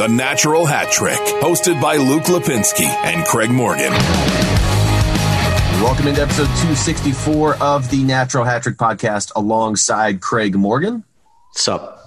The 0.00 0.08
Natural 0.08 0.64
Hat 0.64 0.90
Trick, 0.90 1.20
hosted 1.42 1.78
by 1.78 1.96
Luke 1.96 2.22
Lipinski 2.22 2.86
and 2.86 3.22
Craig 3.26 3.50
Morgan. 3.50 3.92
Welcome 5.82 6.08
into 6.08 6.22
episode 6.22 6.46
264 6.46 7.56
of 7.56 7.90
the 7.90 8.02
Natural 8.02 8.44
Hat 8.44 8.62
Trick 8.62 8.78
podcast 8.78 9.30
alongside 9.36 10.22
Craig 10.22 10.54
Morgan. 10.54 11.04
What's 11.50 11.68
up? 11.68 11.98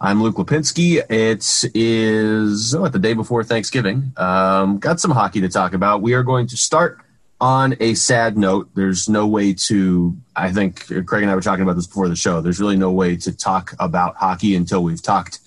I'm 0.00 0.22
Luke 0.22 0.36
Lipinski. 0.36 0.98
It 1.10 1.64
is 1.74 2.72
oh, 2.76 2.86
the 2.86 3.00
day 3.00 3.14
before 3.14 3.42
Thanksgiving. 3.42 4.12
Um, 4.16 4.78
got 4.78 5.00
some 5.00 5.10
hockey 5.10 5.40
to 5.40 5.48
talk 5.48 5.72
about. 5.72 6.02
We 6.02 6.14
are 6.14 6.22
going 6.22 6.46
to 6.46 6.56
start 6.56 7.00
on 7.40 7.74
a 7.80 7.94
sad 7.94 8.38
note. 8.38 8.68
There's 8.76 9.08
no 9.08 9.26
way 9.26 9.54
to, 9.54 10.16
I 10.36 10.52
think 10.52 10.86
Craig 10.86 11.24
and 11.24 11.32
I 11.32 11.34
were 11.34 11.40
talking 11.40 11.64
about 11.64 11.74
this 11.74 11.88
before 11.88 12.08
the 12.08 12.14
show. 12.14 12.40
There's 12.42 12.60
really 12.60 12.76
no 12.76 12.92
way 12.92 13.16
to 13.16 13.36
talk 13.36 13.74
about 13.80 14.14
hockey 14.14 14.54
until 14.54 14.84
we've 14.84 15.02
talked 15.02 15.40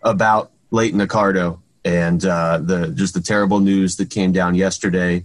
about 0.00 0.52
Leighton 0.70 1.00
Accardo 1.00 1.60
and 1.84 2.24
uh, 2.24 2.58
the 2.58 2.88
just 2.88 3.14
the 3.14 3.20
terrible 3.20 3.60
news 3.60 3.96
that 3.96 4.10
came 4.10 4.32
down 4.32 4.54
yesterday. 4.54 5.24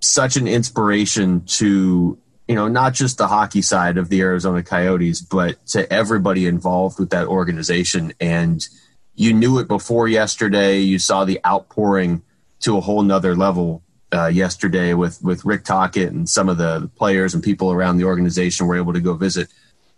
Such 0.00 0.36
an 0.36 0.46
inspiration 0.46 1.44
to 1.46 2.18
you 2.46 2.54
know 2.54 2.68
not 2.68 2.94
just 2.94 3.18
the 3.18 3.26
hockey 3.26 3.62
side 3.62 3.98
of 3.98 4.08
the 4.08 4.20
Arizona 4.20 4.62
Coyotes, 4.62 5.20
but 5.20 5.64
to 5.68 5.90
everybody 5.92 6.46
involved 6.46 6.98
with 6.98 7.10
that 7.10 7.26
organization. 7.26 8.12
And 8.20 8.66
you 9.14 9.32
knew 9.32 9.58
it 9.58 9.68
before 9.68 10.06
yesterday. 10.08 10.78
You 10.78 10.98
saw 10.98 11.24
the 11.24 11.40
outpouring 11.44 12.22
to 12.60 12.76
a 12.76 12.80
whole 12.80 13.02
nother 13.02 13.34
level 13.34 13.82
uh, 14.12 14.26
yesterday 14.26 14.94
with 14.94 15.20
with 15.22 15.44
Rick 15.44 15.64
Tocchet 15.64 16.12
and 16.12 16.28
some 16.28 16.48
of 16.48 16.58
the 16.58 16.90
players 16.96 17.34
and 17.34 17.42
people 17.42 17.72
around 17.72 17.96
the 17.96 18.04
organization 18.04 18.66
were 18.66 18.76
able 18.76 18.92
to 18.92 19.00
go 19.00 19.14
visit 19.14 19.48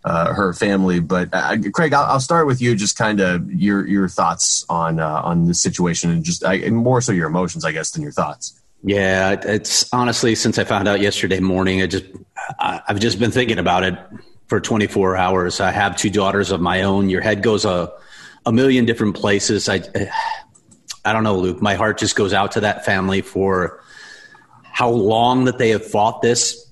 uh, 0.05 0.33
her 0.33 0.53
family. 0.53 0.99
But 0.99 1.29
uh, 1.33 1.57
Craig, 1.73 1.93
I'll, 1.93 2.05
I'll, 2.05 2.19
start 2.19 2.47
with 2.47 2.61
you. 2.61 2.75
Just 2.75 2.97
kind 2.97 3.19
of 3.19 3.51
your 3.51 3.85
your 3.87 4.07
thoughts 4.07 4.65
on 4.69 4.99
uh, 4.99 5.21
on 5.23 5.45
this 5.47 5.61
situation, 5.61 6.09
and 6.09 6.23
just 6.23 6.45
I, 6.45 6.55
and 6.55 6.75
more 6.75 7.01
so 7.01 7.11
your 7.11 7.27
emotions, 7.27 7.65
I 7.65 7.71
guess, 7.71 7.91
than 7.91 8.01
your 8.01 8.11
thoughts. 8.11 8.59
Yeah, 8.83 9.35
it's 9.43 9.91
honestly 9.93 10.35
since 10.35 10.57
I 10.57 10.63
found 10.63 10.87
out 10.87 11.01
yesterday 11.01 11.39
morning, 11.39 11.81
I 11.81 11.87
just 11.87 12.05
I, 12.59 12.81
I've 12.87 12.99
just 12.99 13.19
been 13.19 13.31
thinking 13.31 13.59
about 13.59 13.83
it 13.83 13.97
for 14.47 14.59
24 14.59 15.17
hours. 15.17 15.59
I 15.59 15.71
have 15.71 15.95
two 15.95 16.09
daughters 16.09 16.51
of 16.51 16.61
my 16.61 16.83
own. 16.83 17.09
Your 17.09 17.21
head 17.21 17.43
goes 17.43 17.65
a 17.65 17.91
a 18.45 18.51
million 18.51 18.85
different 18.85 19.15
places. 19.15 19.67
I 19.67 19.81
I 21.03 21.13
don't 21.13 21.23
know, 21.23 21.37
Luke. 21.37 21.61
My 21.61 21.75
heart 21.75 21.97
just 21.97 22.15
goes 22.15 22.33
out 22.33 22.53
to 22.53 22.61
that 22.61 22.85
family 22.85 23.21
for 23.21 23.83
how 24.63 24.89
long 24.89 25.45
that 25.45 25.57
they 25.57 25.69
have 25.69 25.85
fought 25.85 26.21
this 26.21 26.68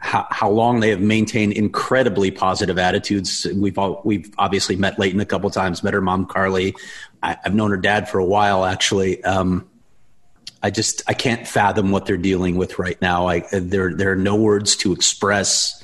how, 0.00 0.26
how 0.30 0.50
long 0.50 0.80
they 0.80 0.88
have 0.90 1.00
maintained 1.00 1.52
incredibly 1.52 2.30
positive 2.30 2.78
attitudes. 2.78 3.46
We've 3.54 3.78
all, 3.78 4.00
we've 4.04 4.32
obviously 4.38 4.74
met 4.76 4.98
Leighton 4.98 5.20
a 5.20 5.26
couple 5.26 5.48
times, 5.50 5.84
met 5.84 5.94
her 5.94 6.00
mom 6.00 6.26
Carly. 6.26 6.74
I, 7.22 7.36
have 7.44 7.54
known 7.54 7.70
her 7.70 7.76
dad 7.76 8.08
for 8.08 8.18
a 8.18 8.24
while 8.24 8.64
actually. 8.64 9.22
Um, 9.24 9.68
I 10.62 10.70
just 10.70 11.02
I 11.06 11.14
can't 11.14 11.46
fathom 11.46 11.90
what 11.90 12.06
they're 12.06 12.16
dealing 12.16 12.56
with 12.56 12.78
right 12.78 13.00
now. 13.00 13.28
I 13.28 13.44
there 13.50 13.94
there 13.94 14.12
are 14.12 14.16
no 14.16 14.36
words 14.36 14.76
to 14.76 14.92
express 14.92 15.82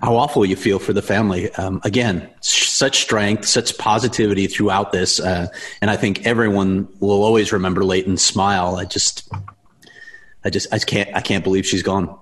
how 0.00 0.16
awful 0.16 0.46
you 0.46 0.54
feel 0.54 0.78
for 0.78 0.92
the 0.92 1.02
family. 1.02 1.52
Um, 1.54 1.80
again, 1.84 2.30
such 2.40 3.02
strength, 3.02 3.46
such 3.46 3.76
positivity 3.78 4.46
throughout 4.46 4.92
this, 4.92 5.18
uh, 5.18 5.48
and 5.80 5.90
I 5.90 5.96
think 5.96 6.24
everyone 6.24 6.88
will 7.00 7.24
always 7.24 7.52
remember 7.52 7.84
Leighton's 7.84 8.22
smile. 8.22 8.76
I 8.76 8.84
just 8.84 9.28
I 10.44 10.50
just 10.50 10.72
I 10.72 10.78
can't 10.78 11.10
I 11.14 11.20
can't 11.20 11.42
believe 11.42 11.66
she's 11.66 11.82
gone 11.82 12.16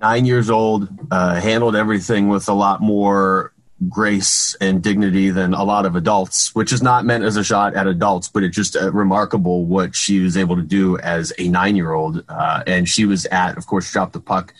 nine 0.00 0.24
years 0.24 0.50
old, 0.50 0.88
uh, 1.10 1.40
handled 1.40 1.76
everything 1.76 2.28
with 2.28 2.48
a 2.48 2.52
lot 2.52 2.80
more 2.80 3.52
grace 3.88 4.54
and 4.60 4.82
dignity 4.82 5.30
than 5.30 5.52
a 5.52 5.64
lot 5.64 5.84
of 5.84 5.96
adults, 5.96 6.54
which 6.54 6.72
is 6.72 6.82
not 6.82 7.04
meant 7.04 7.24
as 7.24 7.36
a 7.36 7.44
shot 7.44 7.74
at 7.74 7.86
adults, 7.86 8.28
but 8.28 8.42
it's 8.42 8.56
just 8.56 8.76
uh, 8.76 8.90
remarkable 8.92 9.64
what 9.64 9.94
she 9.94 10.20
was 10.20 10.36
able 10.36 10.56
to 10.56 10.62
do 10.62 10.96
as 10.98 11.32
a 11.38 11.48
nine 11.48 11.76
year 11.76 11.92
old. 11.92 12.24
Uh, 12.28 12.62
and 12.66 12.88
she 12.88 13.04
was 13.04 13.26
at, 13.26 13.58
of 13.58 13.66
course, 13.66 13.90
dropped 13.90 14.12
the 14.12 14.20
puck 14.20 14.54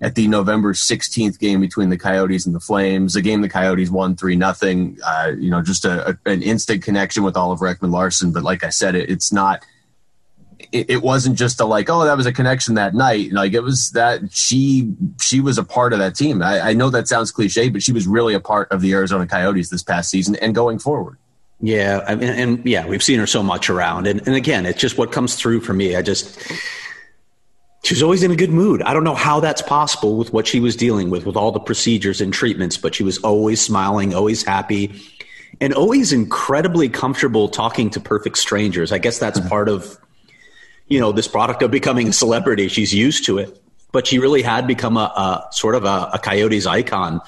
at 0.00 0.14
the 0.14 0.28
November 0.28 0.74
16th 0.74 1.38
game 1.38 1.60
between 1.60 1.88
the 1.88 1.98
Coyotes 1.98 2.46
and 2.46 2.54
the 2.54 2.60
Flames, 2.60 3.16
a 3.16 3.22
game 3.22 3.40
the 3.40 3.48
Coyotes 3.48 3.90
won 3.90 4.16
3 4.16 4.36
nothing. 4.36 4.98
Uh, 5.04 5.32
you 5.36 5.50
know, 5.50 5.60
just 5.62 5.84
a, 5.84 6.10
a, 6.10 6.30
an 6.30 6.42
instant 6.42 6.84
connection 6.84 7.24
with 7.24 7.36
Oliver 7.36 7.74
Ekman 7.74 7.90
Larsson. 7.90 8.32
But 8.32 8.44
like 8.44 8.62
I 8.62 8.70
said, 8.70 8.94
it, 8.94 9.10
it's 9.10 9.32
not– 9.32 9.64
it, 10.58 10.90
it 10.90 11.02
wasn't 11.02 11.36
just 11.36 11.60
a 11.60 11.64
like, 11.64 11.88
oh, 11.88 12.04
that 12.04 12.16
was 12.16 12.26
a 12.26 12.32
connection 12.32 12.74
that 12.74 12.94
night. 12.94 13.32
Like 13.32 13.52
it 13.52 13.62
was 13.62 13.92
that 13.92 14.32
she 14.32 14.92
she 15.20 15.40
was 15.40 15.58
a 15.58 15.64
part 15.64 15.92
of 15.92 15.98
that 15.98 16.14
team. 16.14 16.42
I, 16.42 16.60
I 16.60 16.72
know 16.72 16.90
that 16.90 17.08
sounds 17.08 17.30
cliche, 17.30 17.68
but 17.68 17.82
she 17.82 17.92
was 17.92 18.06
really 18.06 18.34
a 18.34 18.40
part 18.40 18.70
of 18.70 18.80
the 18.80 18.92
Arizona 18.92 19.26
Coyotes 19.26 19.70
this 19.70 19.82
past 19.82 20.10
season 20.10 20.36
and 20.36 20.54
going 20.54 20.78
forward. 20.78 21.18
Yeah, 21.60 22.04
I 22.06 22.14
mean, 22.14 22.28
and 22.28 22.66
yeah, 22.66 22.86
we've 22.86 23.02
seen 23.02 23.18
her 23.18 23.26
so 23.26 23.42
much 23.42 23.68
around, 23.68 24.06
and, 24.06 24.20
and 24.26 24.36
again, 24.36 24.64
it's 24.64 24.80
just 24.80 24.96
what 24.96 25.10
comes 25.10 25.34
through 25.34 25.60
for 25.60 25.72
me. 25.72 25.96
I 25.96 26.02
just 26.02 26.40
she's 27.82 28.02
always 28.02 28.22
in 28.22 28.30
a 28.30 28.36
good 28.36 28.50
mood. 28.50 28.82
I 28.82 28.92
don't 28.92 29.04
know 29.04 29.14
how 29.14 29.40
that's 29.40 29.62
possible 29.62 30.16
with 30.16 30.32
what 30.32 30.46
she 30.46 30.60
was 30.60 30.76
dealing 30.76 31.10
with, 31.10 31.26
with 31.26 31.36
all 31.36 31.50
the 31.50 31.60
procedures 31.60 32.20
and 32.20 32.32
treatments, 32.32 32.76
but 32.76 32.94
she 32.94 33.02
was 33.02 33.18
always 33.18 33.60
smiling, 33.60 34.14
always 34.14 34.44
happy, 34.44 35.00
and 35.60 35.74
always 35.74 36.12
incredibly 36.12 36.88
comfortable 36.88 37.48
talking 37.48 37.90
to 37.90 38.00
perfect 38.00 38.38
strangers. 38.38 38.92
I 38.92 38.98
guess 38.98 39.18
that's 39.18 39.40
mm-hmm. 39.40 39.48
part 39.48 39.68
of 39.68 39.98
you 40.88 40.98
know, 40.98 41.12
this 41.12 41.28
product 41.28 41.62
of 41.62 41.70
becoming 41.70 42.08
a 42.08 42.12
celebrity. 42.12 42.68
She's 42.68 42.94
used 42.94 43.24
to 43.26 43.38
it, 43.38 43.60
but 43.92 44.06
she 44.06 44.18
really 44.18 44.42
had 44.42 44.66
become 44.66 44.96
a, 44.96 45.00
a 45.00 45.48
sort 45.52 45.74
of 45.74 45.84
a, 45.84 46.10
a 46.14 46.18
Coyotes 46.18 46.66
icon. 46.66 47.20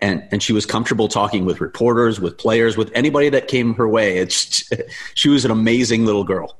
And, 0.00 0.22
and 0.30 0.42
she 0.42 0.52
was 0.52 0.66
comfortable 0.66 1.08
talking 1.08 1.46
with 1.46 1.60
reporters, 1.60 2.20
with 2.20 2.36
players, 2.36 2.76
with 2.76 2.90
anybody 2.94 3.30
that 3.30 3.48
came 3.48 3.74
her 3.74 3.88
way. 3.88 4.18
It's, 4.18 4.70
she 5.14 5.30
was 5.30 5.44
an 5.44 5.50
amazing 5.50 6.04
little 6.04 6.24
girl. 6.24 6.58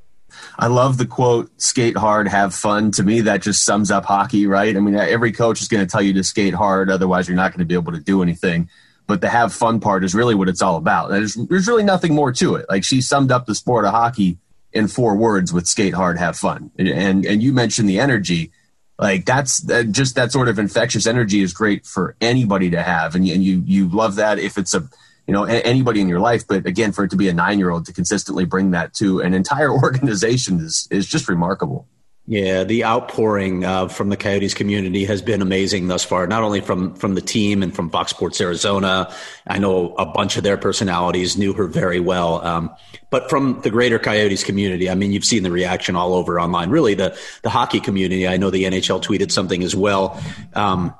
I 0.58 0.68
love 0.68 0.96
the 0.96 1.06
quote, 1.06 1.50
skate 1.60 1.98
hard, 1.98 2.28
have 2.28 2.54
fun. 2.54 2.90
To 2.92 3.02
me, 3.02 3.20
that 3.22 3.42
just 3.42 3.64
sums 3.64 3.90
up 3.90 4.06
hockey, 4.06 4.46
right? 4.46 4.74
I 4.74 4.80
mean, 4.80 4.94
every 4.94 5.32
coach 5.32 5.60
is 5.60 5.68
going 5.68 5.86
to 5.86 5.90
tell 5.90 6.00
you 6.00 6.14
to 6.14 6.24
skate 6.24 6.54
hard, 6.54 6.90
otherwise, 6.90 7.28
you're 7.28 7.36
not 7.36 7.52
going 7.52 7.58
to 7.58 7.66
be 7.66 7.74
able 7.74 7.92
to 7.92 8.00
do 8.00 8.22
anything. 8.22 8.70
But 9.06 9.20
the 9.20 9.28
have 9.28 9.52
fun 9.52 9.80
part 9.80 10.02
is 10.02 10.14
really 10.14 10.34
what 10.34 10.48
it's 10.48 10.62
all 10.62 10.76
about. 10.76 11.10
There's, 11.10 11.34
there's 11.34 11.68
really 11.68 11.84
nothing 11.84 12.14
more 12.14 12.32
to 12.32 12.54
it. 12.54 12.66
Like 12.70 12.84
she 12.84 13.02
summed 13.02 13.30
up 13.30 13.44
the 13.46 13.54
sport 13.54 13.84
of 13.84 13.90
hockey 13.92 14.38
in 14.76 14.88
four 14.88 15.16
words 15.16 15.52
with 15.52 15.66
skate 15.66 15.94
hard, 15.94 16.18
have 16.18 16.36
fun. 16.36 16.70
And 16.78 17.24
and 17.24 17.42
you 17.42 17.52
mentioned 17.52 17.88
the 17.88 17.98
energy, 17.98 18.52
like 18.98 19.24
that's 19.24 19.60
that, 19.62 19.90
just 19.90 20.14
that 20.14 20.32
sort 20.32 20.48
of 20.48 20.58
infectious 20.58 21.06
energy 21.06 21.40
is 21.42 21.52
great 21.52 21.86
for 21.86 22.16
anybody 22.20 22.70
to 22.70 22.82
have, 22.82 23.14
and 23.14 23.26
and 23.26 23.42
you 23.42 23.62
you 23.66 23.88
love 23.88 24.16
that 24.16 24.38
if 24.38 24.58
it's 24.58 24.74
a 24.74 24.88
you 25.26 25.32
know 25.32 25.44
anybody 25.44 26.00
in 26.00 26.08
your 26.08 26.20
life. 26.20 26.46
But 26.46 26.66
again, 26.66 26.92
for 26.92 27.04
it 27.04 27.10
to 27.10 27.16
be 27.16 27.28
a 27.28 27.34
nine 27.34 27.58
year 27.58 27.70
old 27.70 27.86
to 27.86 27.92
consistently 27.92 28.44
bring 28.44 28.70
that 28.70 28.94
to 28.94 29.20
an 29.20 29.34
entire 29.34 29.72
organization 29.82 30.60
is 30.60 30.86
is 30.90 31.06
just 31.06 31.28
remarkable. 31.28 31.88
Yeah, 32.28 32.64
the 32.64 32.84
outpouring 32.84 33.64
uh, 33.64 33.86
from 33.86 34.08
the 34.08 34.16
Coyotes 34.16 34.52
community 34.52 35.04
has 35.04 35.22
been 35.22 35.42
amazing 35.42 35.86
thus 35.86 36.04
far. 36.04 36.26
Not 36.26 36.42
only 36.42 36.60
from 36.60 36.94
from 36.96 37.14
the 37.14 37.20
team 37.20 37.62
and 37.62 37.72
from 37.72 37.88
Fox 37.88 38.10
Sports 38.10 38.40
Arizona, 38.40 39.14
I 39.46 39.58
know 39.58 39.94
a 39.94 40.06
bunch 40.06 40.36
of 40.36 40.42
their 40.42 40.56
personalities 40.56 41.36
knew 41.36 41.52
her 41.52 41.68
very 41.68 42.00
well, 42.00 42.44
um, 42.44 42.74
but 43.10 43.30
from 43.30 43.60
the 43.60 43.70
greater 43.70 44.00
Coyotes 44.00 44.42
community. 44.42 44.90
I 44.90 44.96
mean, 44.96 45.12
you've 45.12 45.24
seen 45.24 45.44
the 45.44 45.52
reaction 45.52 45.94
all 45.94 46.14
over 46.14 46.40
online. 46.40 46.70
Really, 46.70 46.94
the 46.94 47.16
the 47.42 47.50
hockey 47.50 47.78
community. 47.78 48.26
I 48.26 48.38
know 48.38 48.50
the 48.50 48.64
NHL 48.64 49.00
tweeted 49.00 49.30
something 49.30 49.62
as 49.62 49.76
well. 49.76 50.20
Um, 50.54 50.92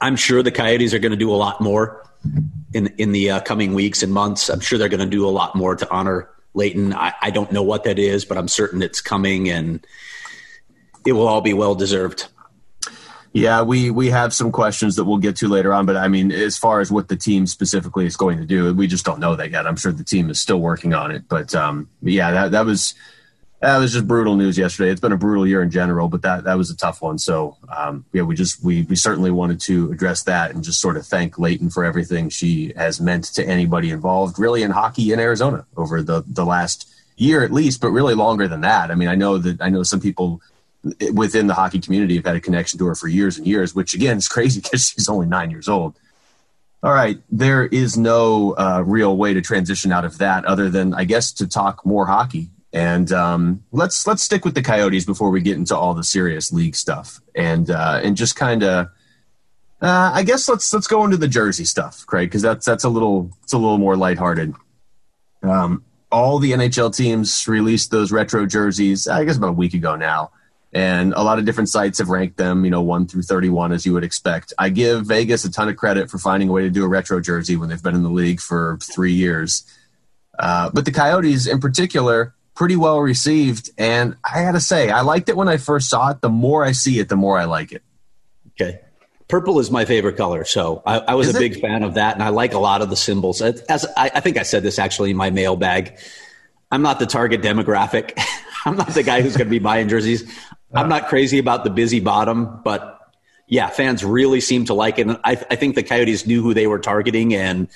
I'm 0.00 0.14
sure 0.14 0.44
the 0.44 0.52
Coyotes 0.52 0.94
are 0.94 1.00
going 1.00 1.10
to 1.10 1.18
do 1.18 1.32
a 1.32 1.34
lot 1.34 1.60
more 1.60 2.08
in 2.72 2.86
in 2.98 3.10
the 3.10 3.32
uh, 3.32 3.40
coming 3.40 3.74
weeks 3.74 4.04
and 4.04 4.12
months. 4.12 4.48
I'm 4.48 4.60
sure 4.60 4.78
they're 4.78 4.88
going 4.88 5.00
to 5.00 5.06
do 5.06 5.26
a 5.26 5.30
lot 5.30 5.56
more 5.56 5.74
to 5.74 5.90
honor 5.90 6.30
Leighton. 6.54 6.94
I, 6.94 7.14
I 7.20 7.30
don't 7.30 7.50
know 7.50 7.64
what 7.64 7.82
that 7.82 7.98
is, 7.98 8.24
but 8.24 8.38
I'm 8.38 8.46
certain 8.46 8.80
it's 8.80 9.00
coming 9.00 9.48
and 9.48 9.84
it 11.06 11.12
will 11.12 11.28
all 11.28 11.40
be 11.40 11.52
well 11.52 11.74
deserved. 11.74 12.28
Yeah, 13.32 13.62
we 13.62 13.90
we 13.90 14.10
have 14.10 14.34
some 14.34 14.52
questions 14.52 14.96
that 14.96 15.04
we'll 15.04 15.16
get 15.16 15.36
to 15.36 15.48
later 15.48 15.72
on, 15.72 15.86
but 15.86 15.96
I 15.96 16.08
mean, 16.08 16.30
as 16.30 16.58
far 16.58 16.80
as 16.80 16.92
what 16.92 17.08
the 17.08 17.16
team 17.16 17.46
specifically 17.46 18.04
is 18.04 18.14
going 18.14 18.38
to 18.38 18.44
do, 18.44 18.74
we 18.74 18.86
just 18.86 19.06
don't 19.06 19.20
know 19.20 19.36
that 19.36 19.50
yet. 19.50 19.66
I'm 19.66 19.76
sure 19.76 19.90
the 19.90 20.04
team 20.04 20.28
is 20.28 20.38
still 20.38 20.60
working 20.60 20.92
on 20.92 21.10
it, 21.10 21.24
but, 21.28 21.54
um, 21.54 21.88
yeah, 22.02 22.30
that 22.30 22.50
that 22.50 22.66
was 22.66 22.94
that 23.62 23.78
was 23.78 23.92
just 23.92 24.08
brutal 24.08 24.34
news 24.34 24.58
yesterday. 24.58 24.90
It's 24.90 25.00
been 25.00 25.12
a 25.12 25.16
brutal 25.16 25.46
year 25.46 25.62
in 25.62 25.70
general, 25.70 26.08
but 26.08 26.22
that 26.22 26.44
that 26.44 26.58
was 26.58 26.68
a 26.70 26.76
tough 26.76 27.00
one. 27.00 27.16
So 27.18 27.56
um, 27.74 28.04
yeah, 28.12 28.22
we 28.22 28.34
just 28.34 28.62
we 28.62 28.82
we 28.82 28.96
certainly 28.96 29.30
wanted 29.30 29.60
to 29.62 29.90
address 29.92 30.24
that 30.24 30.50
and 30.50 30.62
just 30.62 30.80
sort 30.80 30.96
of 30.96 31.06
thank 31.06 31.38
Leighton 31.38 31.70
for 31.70 31.84
everything 31.84 32.28
she 32.28 32.72
has 32.76 33.00
meant 33.00 33.24
to 33.34 33.46
anybody 33.46 33.90
involved, 33.90 34.38
really 34.38 34.62
in 34.62 34.72
hockey 34.72 35.12
in 35.12 35.20
Arizona 35.20 35.64
over 35.76 36.02
the 36.02 36.24
the 36.26 36.44
last 36.44 36.92
year 37.16 37.44
at 37.44 37.52
least, 37.52 37.80
but 37.80 37.90
really 37.90 38.14
longer 38.14 38.48
than 38.48 38.62
that. 38.62 38.90
I 38.90 38.94
mean, 38.94 39.08
I 39.08 39.14
know 39.14 39.38
that 39.38 39.62
I 39.62 39.70
know 39.70 39.84
some 39.84 40.00
people 40.00 40.42
within 41.12 41.46
the 41.46 41.54
hockey 41.54 41.78
community 41.78 42.16
have 42.16 42.26
had 42.26 42.36
a 42.36 42.40
connection 42.40 42.78
to 42.78 42.86
her 42.86 42.94
for 42.94 43.08
years 43.08 43.38
and 43.38 43.46
years, 43.46 43.74
which 43.74 43.94
again 43.94 44.16
is 44.16 44.28
crazy 44.28 44.60
because 44.62 44.88
she's 44.88 45.08
only 45.08 45.26
nine 45.26 45.50
years 45.50 45.68
old. 45.68 45.98
All 46.84 46.92
right, 46.92 47.18
there 47.30 47.64
is 47.64 47.96
no 47.96 48.56
uh, 48.56 48.82
real 48.84 49.16
way 49.16 49.34
to 49.34 49.40
transition 49.40 49.92
out 49.92 50.04
of 50.04 50.18
that 50.18 50.44
other 50.44 50.68
than, 50.68 50.94
I 50.94 51.04
guess, 51.04 51.30
to 51.34 51.46
talk 51.46 51.86
more 51.86 52.06
hockey. 52.06 52.50
And 52.72 53.12
um, 53.12 53.62
let's 53.70 54.06
let's 54.06 54.22
stick 54.22 54.44
with 54.44 54.54
the 54.54 54.62
Coyotes 54.62 55.04
before 55.04 55.30
we 55.30 55.42
get 55.42 55.56
into 55.58 55.76
all 55.76 55.94
the 55.94 56.02
serious 56.02 56.52
league 56.52 56.74
stuff, 56.74 57.20
and 57.36 57.70
uh, 57.70 58.00
and 58.02 58.16
just 58.16 58.34
kind 58.34 58.64
of, 58.64 58.86
uh, 59.80 60.10
I 60.14 60.24
guess 60.24 60.48
let's 60.48 60.72
let's 60.72 60.86
go 60.86 61.04
into 61.04 61.18
the 61.18 61.28
jersey 61.28 61.66
stuff, 61.66 62.04
Craig, 62.06 62.30
because 62.30 62.42
that's 62.42 62.64
that's 62.64 62.82
a 62.82 62.88
little 62.88 63.30
it's 63.44 63.52
a 63.52 63.58
little 63.58 63.78
more 63.78 63.94
lighthearted. 63.94 64.54
Um, 65.42 65.84
all 66.10 66.38
the 66.38 66.52
NHL 66.52 66.96
teams 66.96 67.46
released 67.46 67.90
those 67.90 68.10
retro 68.10 68.46
jerseys, 68.46 69.06
I 69.06 69.24
guess 69.24 69.36
about 69.36 69.50
a 69.50 69.52
week 69.52 69.74
ago 69.74 69.94
now. 69.94 70.30
And 70.72 71.12
a 71.12 71.22
lot 71.22 71.38
of 71.38 71.44
different 71.44 71.68
sites 71.68 71.98
have 71.98 72.08
ranked 72.08 72.38
them, 72.38 72.64
you 72.64 72.70
know, 72.70 72.80
1 72.80 73.06
through 73.06 73.22
31, 73.22 73.72
as 73.72 73.84
you 73.84 73.92
would 73.92 74.04
expect. 74.04 74.54
I 74.58 74.70
give 74.70 75.06
Vegas 75.06 75.44
a 75.44 75.50
ton 75.50 75.68
of 75.68 75.76
credit 75.76 76.10
for 76.10 76.16
finding 76.16 76.48
a 76.48 76.52
way 76.52 76.62
to 76.62 76.70
do 76.70 76.82
a 76.84 76.88
retro 76.88 77.20
jersey 77.20 77.56
when 77.56 77.68
they've 77.68 77.82
been 77.82 77.94
in 77.94 78.02
the 78.02 78.10
league 78.10 78.40
for 78.40 78.78
three 78.80 79.12
years. 79.12 79.64
Uh, 80.38 80.70
but 80.72 80.86
the 80.86 80.92
Coyotes, 80.92 81.46
in 81.46 81.60
particular, 81.60 82.34
pretty 82.54 82.76
well 82.76 83.00
received. 83.00 83.70
And 83.76 84.16
I 84.24 84.42
got 84.44 84.52
to 84.52 84.60
say, 84.60 84.90
I 84.90 85.02
liked 85.02 85.28
it 85.28 85.36
when 85.36 85.48
I 85.48 85.58
first 85.58 85.90
saw 85.90 86.10
it. 86.10 86.22
The 86.22 86.30
more 86.30 86.64
I 86.64 86.72
see 86.72 86.98
it, 87.00 87.08
the 87.10 87.16
more 87.16 87.38
I 87.38 87.44
like 87.44 87.72
it. 87.72 87.82
Okay. 88.52 88.80
Purple 89.28 89.58
is 89.60 89.70
my 89.70 89.86
favorite 89.86 90.16
color, 90.18 90.44
so 90.44 90.82
I, 90.84 90.98
I 90.98 91.14
was 91.14 91.28
is 91.28 91.36
a 91.36 91.38
big 91.38 91.58
fan 91.58 91.84
of 91.84 91.94
that, 91.94 92.12
and 92.12 92.22
I 92.22 92.28
like 92.28 92.52
a 92.52 92.58
lot 92.58 92.82
of 92.82 92.90
the 92.90 92.96
symbols. 92.96 93.40
As, 93.40 93.62
as 93.62 93.86
I, 93.96 94.10
I, 94.14 94.20
think 94.20 94.36
I 94.36 94.42
said 94.42 94.62
this 94.62 94.78
actually 94.78 95.10
in 95.10 95.16
my 95.16 95.30
mailbag, 95.30 95.98
I'm 96.70 96.82
not 96.82 96.98
the 96.98 97.06
target 97.06 97.40
demographic. 97.40 98.12
I'm 98.66 98.76
not 98.76 98.88
the 98.88 99.02
guy 99.02 99.22
who's 99.22 99.36
going 99.36 99.46
to 99.46 99.50
be 99.50 99.58
buying 99.58 99.88
jerseys. 99.88 100.30
I'm 100.72 100.88
not 100.88 101.08
crazy 101.08 101.38
about 101.38 101.64
the 101.64 101.70
busy 101.70 102.00
bottom, 102.00 102.60
but 102.64 103.00
yeah, 103.46 103.68
fans 103.68 104.04
really 104.04 104.40
seem 104.40 104.64
to 104.66 104.74
like 104.74 104.98
it. 104.98 105.06
And 105.06 105.18
I, 105.24 105.32
I 105.32 105.56
think 105.56 105.74
the 105.74 105.82
Coyotes 105.82 106.26
knew 106.26 106.42
who 106.42 106.54
they 106.54 106.66
were 106.66 106.78
targeting, 106.78 107.34
and 107.34 107.68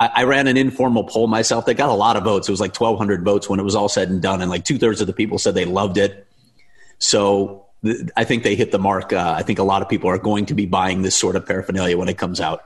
I, 0.00 0.10
I, 0.16 0.24
ran 0.24 0.48
an 0.48 0.56
informal 0.56 1.04
poll 1.04 1.28
myself 1.28 1.66
that 1.66 1.74
got 1.74 1.90
a 1.90 1.94
lot 1.94 2.16
of 2.16 2.24
votes. 2.24 2.48
It 2.48 2.52
was 2.52 2.60
like 2.60 2.78
1,200 2.78 3.24
votes 3.24 3.48
when 3.48 3.60
it 3.60 3.62
was 3.62 3.76
all 3.76 3.88
said 3.88 4.10
and 4.10 4.20
done, 4.20 4.40
and 4.40 4.50
like 4.50 4.64
two 4.64 4.78
thirds 4.78 5.00
of 5.00 5.06
the 5.06 5.12
people 5.12 5.38
said 5.38 5.54
they 5.54 5.64
loved 5.64 5.98
it. 5.98 6.26
So 6.98 7.66
th- 7.84 8.08
I 8.16 8.24
think 8.24 8.42
they 8.42 8.56
hit 8.56 8.72
the 8.72 8.78
mark. 8.78 9.12
Uh, 9.12 9.34
I 9.36 9.42
think 9.42 9.60
a 9.60 9.64
lot 9.64 9.82
of 9.82 9.88
people 9.88 10.10
are 10.10 10.18
going 10.18 10.46
to 10.46 10.54
be 10.54 10.66
buying 10.66 11.02
this 11.02 11.14
sort 11.14 11.36
of 11.36 11.46
paraphernalia 11.46 11.96
when 11.96 12.08
it 12.08 12.18
comes 12.18 12.40
out. 12.40 12.64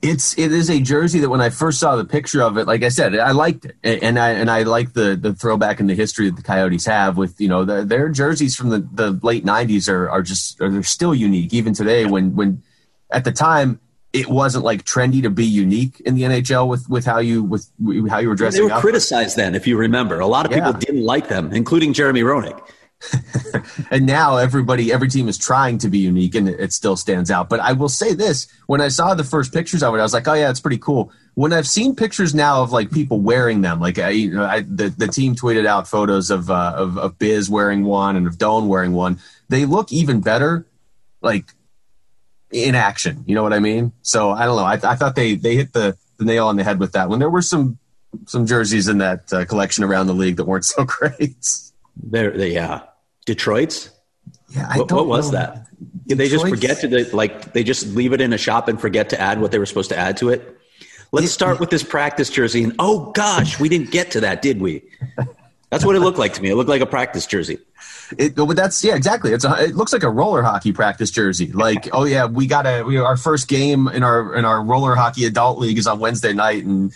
It's 0.00 0.38
it 0.38 0.52
is 0.52 0.70
a 0.70 0.80
jersey 0.80 1.18
that 1.20 1.28
when 1.28 1.40
I 1.40 1.50
first 1.50 1.80
saw 1.80 1.96
the 1.96 2.04
picture 2.04 2.40
of 2.40 2.56
it, 2.56 2.66
like 2.66 2.84
I 2.84 2.88
said, 2.88 3.18
I 3.18 3.32
liked 3.32 3.66
it, 3.82 4.02
and 4.02 4.16
I 4.16 4.30
and 4.30 4.48
I 4.48 4.62
like 4.62 4.92
the 4.92 5.16
the 5.16 5.34
throwback 5.34 5.80
in 5.80 5.88
the 5.88 5.94
history 5.94 6.30
that 6.30 6.36
the 6.36 6.42
Coyotes 6.42 6.86
have 6.86 7.16
with 7.16 7.40
you 7.40 7.48
know 7.48 7.64
the, 7.64 7.84
their 7.84 8.08
jerseys 8.08 8.54
from 8.54 8.70
the, 8.70 8.86
the 8.92 9.18
late 9.24 9.44
'90s 9.44 9.88
are 9.88 10.08
are 10.08 10.22
just 10.22 10.60
are, 10.60 10.70
they're 10.70 10.84
still 10.84 11.14
unique 11.14 11.52
even 11.52 11.74
today. 11.74 12.04
When 12.04 12.36
when 12.36 12.62
at 13.10 13.24
the 13.24 13.32
time 13.32 13.80
it 14.12 14.28
wasn't 14.28 14.64
like 14.64 14.84
trendy 14.84 15.22
to 15.22 15.30
be 15.30 15.44
unique 15.44 16.00
in 16.00 16.14
the 16.14 16.22
NHL 16.22 16.68
with 16.68 16.88
with 16.88 17.04
how 17.04 17.18
you 17.18 17.42
with 17.42 17.68
how 18.08 18.18
you 18.18 18.28
were 18.28 18.34
dressing. 18.34 18.60
they 18.60 18.64
were 18.64 18.72
up. 18.72 18.80
criticized 18.80 19.36
then, 19.36 19.54
if 19.54 19.66
you 19.66 19.76
remember. 19.76 20.20
A 20.20 20.26
lot 20.26 20.46
of 20.46 20.52
people 20.52 20.72
yeah. 20.72 20.78
didn't 20.78 21.04
like 21.04 21.28
them, 21.28 21.52
including 21.52 21.92
Jeremy 21.92 22.22
Roenick. 22.22 22.60
and 23.90 24.06
now 24.06 24.36
everybody, 24.36 24.92
every 24.92 25.08
team 25.08 25.28
is 25.28 25.38
trying 25.38 25.78
to 25.78 25.88
be 25.88 25.98
unique, 25.98 26.34
and 26.34 26.48
it, 26.48 26.72
still 26.72 26.96
stands 26.96 27.30
out. 27.30 27.48
But 27.48 27.60
I 27.60 27.72
will 27.72 27.88
say 27.88 28.12
this: 28.12 28.48
when 28.66 28.80
I 28.80 28.88
saw 28.88 29.14
the 29.14 29.24
first 29.24 29.52
pictures 29.52 29.82
of 29.82 29.94
it, 29.94 29.98
I 29.98 30.02
was 30.02 30.12
like, 30.12 30.26
"Oh 30.26 30.34
yeah, 30.34 30.50
it's 30.50 30.60
pretty 30.60 30.78
cool." 30.78 31.12
When 31.34 31.52
I've 31.52 31.68
seen 31.68 31.94
pictures 31.94 32.34
now 32.34 32.62
of 32.62 32.72
like 32.72 32.90
people 32.90 33.20
wearing 33.20 33.60
them, 33.60 33.80
like 33.80 33.98
I, 33.98 34.10
you 34.10 34.34
know, 34.34 34.44
I, 34.44 34.62
the 34.62 34.88
the 34.88 35.06
team 35.06 35.36
tweeted 35.36 35.64
out 35.64 35.86
photos 35.86 36.30
of, 36.30 36.50
uh, 36.50 36.74
of 36.76 36.98
of 36.98 37.18
Biz 37.18 37.48
wearing 37.48 37.84
one 37.84 38.16
and 38.16 38.26
of 38.26 38.36
Doan 38.36 38.66
wearing 38.66 38.92
one. 38.92 39.18
They 39.48 39.64
look 39.64 39.92
even 39.92 40.20
better, 40.20 40.66
like 41.22 41.44
in 42.50 42.74
action. 42.74 43.22
You 43.26 43.36
know 43.36 43.42
what 43.44 43.52
I 43.52 43.60
mean? 43.60 43.92
So 44.02 44.30
I 44.30 44.44
don't 44.44 44.56
know. 44.56 44.64
I, 44.64 44.74
I 44.92 44.96
thought 44.96 45.14
they 45.14 45.36
they 45.36 45.54
hit 45.54 45.72
the 45.72 45.96
the 46.16 46.24
nail 46.24 46.48
on 46.48 46.56
the 46.56 46.64
head 46.64 46.80
with 46.80 46.92
that 46.92 47.08
one. 47.08 47.20
There 47.20 47.30
were 47.30 47.42
some 47.42 47.78
some 48.26 48.46
jerseys 48.46 48.88
in 48.88 48.98
that 48.98 49.32
uh, 49.32 49.44
collection 49.44 49.84
around 49.84 50.08
the 50.08 50.14
league 50.14 50.36
that 50.36 50.46
weren't 50.46 50.64
so 50.64 50.84
great. 50.86 51.36
There, 52.02 52.30
they, 52.30 52.52
yeah. 52.52 52.82
Detroit's. 53.26 53.90
Yeah, 54.50 54.66
I 54.68 54.78
what, 54.78 54.92
what 54.92 55.06
was 55.06 55.30
that? 55.32 55.66
Did 56.06 56.18
they 56.18 56.28
just 56.28 56.48
forget 56.48 56.80
to 56.80 56.88
the, 56.88 57.14
like 57.14 57.52
they 57.52 57.62
just 57.62 57.86
leave 57.88 58.12
it 58.12 58.20
in 58.20 58.32
a 58.32 58.38
shop 58.38 58.68
and 58.68 58.80
forget 58.80 59.10
to 59.10 59.20
add 59.20 59.40
what 59.40 59.52
they 59.52 59.58
were 59.58 59.66
supposed 59.66 59.90
to 59.90 59.96
add 59.96 60.16
to 60.18 60.30
it? 60.30 60.58
Let's 61.12 61.30
start 61.30 61.60
with 61.60 61.70
this 61.70 61.82
practice 61.82 62.30
jersey. 62.30 62.64
And 62.64 62.74
oh 62.78 63.10
gosh, 63.12 63.60
we 63.60 63.68
didn't 63.68 63.90
get 63.90 64.10
to 64.12 64.20
that, 64.20 64.42
did 64.42 64.60
we? 64.60 64.82
That's 65.70 65.84
what 65.84 65.96
it 65.96 66.00
looked 66.00 66.18
like 66.18 66.32
to 66.34 66.42
me. 66.42 66.50
It 66.50 66.56
looked 66.56 66.70
like 66.70 66.80
a 66.80 66.86
practice 66.86 67.26
jersey. 67.26 67.58
It, 68.16 68.34
but 68.34 68.56
that's 68.56 68.82
yeah, 68.82 68.94
exactly. 68.94 69.32
It's 69.32 69.44
a, 69.44 69.64
it 69.64 69.76
looks 69.76 69.92
like 69.92 70.02
a 70.02 70.08
roller 70.08 70.42
hockey 70.42 70.72
practice 70.72 71.10
jersey. 71.10 71.52
Like, 71.52 71.90
oh 71.92 72.04
yeah, 72.04 72.24
we 72.24 72.46
got 72.46 72.66
a 72.66 72.82
we, 72.82 72.96
our 72.96 73.18
first 73.18 73.48
game 73.48 73.86
in 73.88 74.02
our 74.02 74.34
in 74.34 74.46
our 74.46 74.62
roller 74.62 74.94
hockey 74.94 75.26
adult 75.26 75.58
league 75.58 75.76
is 75.76 75.86
on 75.86 75.98
Wednesday 75.98 76.32
night, 76.32 76.64
and 76.64 76.94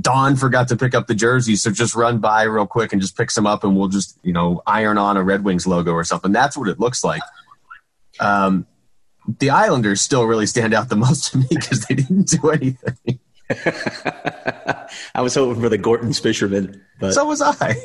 Don 0.00 0.36
forgot 0.36 0.68
to 0.68 0.76
pick 0.76 0.94
up 0.94 1.06
the 1.06 1.14
jersey, 1.14 1.56
so 1.56 1.70
just 1.70 1.94
run 1.94 2.18
by 2.18 2.42
real 2.42 2.66
quick 2.66 2.92
and 2.92 3.00
just 3.00 3.16
pick 3.16 3.30
some 3.30 3.46
up, 3.46 3.64
and 3.64 3.76
we'll 3.76 3.88
just 3.88 4.18
you 4.22 4.32
know 4.32 4.62
iron 4.66 4.98
on 4.98 5.16
a 5.16 5.22
Red 5.22 5.44
Wings 5.44 5.66
logo 5.66 5.92
or 5.92 6.04
something. 6.04 6.30
That's 6.30 6.56
what 6.56 6.68
it 6.68 6.78
looks 6.78 7.02
like. 7.02 7.22
Um, 8.20 8.66
the 9.38 9.50
Islanders 9.50 10.00
still 10.00 10.24
really 10.24 10.46
stand 10.46 10.74
out 10.74 10.88
the 10.88 10.96
most 11.04 11.32
to 11.32 11.38
me 11.38 11.46
because 11.48 11.86
they 11.86 11.94
didn't 11.94 12.28
do 12.28 12.50
anything. 12.50 13.18
I 15.14 15.22
was 15.22 15.34
hoping 15.34 15.60
for 15.60 15.70
the 15.70 15.78
Gorton's 15.78 16.18
fisherman, 16.18 16.84
but 17.00 17.14
so 17.14 17.24
was 17.24 17.40
I. 17.40 17.76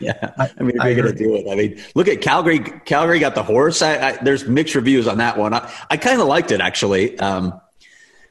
Yeah, 0.00 0.32
I 0.36 0.50
mean, 0.60 0.76
if 0.76 0.84
you're 0.84 0.94
going 0.96 1.16
to 1.16 1.24
do 1.24 1.36
it, 1.36 1.46
I 1.48 1.54
mean, 1.54 1.80
look 1.94 2.08
at 2.08 2.20
Calgary. 2.20 2.58
Calgary 2.58 3.20
got 3.20 3.36
the 3.36 3.44
horse. 3.44 3.80
I, 3.80 4.08
I, 4.08 4.12
there's 4.16 4.44
mixed 4.44 4.74
reviews 4.74 5.06
on 5.06 5.18
that 5.18 5.38
one. 5.38 5.54
I, 5.54 5.72
I 5.88 5.96
kind 5.96 6.20
of 6.20 6.26
liked 6.26 6.50
it 6.50 6.60
actually. 6.60 7.16
Um, 7.20 7.60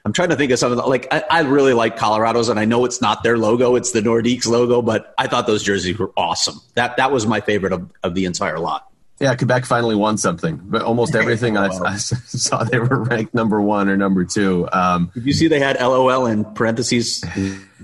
I'm 0.06 0.12
trying 0.12 0.30
to 0.30 0.36
think 0.36 0.52
of 0.52 0.60
something 0.60 0.84
like 0.86 1.08
I, 1.12 1.24
I, 1.30 1.40
really 1.42 1.74
like 1.74 1.96
Colorado's, 1.96 2.50
and 2.50 2.60
I 2.60 2.66
know 2.66 2.84
it's 2.84 3.02
not 3.02 3.24
their 3.24 3.38
logo; 3.38 3.76
it's 3.76 3.92
the 3.92 4.02
Nordiques 4.02 4.48
logo. 4.48 4.82
But 4.82 5.14
I 5.18 5.28
thought 5.28 5.48
those 5.48 5.64
jerseys 5.64 5.98
were 5.98 6.12
awesome. 6.18 6.60
That 6.76 6.98
that 6.98 7.12
was 7.12 7.26
my 7.26 7.40
favorite 7.40 7.72
of, 7.72 7.90
of 8.04 8.14
the 8.14 8.26
entire 8.26 8.60
lot. 8.60 8.90
Yeah, 9.20 9.36
Quebec 9.36 9.66
finally 9.66 9.96
won 9.96 10.18
something. 10.18 10.60
But 10.62 10.82
almost 10.82 11.16
everything 11.16 11.56
I, 11.56 11.68
I, 11.68 11.96
saw, 11.98 12.66
they 12.66 12.80
were 12.80 13.04
ranked 13.04 13.34
number 13.34 13.62
one 13.62 13.88
or 13.88 13.96
number 13.96 14.26
two. 14.26 14.68
Um, 14.74 15.12
Did 15.14 15.26
you 15.26 15.32
see 15.32 15.48
they 15.48 15.60
had 15.60 15.80
LOL 15.80 16.26
in 16.26 16.44
parentheses, 16.44 17.24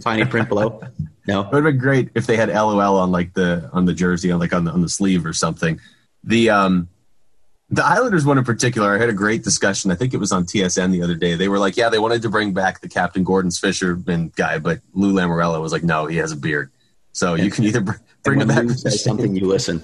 tiny 0.02 0.26
print 0.26 0.50
below? 0.50 0.82
No, 1.26 1.42
it 1.42 1.52
would 1.54 1.64
have 1.64 1.64
been 1.64 1.78
great 1.78 2.10
if 2.16 2.26
they 2.26 2.36
had 2.36 2.50
LOL 2.50 2.98
on 2.98 3.12
like 3.12 3.34
the 3.34 3.70
on 3.72 3.86
the 3.86 3.94
jersey, 3.94 4.32
on 4.32 4.40
like 4.40 4.52
on 4.52 4.66
the 4.66 4.72
on 4.72 4.82
the 4.82 4.90
sleeve 4.90 5.26
or 5.26 5.32
something. 5.32 5.80
The 6.26 6.50
um, 6.50 6.90
the 7.72 7.86
Islanders 7.86 8.26
one 8.26 8.38
in 8.38 8.44
particular, 8.44 8.96
I 8.96 8.98
had 8.98 9.10
a 9.10 9.14
great 9.14 9.44
discussion. 9.44 9.92
I 9.92 9.96
think 9.96 10.14
it 10.14 10.18
was 10.18 10.32
on 10.32 10.46
TSN 10.46 10.92
the 10.92 11.04
other 11.04 11.16
day. 11.16 11.36
They 11.36 11.48
were 11.48 11.60
like, 11.60 11.78
yeah, 11.78 11.90
they 11.90 12.00
wanted 12.00 12.24
to 12.24 12.30
bring 12.30 12.54
back 12.54 12.82
the 12.82 12.90
Captain 12.90 13.24
Gorton's 13.24 13.60
fisherman 13.60 14.32
guy, 14.36 14.58
but 14.58 14.80
Lou 14.94 15.14
Lamoriello 15.14 15.62
was 15.62 15.72
like, 15.72 15.84
no, 15.84 16.08
he 16.08 16.18
has 16.18 16.32
a 16.32 16.36
beard. 16.36 16.72
So 17.12 17.36
you 17.36 17.52
can 17.52 17.66
either 17.66 17.82
bring 18.24 18.42
him 18.42 18.48
back. 18.48 18.64
Lou 18.64 18.74
says 18.74 19.04
something, 19.04 19.36
you 19.36 19.46
listen, 19.46 19.84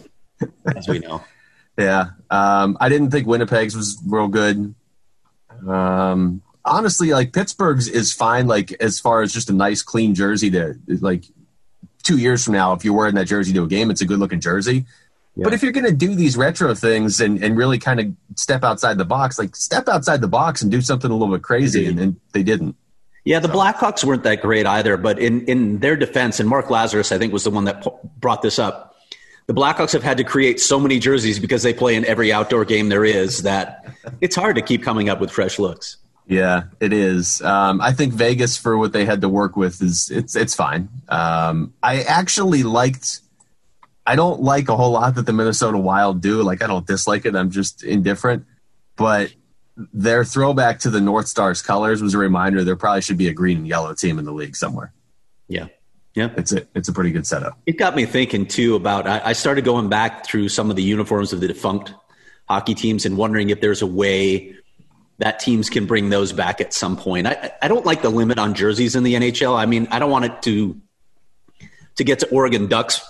as 0.75 0.87
we 0.87 0.99
know. 0.99 1.23
Yeah. 1.77 2.11
Um, 2.31 2.77
I 2.79 2.87
didn't 2.87 3.11
think 3.11 3.27
Winnipeg's 3.27 3.75
was 3.75 4.01
real 4.07 4.29
good. 4.29 4.73
Um, 5.67 6.41
honestly, 6.63 7.09
like 7.09 7.33
Pittsburgh's 7.33 7.89
is 7.89 8.13
fine, 8.13 8.47
like 8.47 8.71
as 8.81 8.97
far 8.97 9.21
as 9.23 9.33
just 9.33 9.49
a 9.49 9.53
nice, 9.53 9.81
clean 9.81 10.15
jersey 10.15 10.49
to 10.51 10.79
like 10.87 11.25
two 12.01 12.17
years 12.17 12.45
from 12.45 12.53
now, 12.53 12.71
if 12.71 12.85
you're 12.85 12.93
wearing 12.93 13.15
that 13.15 13.27
jersey 13.27 13.51
to 13.51 13.63
a 13.63 13.67
game, 13.67 13.91
it's 13.91 13.99
a 13.99 14.05
good 14.05 14.19
looking 14.19 14.39
jersey. 14.39 14.85
But 15.43 15.53
if 15.53 15.63
you're 15.63 15.73
going 15.73 15.85
to 15.85 15.91
do 15.91 16.15
these 16.15 16.37
retro 16.37 16.73
things 16.73 17.19
and, 17.19 17.43
and 17.43 17.57
really 17.57 17.77
kind 17.77 17.99
of 17.99 18.07
step 18.35 18.63
outside 18.63 18.97
the 18.97 19.05
box, 19.05 19.37
like 19.37 19.55
step 19.55 19.89
outside 19.89 20.21
the 20.21 20.29
box 20.29 20.61
and 20.61 20.71
do 20.71 20.81
something 20.81 21.11
a 21.11 21.13
little 21.13 21.33
bit 21.33 21.43
crazy, 21.43 21.87
and, 21.87 21.99
and 21.99 22.15
they 22.31 22.43
didn't. 22.43 22.75
Yeah, 23.25 23.39
the 23.39 23.49
so. 23.49 23.53
Blackhawks 23.53 24.03
weren't 24.03 24.23
that 24.23 24.41
great 24.41 24.65
either. 24.65 24.95
But 24.95 25.19
in, 25.19 25.45
in 25.45 25.79
their 25.79 25.97
defense, 25.97 26.39
and 26.39 26.47
Mark 26.47 26.67
Lazerus, 26.67 27.11
I 27.11 27.17
think, 27.17 27.33
was 27.33 27.43
the 27.43 27.49
one 27.51 27.65
that 27.65 27.85
brought 28.19 28.41
this 28.41 28.59
up. 28.59 28.95
The 29.47 29.53
Blackhawks 29.53 29.91
have 29.93 30.03
had 30.03 30.17
to 30.17 30.23
create 30.23 30.59
so 30.59 30.79
many 30.79 30.99
jerseys 30.99 31.37
because 31.37 31.63
they 31.63 31.73
play 31.73 31.95
in 31.95 32.05
every 32.05 32.31
outdoor 32.31 32.65
game 32.65 32.89
there 32.89 33.05
is 33.05 33.43
that 33.43 33.85
it's 34.21 34.35
hard 34.35 34.55
to 34.55 34.61
keep 34.61 34.83
coming 34.83 35.09
up 35.09 35.19
with 35.19 35.31
fresh 35.31 35.59
looks. 35.59 35.97
Yeah, 36.27 36.63
it 36.79 36.93
is. 36.93 37.41
Um, 37.41 37.79
I 37.81 37.91
think 37.91 38.13
Vegas 38.13 38.57
for 38.57 38.77
what 38.77 38.93
they 38.93 39.05
had 39.05 39.21
to 39.21 39.29
work 39.29 39.55
with 39.55 39.81
is 39.81 40.09
it's 40.09 40.35
it's 40.35 40.55
fine. 40.55 40.89
Um, 41.09 41.73
I 41.83 42.01
actually 42.01 42.63
liked 42.63 43.19
I 44.05 44.15
don't 44.15 44.41
like 44.41 44.69
a 44.69 44.75
whole 44.75 44.91
lot 44.91 45.15
that 45.15 45.25
the 45.25 45.33
Minnesota 45.33 45.77
Wild 45.77 46.21
do. 46.21 46.43
Like 46.43 46.61
I 46.61 46.67
don't 46.67 46.85
dislike 46.85 47.25
it. 47.25 47.35
I'm 47.35 47.49
just 47.49 47.83
indifferent. 47.83 48.45
But 48.95 49.33
their 49.75 50.23
throwback 50.23 50.79
to 50.79 50.89
the 50.89 51.01
North 51.01 51.27
Stars 51.27 51.61
colors 51.61 52.01
was 52.01 52.13
a 52.13 52.17
reminder 52.17 52.63
there 52.63 52.75
probably 52.75 53.01
should 53.01 53.17
be 53.17 53.27
a 53.27 53.33
green 53.33 53.57
and 53.57 53.67
yellow 53.67 53.93
team 53.93 54.19
in 54.19 54.25
the 54.25 54.31
league 54.31 54.55
somewhere. 54.55 54.93
Yeah. 55.47 55.67
Yeah. 56.13 56.29
It's 56.37 56.51
a 56.53 56.67
it's 56.75 56.87
a 56.87 56.93
pretty 56.93 57.11
good 57.11 57.27
setup. 57.27 57.59
It 57.65 57.77
got 57.77 57.95
me 57.95 58.05
thinking 58.05 58.45
too 58.45 58.75
about 58.75 59.07
I, 59.07 59.21
I 59.25 59.33
started 59.33 59.65
going 59.65 59.89
back 59.89 60.25
through 60.25 60.49
some 60.49 60.69
of 60.69 60.75
the 60.75 60.83
uniforms 60.83 61.33
of 61.33 61.41
the 61.41 61.47
defunct 61.47 61.93
hockey 62.47 62.75
teams 62.75 63.05
and 63.05 63.17
wondering 63.17 63.49
if 63.49 63.59
there's 63.59 63.81
a 63.81 63.87
way 63.87 64.55
that 65.17 65.39
teams 65.39 65.69
can 65.69 65.85
bring 65.85 66.09
those 66.09 66.31
back 66.33 66.61
at 66.61 66.73
some 66.73 66.97
point. 66.97 67.25
I, 67.25 67.51
I 67.61 67.67
don't 67.67 67.85
like 67.85 68.01
the 68.01 68.09
limit 68.09 68.37
on 68.37 68.53
jerseys 68.53 68.95
in 68.95 69.03
the 69.03 69.15
NHL. 69.15 69.57
I 69.57 69.65
mean, 69.65 69.87
I 69.89 69.99
don't 69.99 70.11
want 70.11 70.25
it 70.25 70.41
to 70.43 70.79
to 71.95 72.03
get 72.03 72.19
to 72.19 72.29
Oregon 72.29 72.67
Ducks 72.67 73.01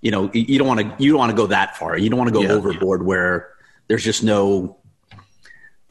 you 0.00 0.10
know 0.10 0.30
you 0.32 0.58
don't 0.58 0.68
want 0.68 0.80
to 0.80 1.02
you 1.02 1.10
don't 1.10 1.18
want 1.18 1.30
to 1.30 1.36
go 1.36 1.46
that 1.46 1.76
far. 1.76 1.96
You 1.96 2.10
don't 2.10 2.18
want 2.18 2.28
to 2.28 2.34
go 2.34 2.42
yeah, 2.42 2.52
overboard 2.52 3.04
where 3.04 3.50
there's 3.88 4.04
just 4.04 4.22
no 4.22 4.76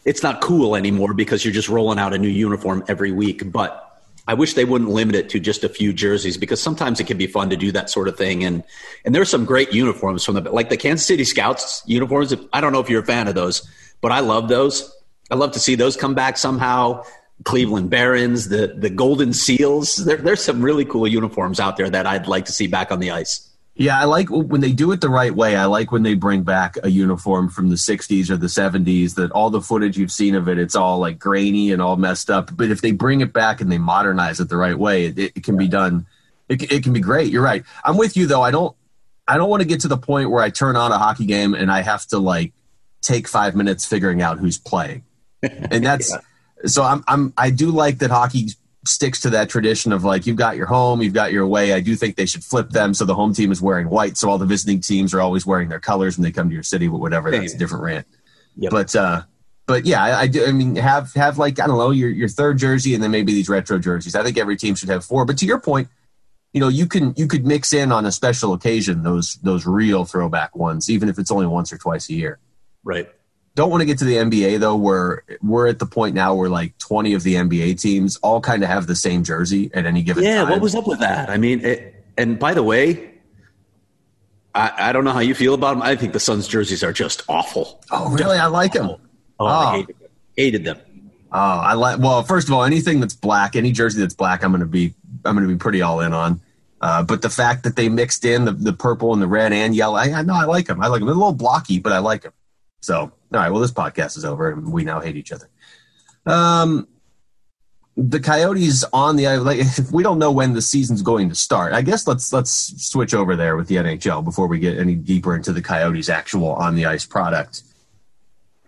it's 0.03 0.21
not 0.21 0.41
cool 0.41 0.75
anymore 0.75 1.13
because 1.13 1.43
you're 1.43 1.53
just 1.53 1.69
rolling 1.69 1.97
out 1.97 2.13
a 2.13 2.17
new 2.17 2.29
uniform 2.29 2.83
every 2.87 3.11
week. 3.11 3.51
But 3.51 3.81
i 4.27 4.33
wish 4.33 4.55
they 4.55 4.65
wouldn't 4.65 4.89
limit 4.89 5.13
it 5.13 5.29
to 5.29 5.39
just 5.39 5.63
a 5.63 5.69
few 5.69 5.93
jerseys 5.93 6.35
because 6.35 6.59
sometimes 6.59 6.99
it 6.99 7.05
can 7.05 7.15
be 7.15 7.27
fun 7.27 7.47
to 7.51 7.55
do 7.55 7.71
that 7.71 7.89
sort 7.89 8.07
of 8.07 8.17
thing. 8.17 8.43
And 8.43 8.63
and 9.03 9.13
there's 9.13 9.29
some 9.29 9.45
great 9.45 9.73
uniforms 9.73 10.23
from 10.23 10.35
the 10.35 10.41
like 10.41 10.69
the 10.69 10.77
kansas 10.77 11.05
city 11.05 11.23
scouts 11.23 11.83
uniforms. 11.85 12.33
I 12.53 12.61
don't 12.61 12.73
know 12.73 12.79
if 12.79 12.89
you're 12.89 13.01
a 13.01 13.05
fan 13.05 13.27
of 13.27 13.35
those 13.35 13.67
but 14.01 14.11
i 14.11 14.19
love 14.19 14.47
those. 14.49 14.93
I 15.31 15.35
love 15.35 15.51
to 15.53 15.59
see 15.59 15.75
those 15.75 15.97
come 15.97 16.13
back 16.13 16.37
somehow. 16.37 17.03
Cleveland 17.43 17.89
Barons, 17.89 18.49
the 18.49 18.75
the 18.77 18.89
Golden 18.89 19.33
Seals. 19.33 19.97
There, 19.97 20.17
there's 20.17 20.43
some 20.43 20.61
really 20.61 20.85
cool 20.85 21.07
uniforms 21.07 21.59
out 21.59 21.75
there 21.75 21.89
that 21.89 22.05
I'd 22.05 22.27
like 22.27 22.45
to 22.45 22.51
see 22.51 22.67
back 22.67 22.91
on 22.91 22.99
the 22.99 23.11
ice. 23.11 23.49
Yeah, 23.77 23.99
I 23.99 24.05
like 24.05 24.29
when 24.29 24.61
they 24.61 24.71
do 24.71 24.93
it 24.93 25.01
the 25.01 25.09
right 25.09 25.35
way. 25.35 25.57
I 25.57 25.65
like 25.65 25.91
when 25.91 26.03
they 26.03 26.13
bring 26.13 26.43
back 26.43 26.77
a 26.81 26.89
uniform 26.89 27.49
from 27.49 27.69
the 27.69 27.75
60s 27.75 28.29
or 28.29 28.37
the 28.37 28.47
70s 28.47 29.15
that 29.15 29.31
all 29.31 29.49
the 29.49 29.59
footage 29.59 29.97
you've 29.97 30.13
seen 30.13 30.33
of 30.33 30.47
it, 30.47 30.57
it's 30.57 30.77
all 30.77 30.97
like 30.97 31.19
grainy 31.19 31.73
and 31.73 31.81
all 31.81 31.97
messed 31.97 32.29
up. 32.29 32.55
But 32.55 32.71
if 32.71 32.79
they 32.79 32.91
bring 32.91 33.19
it 33.19 33.33
back 33.33 33.59
and 33.59 33.69
they 33.69 33.77
modernize 33.77 34.39
it 34.39 34.47
the 34.47 34.55
right 34.55 34.79
way, 34.79 35.07
it, 35.07 35.19
it 35.19 35.43
can 35.43 35.57
be 35.57 35.67
done. 35.67 36.05
It, 36.47 36.71
it 36.71 36.83
can 36.83 36.93
be 36.93 37.01
great. 37.01 37.33
You're 37.33 37.43
right. 37.43 37.65
I'm 37.83 37.97
with 37.97 38.15
you 38.15 38.27
though. 38.27 38.41
I 38.41 38.51
don't. 38.51 38.75
I 39.27 39.37
don't 39.37 39.49
want 39.49 39.61
to 39.61 39.67
get 39.67 39.81
to 39.81 39.87
the 39.87 39.97
point 39.97 40.29
where 40.29 40.43
I 40.43 40.51
turn 40.51 40.75
on 40.75 40.91
a 40.91 40.99
hockey 40.99 41.25
game 41.25 41.55
and 41.55 41.71
I 41.71 41.81
have 41.81 42.05
to 42.07 42.19
like 42.19 42.53
take 43.01 43.27
five 43.27 43.55
minutes 43.55 43.83
figuring 43.83 44.21
out 44.21 44.37
who's 44.37 44.57
playing, 44.57 45.03
and 45.41 45.85
that's. 45.85 46.11
yeah. 46.63 46.67
So 46.67 46.81
I'm, 46.83 47.03
I'm 47.07 47.33
I 47.37 47.49
do 47.49 47.71
like 47.71 47.97
that 47.97 48.09
hockey 48.09 48.49
sticks 48.87 49.21
to 49.21 49.29
that 49.31 49.49
tradition 49.49 49.91
of 49.91 50.03
like 50.03 50.25
you've 50.25 50.35
got 50.35 50.57
your 50.57 50.65
home, 50.65 51.01
you've 51.01 51.13
got 51.13 51.31
your 51.31 51.43
away. 51.43 51.73
I 51.73 51.79
do 51.79 51.95
think 51.95 52.15
they 52.15 52.25
should 52.25 52.43
flip 52.43 52.69
them 52.69 52.93
so 52.93 53.05
the 53.05 53.15
home 53.15 53.33
team 53.33 53.51
is 53.51 53.61
wearing 53.61 53.89
white, 53.89 54.17
so 54.17 54.29
all 54.29 54.37
the 54.37 54.45
visiting 54.45 54.79
teams 54.79 55.13
are 55.13 55.21
always 55.21 55.45
wearing 55.45 55.69
their 55.69 55.79
colors 55.79 56.17
when 56.17 56.23
they 56.23 56.31
come 56.31 56.49
to 56.49 56.53
your 56.53 56.63
city. 56.63 56.87
But 56.87 56.99
whatever, 56.99 57.31
that's 57.31 57.53
a 57.53 57.57
different 57.57 57.83
rant. 57.83 58.07
Yep. 58.57 58.71
But 58.71 58.95
uh, 58.95 59.21
but 59.65 59.85
yeah, 59.85 60.03
I, 60.03 60.21
I, 60.21 60.27
do. 60.27 60.45
I 60.45 60.51
mean, 60.51 60.75
have 60.75 61.13
have 61.13 61.37
like 61.37 61.59
I 61.59 61.67
don't 61.67 61.77
know 61.77 61.91
your 61.91 62.09
your 62.09 62.29
third 62.29 62.57
jersey 62.57 62.93
and 62.93 63.03
then 63.03 63.11
maybe 63.11 63.33
these 63.33 63.49
retro 63.49 63.79
jerseys. 63.79 64.15
I 64.15 64.23
think 64.23 64.37
every 64.37 64.57
team 64.57 64.75
should 64.75 64.89
have 64.89 65.03
four. 65.03 65.25
But 65.25 65.37
to 65.39 65.45
your 65.45 65.59
point, 65.59 65.87
you 66.53 66.59
know, 66.59 66.67
you 66.67 66.85
can 66.85 67.13
you 67.17 67.27
could 67.27 67.45
mix 67.45 67.73
in 67.73 67.91
on 67.91 68.05
a 68.05 68.11
special 68.11 68.53
occasion 68.53 69.03
those 69.03 69.35
those 69.35 69.65
real 69.65 70.05
throwback 70.05 70.55
ones, 70.55 70.89
even 70.89 71.09
if 71.09 71.17
it's 71.17 71.31
only 71.31 71.47
once 71.47 71.73
or 71.73 71.77
twice 71.77 72.09
a 72.09 72.13
year. 72.13 72.39
Right. 72.83 73.09
Don't 73.55 73.69
want 73.69 73.81
to 73.81 73.85
get 73.85 73.97
to 73.99 74.05
the 74.05 74.15
NBA 74.15 74.59
though, 74.59 74.75
where 74.75 75.23
we're 75.41 75.67
at 75.67 75.79
the 75.79 75.85
point 75.85 76.13
now 76.13 76.35
where 76.35 76.49
like 76.49 76.77
20 76.77 77.13
of 77.13 77.23
the 77.23 77.35
NBA 77.35 77.79
teams 77.79 78.17
all 78.17 78.41
kind 78.41 78.63
of 78.63 78.69
have 78.69 78.85
the 78.85 78.95
same 78.95 79.23
jersey 79.23 79.71
at 79.73 79.85
any 79.85 80.03
given 80.03 80.23
time. 80.23 80.31
yeah, 80.31 80.41
time. 80.41 80.51
what 80.51 80.61
was 80.61 80.75
up 80.75 80.87
with 80.87 80.99
that? 80.99 81.29
I 81.29 81.37
mean, 81.37 81.63
it, 81.63 82.05
and 82.17 82.37
by 82.37 82.53
the 82.53 82.63
way, 82.63 83.13
I, 84.53 84.89
I, 84.89 84.91
don't 84.91 85.03
know 85.03 85.11
how 85.11 85.19
you 85.19 85.35
feel 85.35 85.53
about 85.53 85.75
them. 85.75 85.83
I 85.83 85.95
think 85.95 86.13
the 86.13 86.19
Suns 86.19 86.47
jerseys 86.47 86.83
are 86.83 86.93
just 86.93 87.23
awful. 87.27 87.81
Oh, 87.91 88.09
really? 88.11 88.37
I 88.37 88.47
like 88.47 88.73
them. 88.73 88.89
Oh, 88.89 88.99
oh. 89.39 89.45
I 89.45 89.77
hated 89.77 89.99
them. 89.99 90.09
hated 90.35 90.63
them. 90.63 90.79
Oh, 91.31 91.39
I 91.39 91.73
like. 91.73 91.99
Well, 91.99 92.23
first 92.23 92.47
of 92.47 92.53
all, 92.53 92.63
anything 92.63 93.01
that's 93.01 93.13
black, 93.13 93.55
any 93.55 93.73
jersey 93.73 93.99
that's 93.99 94.13
black, 94.13 94.43
I'm 94.43 94.51
going 94.51 94.61
to 94.61 94.65
be, 94.65 94.93
I'm 95.25 95.35
going 95.35 95.47
to 95.47 95.53
be 95.53 95.59
pretty 95.59 95.81
all 95.81 95.99
in 95.99 96.13
on. 96.13 96.41
Uh, 96.79 97.03
but 97.03 97.21
the 97.21 97.29
fact 97.29 97.63
that 97.63 97.75
they 97.75 97.89
mixed 97.89 98.23
in 98.23 98.45
the, 98.45 98.51
the 98.51 98.73
purple 98.73 99.11
and 99.11 99.21
the 99.21 99.27
red 99.27 99.51
and 99.51 99.75
yellow, 99.75 99.95
I, 99.95 100.11
I 100.11 100.21
know 100.21 100.35
I 100.35 100.45
like 100.45 100.67
them. 100.67 100.81
I 100.81 100.87
like 100.87 100.99
them. 100.99 101.07
They're 101.07 101.15
a 101.15 101.19
little 101.19 101.33
blocky, 101.33 101.79
but 101.79 101.91
I 101.91 101.99
like 101.99 102.21
them. 102.21 102.33
So, 102.79 103.11
all 103.35 103.41
right. 103.41 103.51
Well, 103.51 103.61
this 103.61 103.71
podcast 103.71 104.17
is 104.17 104.25
over, 104.25 104.51
and 104.51 104.71
we 104.71 104.83
now 104.83 104.99
hate 104.99 105.15
each 105.15 105.31
other. 105.31 105.49
Um, 106.25 106.87
the 107.97 108.19
Coyotes 108.19 108.83
on 108.91 109.15
the 109.15 109.37
like, 109.37 109.61
we 109.91 110.03
don't 110.03 110.19
know 110.19 110.31
when 110.31 110.53
the 110.53 110.61
season's 110.61 111.01
going 111.01 111.29
to 111.29 111.35
start. 111.35 111.73
I 111.73 111.81
guess 111.81 112.07
let's 112.07 112.33
let's 112.33 112.51
switch 112.85 113.13
over 113.13 113.35
there 113.35 113.55
with 113.55 113.67
the 113.67 113.75
NHL 113.75 114.23
before 114.23 114.47
we 114.47 114.59
get 114.59 114.77
any 114.77 114.95
deeper 114.95 115.35
into 115.35 115.53
the 115.53 115.61
Coyotes' 115.61 116.09
actual 116.09 116.49
on 116.49 116.75
the 116.75 116.85
ice 116.85 117.05
product. 117.05 117.63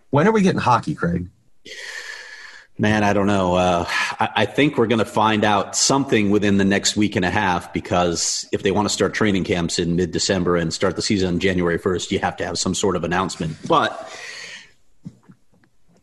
When 0.09 0.27
are 0.27 0.31
we 0.31 0.41
getting 0.41 0.61
hockey, 0.61 0.95
Craig? 0.95 1.29
Man, 2.79 3.03
I 3.03 3.13
don't 3.13 3.25
know. 3.25 3.55
Uh, 3.55 3.85
I, 3.87 4.29
I, 4.35 4.45
think 4.45 4.77
we're 4.77 4.85
going 4.85 4.99
to 4.99 5.05
find 5.05 5.43
out 5.43 5.75
something 5.75 6.29
within 6.29 6.57
the 6.57 6.63
next 6.63 6.95
week 6.95 7.15
and 7.15 7.25
a 7.25 7.29
half 7.31 7.73
because 7.73 8.47
if 8.51 8.61
they 8.61 8.69
want 8.69 8.87
to 8.87 8.93
start 8.93 9.15
training 9.15 9.45
camps 9.45 9.79
in 9.79 9.95
mid 9.95 10.11
December 10.11 10.55
and 10.55 10.71
start 10.71 10.95
the 10.95 11.01
season 11.01 11.29
on 11.29 11.39
January 11.39 11.79
1st, 11.79 12.11
you 12.11 12.19
have 12.19 12.37
to 12.37 12.45
have 12.45 12.59
some 12.59 12.75
sort 12.75 12.95
of 12.95 13.03
announcement. 13.03 13.57
But 13.67 14.15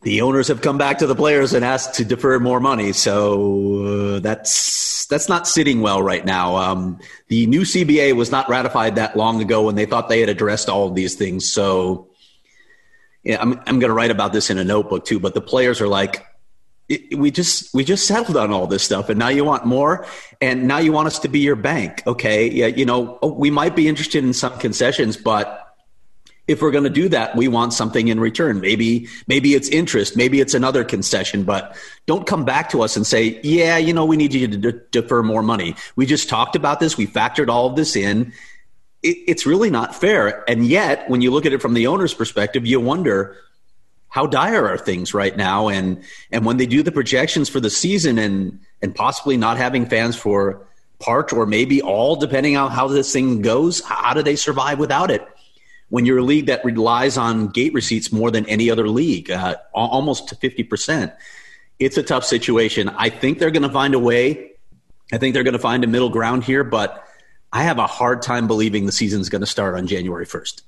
the 0.05 0.21
owners 0.21 0.47
have 0.49 0.61
come 0.61 0.77
back 0.77 0.99
to 0.99 1.07
the 1.07 1.15
players 1.15 1.51
and 1.53 1.65
asked 1.65 1.95
to 1.95 2.05
defer 2.05 2.39
more 2.39 2.59
money. 2.59 2.93
So 2.93 3.85
uh, 3.85 4.19
that's, 4.19 5.07
that's 5.07 5.27
not 5.27 5.47
sitting 5.47 5.81
well 5.81 6.01
right 6.03 6.23
now. 6.23 6.57
Um, 6.57 6.99
the 7.27 7.47
new 7.47 7.61
CBA 7.61 8.15
was 8.15 8.29
not 8.29 8.47
ratified 8.47 8.95
that 8.97 9.17
long 9.17 9.41
ago 9.41 9.67
and 9.67 9.75
they 9.75 9.87
thought 9.87 10.07
they 10.07 10.19
had 10.19 10.29
addressed 10.29 10.69
all 10.69 10.87
of 10.87 10.93
these 10.93 11.15
things. 11.15 11.51
So 11.51 12.11
yeah, 13.23 13.41
I'm, 13.41 13.59
I'm 13.65 13.79
going 13.79 13.89
to 13.89 13.95
write 13.95 14.11
about 14.11 14.31
this 14.31 14.51
in 14.51 14.59
a 14.59 14.63
notebook 14.63 15.05
too, 15.05 15.19
but 15.19 15.33
the 15.33 15.41
players 15.41 15.81
are 15.81 15.87
like, 15.87 16.23
we 17.17 17.31
just 17.31 17.73
we 17.73 17.83
just 17.83 18.05
settled 18.05 18.37
on 18.37 18.51
all 18.51 18.67
this 18.67 18.83
stuff 18.83 19.09
and 19.09 19.17
now 19.17 19.29
you 19.29 19.43
want 19.43 19.65
more 19.65 20.05
and 20.39 20.67
now 20.67 20.77
you 20.77 20.91
want 20.91 21.07
us 21.07 21.17
to 21.17 21.27
be 21.27 21.39
your 21.39 21.55
bank 21.55 22.03
okay 22.05 22.47
yeah 22.47 22.67
you 22.67 22.85
know 22.85 23.17
oh, 23.23 23.33
we 23.33 23.49
might 23.49 23.75
be 23.75 23.87
interested 23.87 24.23
in 24.23 24.33
some 24.33 24.55
concessions 24.59 25.17
but 25.17 25.64
if 26.47 26.61
we're 26.61 26.71
going 26.71 26.83
to 26.83 26.89
do 26.89 27.09
that 27.09 27.35
we 27.35 27.47
want 27.47 27.73
something 27.73 28.07
in 28.07 28.19
return 28.19 28.59
maybe 28.59 29.07
maybe 29.27 29.53
it's 29.53 29.67
interest 29.69 30.15
maybe 30.15 30.39
it's 30.39 30.53
another 30.53 30.83
concession 30.83 31.43
but 31.43 31.75
don't 32.05 32.27
come 32.27 32.45
back 32.45 32.69
to 32.69 32.81
us 32.81 32.95
and 32.95 33.05
say 33.05 33.39
yeah 33.43 33.77
you 33.77 33.93
know 33.93 34.05
we 34.05 34.17
need 34.17 34.33
you 34.33 34.47
to 34.47 34.57
de- 34.57 34.79
defer 34.91 35.23
more 35.23 35.41
money 35.41 35.75
we 35.95 36.05
just 36.05 36.29
talked 36.29 36.55
about 36.55 36.79
this 36.79 36.97
we 36.97 37.07
factored 37.07 37.49
all 37.49 37.67
of 37.67 37.75
this 37.75 37.95
in 37.95 38.31
it, 39.03 39.17
it's 39.27 39.45
really 39.45 39.69
not 39.69 39.95
fair 39.95 40.43
and 40.49 40.65
yet 40.65 41.09
when 41.09 41.21
you 41.21 41.31
look 41.31 41.45
at 41.45 41.53
it 41.53 41.61
from 41.61 41.73
the 41.73 41.87
owner's 41.87 42.13
perspective 42.13 42.65
you 42.65 42.79
wonder 42.79 43.37
how 44.15 44.25
dire 44.25 44.65
are 44.65 44.77
things 44.77 45.13
right 45.13 45.35
now? 45.35 45.67
And 45.67 46.01
and 46.31 46.45
when 46.45 46.55
they 46.55 46.65
do 46.65 46.81
the 46.81 46.91
projections 46.93 47.49
for 47.49 47.59
the 47.59 47.69
season 47.69 48.17
and 48.17 48.57
and 48.81 48.95
possibly 48.95 49.35
not 49.35 49.57
having 49.57 49.85
fans 49.87 50.15
for 50.15 50.65
part 50.99 51.33
or 51.33 51.45
maybe 51.45 51.81
all, 51.81 52.15
depending 52.15 52.55
on 52.55 52.71
how 52.71 52.87
this 52.87 53.11
thing 53.11 53.41
goes, 53.41 53.81
how 53.81 54.13
do 54.13 54.23
they 54.23 54.37
survive 54.37 54.79
without 54.79 55.11
it? 55.11 55.27
When 55.89 56.05
you're 56.05 56.17
a 56.17 56.23
league 56.23 56.47
that 56.47 56.65
relies 56.65 57.17
on 57.17 57.49
gate 57.49 57.73
receipts 57.73 58.11
more 58.11 58.31
than 58.31 58.45
any 58.47 58.71
other 58.71 58.89
league, 58.89 59.29
uh, 59.29 59.55
almost 59.73 60.29
to 60.29 60.35
fifty 60.35 60.63
percent, 60.63 61.13
it's 61.79 61.97
a 61.97 62.03
tough 62.03 62.25
situation. 62.25 62.89
I 62.89 63.09
think 63.09 63.39
they're 63.39 63.51
going 63.51 63.63
to 63.63 63.69
find 63.69 63.93
a 63.93 63.99
way. 63.99 64.51
I 65.13 65.19
think 65.19 65.33
they're 65.33 65.43
going 65.43 65.53
to 65.53 65.59
find 65.59 65.83
a 65.83 65.87
middle 65.87 66.09
ground 66.09 66.43
here, 66.43 66.63
but 66.63 67.03
I 67.53 67.63
have 67.63 67.77
a 67.77 67.87
hard 67.87 68.21
time 68.21 68.47
believing 68.47 68.85
the 68.85 68.91
season's 68.91 69.29
going 69.29 69.41
to 69.41 69.47
start 69.47 69.77
on 69.77 69.85
January 69.85 70.25
first. 70.25 70.63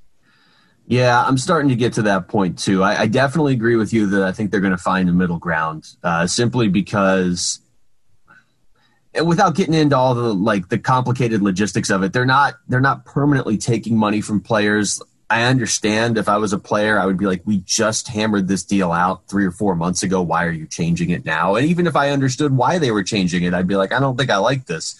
Yeah, 0.86 1.22
I'm 1.22 1.38
starting 1.38 1.70
to 1.70 1.76
get 1.76 1.94
to 1.94 2.04
that 2.04 2.30
point 2.30 2.60
too. 2.60 2.84
I, 2.84 3.02
I 3.02 3.08
definitely 3.08 3.54
agree 3.54 3.76
with 3.76 3.92
you 3.92 4.06
that 4.08 4.24
I 4.24 4.32
think 4.32 4.52
they're 4.52 4.62
going 4.62 4.72
to 4.72 4.78
find 4.78 5.10
a 5.10 5.12
middle 5.12 5.40
ground, 5.40 5.90
uh, 6.04 6.28
simply 6.28 6.70
because, 6.70 7.60
without 9.24 9.56
getting 9.56 9.74
into 9.74 9.98
all 9.98 10.16
the 10.16 10.34
like 10.34 10.70
the 10.70 10.78
complicated 10.78 11.42
logistics 11.42 11.90
of 11.90 12.04
it, 12.04 12.14
they're 12.14 12.26
not 12.26 12.56
they're 12.68 12.82
not 12.82 13.06
permanently 13.06 13.58
taking 13.58 13.98
money 13.98 14.22
from 14.22 14.42
players. 14.42 15.02
I 15.30 15.44
understand 15.44 16.18
if 16.18 16.30
I 16.30 16.38
was 16.38 16.54
a 16.54 16.58
player, 16.58 16.98
I 16.98 17.06
would 17.06 17.18
be 17.18 17.26
like, 17.26 17.42
we 17.46 17.58
just 17.58 18.08
hammered 18.08 18.48
this 18.48 18.64
deal 18.64 18.94
out 18.94 19.28
three 19.28 19.46
or 19.46 19.52
four 19.52 19.76
months 19.76 20.02
ago. 20.02 20.22
Why 20.22 20.46
are 20.46 20.52
you 20.52 20.66
changing 20.66 21.10
it 21.10 21.26
now? 21.26 21.56
And 21.56 21.68
even 21.68 21.86
if 21.86 21.98
I 21.98 22.12
understood 22.12 22.56
why 22.56 22.80
they 22.80 22.92
were 22.92 23.04
changing 23.04 23.44
it, 23.44 23.54
I'd 23.54 23.68
be 23.68 23.76
like, 23.76 23.92
I 23.92 24.00
don't 24.00 24.18
think 24.18 24.30
I 24.30 24.38
like 24.38 24.68
this. 24.68 24.96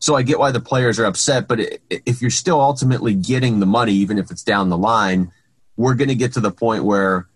So 0.00 0.16
I 0.16 0.22
get 0.22 0.38
why 0.38 0.50
the 0.50 0.60
players 0.60 0.98
are 0.98 1.04
upset, 1.04 1.46
but 1.48 1.60
if 1.90 2.20
you're 2.20 2.30
still 2.30 2.60
ultimately 2.60 3.14
getting 3.14 3.60
the 3.60 3.66
money, 3.66 3.92
even 3.94 4.18
if 4.18 4.30
it's 4.30 4.44
down 4.44 4.68
the 4.68 4.78
line, 4.78 5.32
we're 5.76 5.94
going 5.94 6.08
to 6.08 6.14
get 6.14 6.32
to 6.34 6.40
the 6.40 6.50
point 6.52 6.84
where 6.84 7.28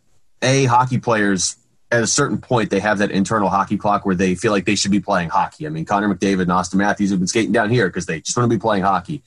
a 0.43 0.65
hockey 0.65 0.99
players 0.99 1.57
at 1.93 2.03
a 2.03 2.07
certain 2.07 2.39
point 2.39 2.71
they 2.71 2.81
have 2.81 2.99
that 2.99 3.11
internal 3.11 3.51
hockey 3.51 3.77
clock 3.77 4.07
where 4.07 4.15
they 4.15 4.35
feel 4.35 4.51
like 4.51 4.65
they 4.65 4.75
should 4.75 4.91
be 4.91 5.01
playing 5.01 5.29
hockey. 5.29 5.67
I 5.67 5.71
mean, 5.71 5.85
Connor 5.85 6.13
McDavid 6.13 6.43
and 6.43 6.51
Auston 6.51 6.77
Matthews 6.77 7.11
have 7.11 7.21
been 7.21 7.29
skating 7.29 7.53
down 7.53 7.71
here 7.71 7.87
because 7.87 8.07
they 8.07 8.21
just 8.21 8.37
want 8.37 8.51
to 8.51 8.57
be 8.57 8.61
playing 8.61 8.83
hockey. 8.83 9.23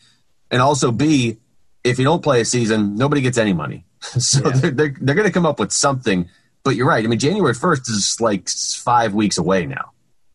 And 0.50 0.62
also, 0.62 0.92
B, 0.92 1.38
if 1.84 2.00
you 2.00 2.06
don't 2.06 2.24
play 2.24 2.42
a 2.42 2.46
season, 2.46 2.96
nobody 2.96 3.22
gets 3.22 3.38
any 3.38 3.54
money. 3.54 3.86
so 4.02 4.42
yeah. 4.44 4.52
they're, 4.52 4.72
they're, 4.72 4.96
they're 5.00 5.16
going 5.16 5.28
to 5.28 5.34
come 5.34 5.46
up 5.46 5.60
with 5.60 5.72
something. 5.72 6.28
But 6.64 6.76
you're 6.76 6.88
right. 6.88 7.06
I 7.06 7.08
mean, 7.08 7.20
January 7.20 7.54
1st 7.54 7.90
is 7.90 8.18
like 8.20 8.50
five 8.50 9.14
weeks 9.14 9.38
away 9.38 9.68
now. 9.68 9.92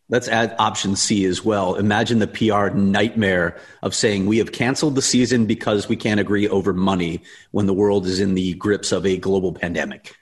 Let's 0.08 0.28
add 0.28 0.56
option 0.58 0.96
C 0.96 1.24
as 1.24 1.44
well. 1.44 1.76
Imagine 1.76 2.18
the 2.20 2.26
PR 2.26 2.76
nightmare 2.76 3.58
of 3.82 3.94
saying 3.94 4.26
we 4.26 4.38
have 4.38 4.52
canceled 4.52 4.96
the 4.96 5.02
season 5.02 5.46
because 5.46 5.88
we 5.88 5.96
can't 5.96 6.20
agree 6.20 6.48
over 6.48 6.72
money 6.72 7.22
when 7.52 7.66
the 7.66 7.74
world 7.74 8.06
is 8.06 8.20
in 8.20 8.34
the 8.34 8.54
grips 8.54 8.90
of 8.92 9.06
a 9.06 9.16
global 9.16 9.52
pandemic. 9.52 10.14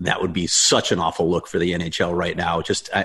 That 0.00 0.20
would 0.20 0.32
be 0.32 0.46
such 0.46 0.92
an 0.92 0.98
awful 0.98 1.28
look 1.28 1.46
for 1.46 1.58
the 1.58 1.72
NHL 1.72 2.16
right 2.16 2.36
now. 2.36 2.62
Just 2.62 2.88
uh, 2.92 3.04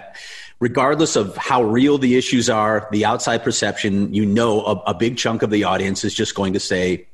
regardless 0.60 1.16
of 1.16 1.36
how 1.38 1.64
real 1.64 1.98
the 1.98 2.16
issues 2.16 2.50
are, 2.50 2.88
the 2.92 3.06
outside 3.06 3.44
perception, 3.44 4.14
you 4.14 4.26
know, 4.26 4.64
a, 4.64 4.72
a 4.88 4.94
big 4.94 5.18
chunk 5.18 5.42
of 5.42 5.50
the 5.50 5.64
audience 5.64 6.04
is 6.04 6.14
just 6.14 6.36
going 6.36 6.54
to 6.54 6.60
say, 6.60 7.08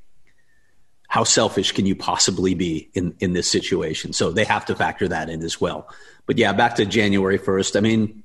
how 1.07 1.23
selfish 1.23 1.71
can 1.71 1.85
you 1.87 1.95
possibly 1.95 2.53
be 2.53 2.89
in, 2.93 3.15
in 3.19 3.33
this 3.33 3.49
situation? 3.49 4.13
So 4.13 4.31
they 4.31 4.43
have 4.43 4.65
to 4.67 4.75
factor 4.75 5.07
that 5.07 5.29
in 5.29 5.41
as 5.41 5.59
well. 5.59 5.89
But 6.27 6.37
yeah, 6.37 6.53
back 6.53 6.75
to 6.75 6.85
January 6.85 7.39
1st. 7.39 7.75
I 7.75 7.79
mean, 7.79 8.23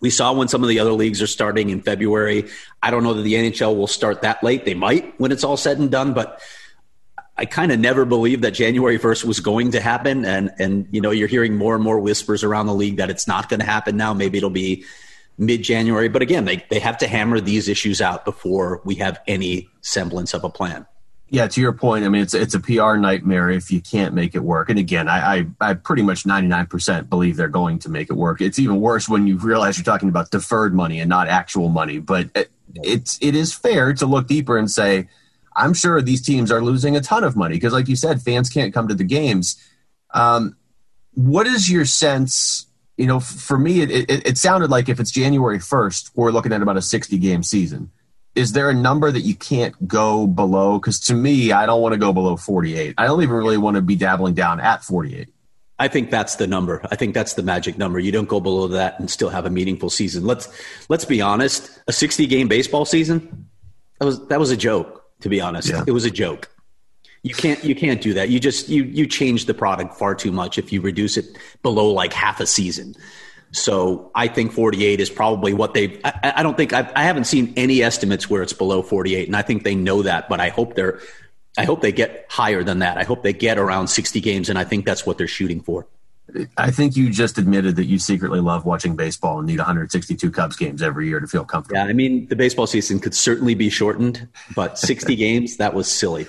we 0.00 0.10
saw 0.10 0.32
when 0.32 0.48
some 0.48 0.62
of 0.62 0.68
the 0.68 0.80
other 0.80 0.92
leagues 0.92 1.22
are 1.22 1.28
starting 1.28 1.70
in 1.70 1.82
February. 1.82 2.48
I 2.82 2.90
don't 2.90 3.04
know 3.04 3.14
that 3.14 3.22
the 3.22 3.34
NHL 3.34 3.76
will 3.76 3.86
start 3.86 4.22
that 4.22 4.42
late. 4.42 4.64
They 4.64 4.74
might 4.74 5.18
when 5.20 5.30
it's 5.30 5.44
all 5.44 5.56
said 5.56 5.78
and 5.78 5.90
done, 5.90 6.12
but 6.12 6.40
I 7.40 7.46
kind 7.46 7.72
of 7.72 7.80
never 7.80 8.04
believed 8.04 8.44
that 8.44 8.50
January 8.50 8.98
1st 8.98 9.24
was 9.24 9.40
going 9.40 9.70
to 9.70 9.80
happen. 9.80 10.26
And, 10.26 10.50
and, 10.58 10.86
you 10.90 11.00
know, 11.00 11.10
you're 11.10 11.26
hearing 11.26 11.56
more 11.56 11.74
and 11.74 11.82
more 11.82 11.98
whispers 11.98 12.44
around 12.44 12.66
the 12.66 12.74
league 12.74 12.98
that 12.98 13.08
it's 13.08 13.26
not 13.26 13.48
going 13.48 13.60
to 13.60 13.66
happen 13.66 13.96
now. 13.96 14.12
Maybe 14.12 14.36
it'll 14.36 14.50
be 14.50 14.84
mid 15.38 15.62
January. 15.62 16.10
But 16.10 16.20
again, 16.20 16.44
they, 16.44 16.62
they 16.68 16.78
have 16.80 16.98
to 16.98 17.08
hammer 17.08 17.40
these 17.40 17.66
issues 17.66 18.02
out 18.02 18.26
before 18.26 18.82
we 18.84 18.96
have 18.96 19.22
any 19.26 19.70
semblance 19.80 20.34
of 20.34 20.44
a 20.44 20.50
plan. 20.50 20.86
Yeah, 21.30 21.46
to 21.46 21.60
your 21.62 21.72
point, 21.72 22.04
I 22.04 22.08
mean 22.08 22.22
it's 22.22 22.34
it's 22.34 22.54
a 22.54 22.60
PR 22.60 22.96
nightmare 22.96 23.50
if 23.50 23.70
you 23.70 23.80
can't 23.80 24.14
make 24.14 24.34
it 24.34 24.40
work. 24.40 24.68
And 24.68 24.80
again, 24.80 25.06
I 25.06 25.36
I, 25.36 25.46
I 25.60 25.74
pretty 25.74 26.02
much 26.02 26.26
ninety 26.26 26.48
nine 26.48 26.66
percent 26.66 27.08
believe 27.08 27.36
they're 27.36 27.46
going 27.46 27.78
to 27.80 27.88
make 27.88 28.10
it 28.10 28.14
work. 28.14 28.40
It's 28.40 28.58
even 28.58 28.80
worse 28.80 29.08
when 29.08 29.28
you 29.28 29.38
realize 29.38 29.78
you're 29.78 29.84
talking 29.84 30.08
about 30.08 30.32
deferred 30.32 30.74
money 30.74 30.98
and 30.98 31.08
not 31.08 31.28
actual 31.28 31.68
money. 31.68 32.00
But 32.00 32.30
it, 32.34 32.50
it's 32.74 33.16
it 33.22 33.36
is 33.36 33.54
fair 33.54 33.94
to 33.94 34.06
look 34.06 34.26
deeper 34.26 34.58
and 34.58 34.68
say, 34.68 35.06
I'm 35.60 35.74
sure 35.74 36.00
these 36.00 36.22
teams 36.22 36.50
are 36.50 36.62
losing 36.62 36.96
a 36.96 37.00
ton 37.00 37.24
of 37.24 37.36
money 37.36 37.56
because, 37.56 37.72
like 37.72 37.88
you 37.88 37.96
said, 37.96 38.22
fans 38.22 38.48
can't 38.48 38.74
come 38.74 38.88
to 38.88 38.94
the 38.94 39.04
games. 39.04 39.56
Um, 40.12 40.56
what 41.14 41.46
is 41.46 41.70
your 41.70 41.84
sense? 41.84 42.66
You 42.96 43.06
know, 43.06 43.20
for 43.20 43.58
me, 43.58 43.80
it, 43.80 43.90
it, 43.90 44.26
it 44.26 44.38
sounded 44.38 44.70
like 44.70 44.88
if 44.88 45.00
it's 45.00 45.10
January 45.10 45.58
1st, 45.58 46.10
we're 46.14 46.32
looking 46.32 46.52
at 46.52 46.62
about 46.62 46.76
a 46.76 46.82
60 46.82 47.16
game 47.18 47.42
season 47.42 47.90
is 48.34 48.52
there 48.52 48.70
a 48.70 48.74
number 48.74 49.10
that 49.10 49.22
you 49.22 49.34
can't 49.34 49.88
go 49.88 50.26
below? 50.26 50.78
Because 50.78 51.00
to 51.00 51.14
me, 51.14 51.52
I 51.52 51.66
don't 51.66 51.82
want 51.82 51.94
to 51.94 51.98
go 51.98 52.12
below 52.12 52.36
48. 52.36 52.94
I 52.96 53.06
don't 53.06 53.22
even 53.22 53.34
really 53.34 53.58
want 53.58 53.76
to 53.76 53.82
be 53.82 53.96
dabbling 53.96 54.34
down 54.34 54.60
at 54.60 54.84
48. 54.84 55.28
I 55.78 55.88
think 55.88 56.10
that's 56.10 56.36
the 56.36 56.46
number. 56.46 56.80
I 56.90 56.96
think 56.96 57.14
that's 57.14 57.34
the 57.34 57.42
magic 57.42 57.78
number. 57.78 57.98
You 57.98 58.12
don't 58.12 58.28
go 58.28 58.38
below 58.38 58.68
that 58.68 59.00
and 59.00 59.10
still 59.10 59.30
have 59.30 59.46
a 59.46 59.50
meaningful 59.50 59.88
season. 59.88 60.24
Let's 60.24 60.48
let's 60.90 61.06
be 61.06 61.22
honest. 61.22 61.80
A 61.88 61.92
60 61.92 62.26
game 62.26 62.48
baseball 62.48 62.84
season 62.84 63.48
that 63.98 64.04
was 64.04 64.26
that 64.28 64.38
was 64.38 64.50
a 64.50 64.56
joke. 64.56 64.99
To 65.20 65.28
be 65.28 65.40
honest, 65.40 65.68
yeah. 65.68 65.84
it 65.86 65.92
was 65.92 66.04
a 66.04 66.10
joke. 66.10 66.48
You 67.22 67.34
can't 67.34 67.62
you 67.62 67.74
can't 67.74 68.00
do 68.00 68.14
that. 68.14 68.30
You 68.30 68.40
just 68.40 68.68
you 68.68 68.84
you 68.84 69.06
change 69.06 69.44
the 69.44 69.54
product 69.54 69.94
far 69.94 70.14
too 70.14 70.32
much 70.32 70.56
if 70.56 70.72
you 70.72 70.80
reduce 70.80 71.16
it 71.16 71.36
below 71.62 71.90
like 71.90 72.12
half 72.12 72.40
a 72.40 72.46
season. 72.46 72.94
So 73.52 74.10
I 74.14 74.28
think 74.28 74.52
48 74.52 75.00
is 75.00 75.10
probably 75.10 75.52
what 75.52 75.74
they. 75.74 76.00
I, 76.04 76.34
I, 76.36 76.42
don't 76.42 76.56
think 76.56 76.72
I've, 76.72 76.90
I 76.94 77.02
haven't 77.02 77.24
seen 77.24 77.52
any 77.56 77.82
estimates 77.82 78.30
where 78.30 78.42
it's 78.42 78.52
below 78.52 78.80
48, 78.80 79.26
and 79.26 79.36
I 79.36 79.42
think 79.42 79.64
they 79.64 79.74
know 79.74 80.02
that. 80.02 80.28
But 80.28 80.40
I 80.40 80.50
hope 80.50 80.74
they're. 80.74 81.00
I 81.58 81.64
hope 81.64 81.80
they 81.82 81.90
get 81.90 82.26
higher 82.28 82.62
than 82.62 82.78
that. 82.78 82.96
I 82.96 83.02
hope 83.02 83.24
they 83.24 83.32
get 83.32 83.58
around 83.58 83.88
60 83.88 84.20
games, 84.20 84.48
and 84.48 84.56
I 84.56 84.62
think 84.62 84.86
that's 84.86 85.04
what 85.04 85.18
they're 85.18 85.26
shooting 85.26 85.60
for. 85.60 85.88
I 86.56 86.70
think 86.70 86.96
you 86.96 87.10
just 87.10 87.38
admitted 87.38 87.76
that 87.76 87.86
you 87.86 87.98
secretly 87.98 88.40
love 88.40 88.64
watching 88.64 88.96
baseball 88.96 89.38
and 89.38 89.46
need 89.46 89.58
162 89.58 90.30
Cubs 90.30 90.56
games 90.56 90.82
every 90.82 91.08
year 91.08 91.20
to 91.20 91.26
feel 91.26 91.44
comfortable. 91.44 91.78
Yeah, 91.78 91.86
I 91.86 91.92
mean 91.92 92.26
the 92.26 92.36
baseball 92.36 92.66
season 92.66 93.00
could 93.00 93.14
certainly 93.14 93.54
be 93.54 93.70
shortened, 93.70 94.28
but 94.54 94.78
60 94.78 95.16
games 95.16 95.56
that 95.58 95.74
was 95.74 95.90
silly. 95.90 96.26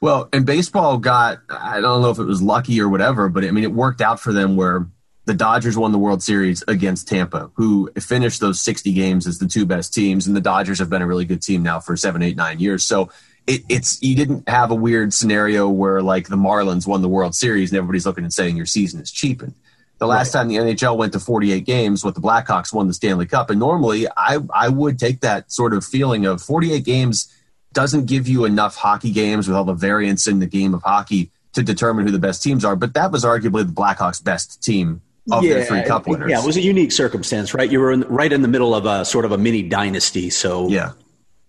Well, 0.00 0.28
and 0.32 0.46
baseball 0.46 0.98
got 0.98 1.38
I 1.48 1.80
don't 1.80 2.02
know 2.02 2.10
if 2.10 2.18
it 2.18 2.24
was 2.24 2.42
lucky 2.42 2.80
or 2.80 2.88
whatever, 2.88 3.28
but 3.28 3.44
I 3.44 3.50
mean 3.50 3.64
it 3.64 3.72
worked 3.72 4.00
out 4.00 4.20
for 4.20 4.32
them 4.32 4.56
where 4.56 4.86
the 5.28 5.34
Dodgers 5.34 5.76
won 5.76 5.92
the 5.92 5.98
World 5.98 6.22
Series 6.22 6.64
against 6.66 7.06
Tampa, 7.06 7.50
who 7.54 7.90
finished 8.00 8.40
those 8.40 8.60
60 8.62 8.92
games 8.94 9.26
as 9.26 9.38
the 9.38 9.46
two 9.46 9.66
best 9.66 9.92
teams. 9.92 10.26
And 10.26 10.34
the 10.34 10.40
Dodgers 10.40 10.78
have 10.78 10.88
been 10.88 11.02
a 11.02 11.06
really 11.06 11.26
good 11.26 11.42
team 11.42 11.62
now 11.62 11.80
for 11.80 11.98
seven, 11.98 12.22
eight, 12.22 12.34
nine 12.34 12.60
years. 12.60 12.82
So 12.82 13.10
it, 13.48 13.62
it's 13.68 14.00
you 14.02 14.14
didn't 14.14 14.48
have 14.48 14.70
a 14.70 14.74
weird 14.74 15.12
scenario 15.14 15.68
where 15.68 16.02
like 16.02 16.28
the 16.28 16.36
Marlins 16.36 16.86
won 16.86 17.02
the 17.02 17.08
World 17.08 17.34
Series 17.34 17.70
and 17.70 17.78
everybody's 17.78 18.06
looking 18.06 18.24
and 18.24 18.32
saying 18.32 18.56
your 18.56 18.66
season 18.66 19.00
is 19.00 19.10
cheapened. 19.10 19.54
The 19.98 20.06
last 20.06 20.32
right. 20.32 20.42
time 20.42 20.48
the 20.48 20.56
NHL 20.56 20.96
went 20.96 21.14
to 21.14 21.18
48 21.18 21.64
games, 21.64 22.04
what 22.04 22.14
the 22.14 22.20
Blackhawks 22.20 22.72
won 22.72 22.86
the 22.86 22.94
Stanley 22.94 23.26
Cup, 23.26 23.50
and 23.50 23.58
normally 23.58 24.06
I 24.16 24.38
I 24.54 24.68
would 24.68 24.98
take 24.98 25.20
that 25.20 25.50
sort 25.50 25.72
of 25.72 25.84
feeling 25.84 26.26
of 26.26 26.42
48 26.42 26.84
games 26.84 27.34
doesn't 27.72 28.06
give 28.06 28.28
you 28.28 28.44
enough 28.44 28.76
hockey 28.76 29.10
games 29.10 29.48
with 29.48 29.56
all 29.56 29.64
the 29.64 29.72
variance 29.72 30.26
in 30.26 30.38
the 30.38 30.46
game 30.46 30.74
of 30.74 30.82
hockey 30.82 31.30
to 31.54 31.62
determine 31.62 32.06
who 32.06 32.12
the 32.12 32.18
best 32.18 32.42
teams 32.42 32.64
are. 32.64 32.76
But 32.76 32.94
that 32.94 33.10
was 33.10 33.24
arguably 33.24 33.66
the 33.66 33.72
Blackhawks' 33.72 34.22
best 34.22 34.62
team 34.62 35.00
of 35.30 35.44
yeah, 35.44 35.54
their 35.54 35.64
three 35.64 35.82
cup 35.82 36.06
winners. 36.06 36.30
Yeah, 36.30 36.40
it 36.42 36.46
was 36.46 36.56
a 36.56 36.60
unique 36.60 36.92
circumstance, 36.92 37.54
right? 37.54 37.70
You 37.70 37.80
were 37.80 37.92
in, 37.92 38.02
right 38.02 38.32
in 38.32 38.42
the 38.42 38.48
middle 38.48 38.74
of 38.74 38.86
a 38.86 39.04
sort 39.04 39.24
of 39.24 39.32
a 39.32 39.38
mini 39.38 39.62
dynasty. 39.62 40.30
So 40.30 40.68
yeah, 40.68 40.92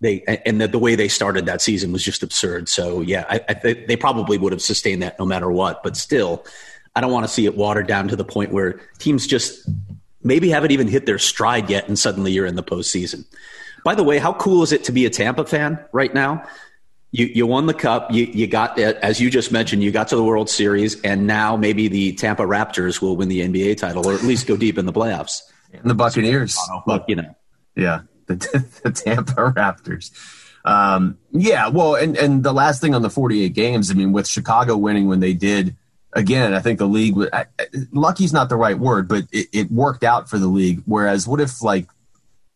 they 0.02 0.24
and 0.46 0.62
the, 0.62 0.68
the 0.68 0.80
way 0.80 0.96
they 0.96 1.08
started 1.08 1.46
that 1.46 1.62
season 1.62 1.92
was 1.92 2.04
just 2.04 2.24
absurd. 2.24 2.70
So 2.70 3.02
yeah, 3.02 3.26
I, 3.30 3.42
I, 3.50 3.54
they 3.88 3.96
probably 3.96 4.38
would 4.38 4.52
have 4.52 4.62
sustained 4.62 5.02
that 5.02 5.20
no 5.20 5.26
matter 5.26 5.52
what. 5.52 5.84
But 5.84 5.98
still, 5.98 6.46
I 6.96 7.02
don't 7.02 7.12
want 7.12 7.26
to 7.26 7.32
see 7.32 7.46
it 7.46 7.56
watered 7.56 7.88
down 7.88 8.08
to 8.08 8.16
the 8.16 8.26
point 8.26 8.52
where 8.52 8.80
teams 8.98 9.28
just 9.28 9.70
maybe 10.24 10.50
haven't 10.50 10.72
even 10.72 10.88
hit 10.88 11.06
their 11.06 11.20
stride 11.20 11.70
yet, 11.70 11.88
and 11.88 11.98
suddenly 11.98 12.32
you're 12.32 12.46
in 12.46 12.56
the 12.56 12.64
postseason. 12.64 13.26
By 13.84 13.96
the 13.96 14.04
way, 14.04 14.18
how 14.20 14.34
cool 14.34 14.64
is 14.64 14.72
it 14.72 14.84
to 14.86 14.92
be 14.92 15.06
a 15.06 15.10
Tampa 15.10 15.46
fan 15.46 15.80
right 15.92 16.14
now? 16.14 16.46
you, 17.12 17.26
you 17.26 17.48
won 17.48 17.66
the 17.66 17.74
cup. 17.74 18.12
You, 18.12 18.26
you 18.26 18.48
got, 18.48 18.78
as 18.78 19.20
you 19.20 19.30
just 19.30 19.52
mentioned, 19.52 19.84
you 19.84 19.92
got 19.92 20.10
to 20.10 20.16
the 20.16 20.24
World 20.24 20.50
Series, 20.50 21.00
and 21.02 21.26
now 21.26 21.56
maybe 21.56 21.88
the 21.88 22.14
Tampa 22.14 22.44
Raptors 22.44 23.02
will 23.02 23.16
win 23.18 23.30
the 23.30 23.42
NBA 23.42 23.78
title 23.78 24.08
or 24.08 24.14
at 24.14 24.24
least 24.24 24.48
go 24.48 24.56
deep 24.56 24.78
in 24.78 24.86
the 24.86 24.94
playoffs. 24.94 25.42
And 25.74 25.90
the 25.90 25.96
Buccaneers. 25.96 26.58
But, 26.86 27.10
you 27.10 27.16
know. 27.16 27.36
Yeah, 27.76 28.02
the, 28.30 28.66
the 28.84 28.92
Tampa 28.92 29.34
Raptors. 29.34 30.12
Um, 30.66 31.18
yeah, 31.32 31.68
well, 31.70 31.96
and, 31.96 32.18
and 32.18 32.44
the 32.44 32.54
last 32.54 32.82
thing 32.82 32.94
on 32.94 33.02
the 33.02 33.10
48 33.10 33.54
games, 33.54 33.92
I 33.92 33.94
mean, 33.94 34.12
with 34.12 34.28
Chicago 34.28 34.78
winning 34.78 35.08
when 35.08 35.20
they 35.20 35.34
did, 35.34 35.76
again, 36.14 36.54
I 36.54 36.60
think 36.60 36.80
the 36.80 36.86
league, 36.86 37.16
was 37.16 37.30
lucky's 37.92 38.34
not 38.34 38.50
the 38.50 38.56
right 38.56 38.78
word, 38.78 39.08
but 39.08 39.24
it, 39.32 39.48
it 39.54 39.72
worked 39.72 40.04
out 40.04 40.30
for 40.30 40.38
the 40.38 40.48
league. 40.48 40.82
Whereas, 40.86 41.28
what 41.28 41.40
if, 41.40 41.62
like, 41.62 41.88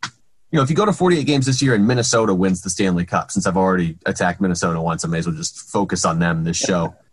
you 0.03 0.57
know, 0.57 0.61
if 0.61 0.69
you 0.69 0.75
go 0.75 0.85
to 0.85 0.93
48 0.93 1.25
games 1.25 1.45
this 1.45 1.61
year 1.61 1.73
and 1.73 1.87
Minnesota 1.87 2.33
wins 2.33 2.61
the 2.61 2.69
Stanley 2.69 3.05
Cup, 3.05 3.31
since 3.31 3.47
I've 3.47 3.57
already 3.57 3.97
attacked 4.05 4.39
Minnesota 4.39 4.79
once, 4.81 5.03
I 5.03 5.07
may 5.07 5.19
as 5.19 5.27
well 5.27 5.35
just 5.35 5.59
focus 5.59 6.05
on 6.05 6.19
them 6.19 6.43
this 6.43 6.57
show. 6.57 6.95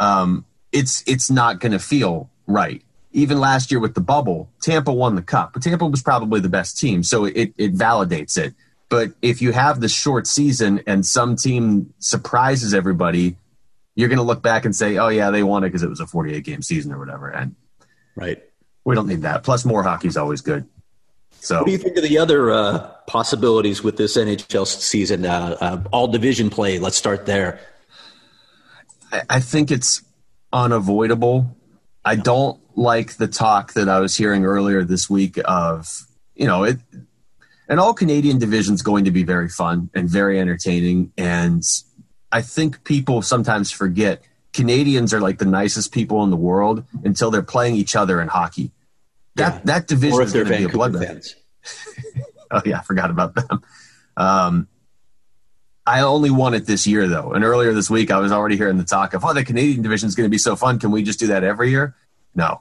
Um, 0.00 0.44
it's 0.70 1.02
it's 1.08 1.28
not 1.30 1.58
going 1.58 1.72
to 1.72 1.78
feel 1.78 2.30
right. 2.46 2.82
Even 3.18 3.40
last 3.40 3.70
year 3.70 3.80
with 3.80 3.94
the 3.94 4.00
bubble, 4.00 4.50
Tampa 4.60 4.92
won 4.92 5.14
the 5.14 5.22
cup, 5.22 5.52
but 5.52 5.62
Tampa 5.62 5.86
was 5.86 6.02
probably 6.02 6.40
the 6.40 6.48
best 6.48 6.78
team, 6.78 7.02
so 7.02 7.24
it 7.24 7.52
it 7.56 7.74
validates 7.74 8.38
it. 8.38 8.54
But 8.88 9.12
if 9.20 9.42
you 9.42 9.52
have 9.52 9.80
the 9.80 9.88
short 9.88 10.26
season 10.26 10.80
and 10.86 11.04
some 11.04 11.36
team 11.36 11.92
surprises 11.98 12.72
everybody, 12.72 13.36
you're 13.94 14.08
going 14.08 14.18
to 14.18 14.24
look 14.24 14.42
back 14.42 14.64
and 14.64 14.74
say, 14.74 14.96
"Oh 14.96 15.08
yeah, 15.08 15.30
they 15.30 15.42
won 15.42 15.64
it 15.64 15.68
because 15.68 15.82
it 15.82 15.90
was 15.90 16.00
a 16.00 16.06
48 16.06 16.44
game 16.44 16.62
season 16.62 16.92
or 16.92 16.98
whatever." 16.98 17.28
And 17.28 17.54
right, 18.16 18.42
we 18.84 18.94
don't 18.94 19.06
need 19.06 19.22
that. 19.22 19.42
Plus, 19.42 19.64
more 19.64 19.82
hockey 19.82 20.08
is 20.08 20.16
always 20.16 20.40
good. 20.40 20.66
So, 21.40 21.58
what 21.58 21.66
do 21.66 21.72
you 21.72 21.78
think 21.78 21.96
of 21.96 22.02
the 22.02 22.18
other 22.18 22.50
uh, 22.50 22.78
possibilities 23.06 23.82
with 23.82 23.96
this 23.96 24.16
NHL 24.16 24.66
season? 24.66 25.26
Uh, 25.26 25.56
uh, 25.60 25.82
all 25.92 26.08
division 26.08 26.50
play. 26.50 26.78
Let's 26.78 26.96
start 26.96 27.26
there. 27.26 27.60
I, 29.12 29.22
I 29.28 29.40
think 29.40 29.70
it's 29.70 30.02
unavoidable. 30.52 31.56
I 32.04 32.16
don't 32.16 32.60
like 32.76 33.16
the 33.16 33.28
talk 33.28 33.74
that 33.74 33.88
I 33.88 34.00
was 34.00 34.16
hearing 34.16 34.44
earlier 34.44 34.84
this 34.84 35.10
week 35.10 35.38
of 35.44 36.06
you 36.34 36.46
know 36.46 36.64
it. 36.64 36.78
An 37.68 37.78
all 37.78 37.92
Canadian 37.92 38.38
division 38.38 38.74
is 38.74 38.82
going 38.82 39.04
to 39.04 39.10
be 39.10 39.24
very 39.24 39.48
fun 39.48 39.90
and 39.94 40.08
very 40.08 40.40
entertaining, 40.40 41.12
and 41.18 41.62
I 42.32 42.42
think 42.42 42.84
people 42.84 43.20
sometimes 43.20 43.70
forget 43.70 44.22
Canadians 44.54 45.12
are 45.12 45.20
like 45.20 45.38
the 45.38 45.44
nicest 45.44 45.92
people 45.92 46.24
in 46.24 46.30
the 46.30 46.36
world 46.36 46.84
until 47.04 47.30
they're 47.30 47.42
playing 47.42 47.74
each 47.74 47.94
other 47.94 48.20
in 48.20 48.28
hockey 48.28 48.72
that 49.38 49.54
yeah. 49.54 49.60
that 49.64 49.86
division 49.86 50.22
is 50.22 50.32
going 50.32 50.46
to 50.46 50.58
be 50.58 50.64
a 50.64 50.68
bloodbath. 50.68 51.34
oh 52.50 52.62
yeah, 52.64 52.78
I 52.78 52.82
forgot 52.82 53.10
about 53.10 53.34
them. 53.34 53.62
Um, 54.16 54.68
I 55.88 56.00
only 56.02 56.30
won 56.30 56.54
it 56.54 56.66
this 56.66 56.86
year 56.86 57.08
though, 57.08 57.32
and 57.32 57.44
earlier 57.44 57.72
this 57.72 57.88
week 57.88 58.10
I 58.10 58.18
was 58.18 58.30
already 58.30 58.56
hearing 58.56 58.76
the 58.76 58.84
talk 58.84 59.14
of, 59.14 59.24
"Oh, 59.24 59.32
the 59.32 59.44
Canadian 59.44 59.82
division 59.82 60.08
is 60.08 60.14
going 60.14 60.26
to 60.26 60.30
be 60.30 60.38
so 60.38 60.54
fun. 60.54 60.78
Can 60.78 60.90
we 60.90 61.02
just 61.02 61.18
do 61.18 61.28
that 61.28 61.44
every 61.44 61.70
year?" 61.70 61.96
No, 62.34 62.60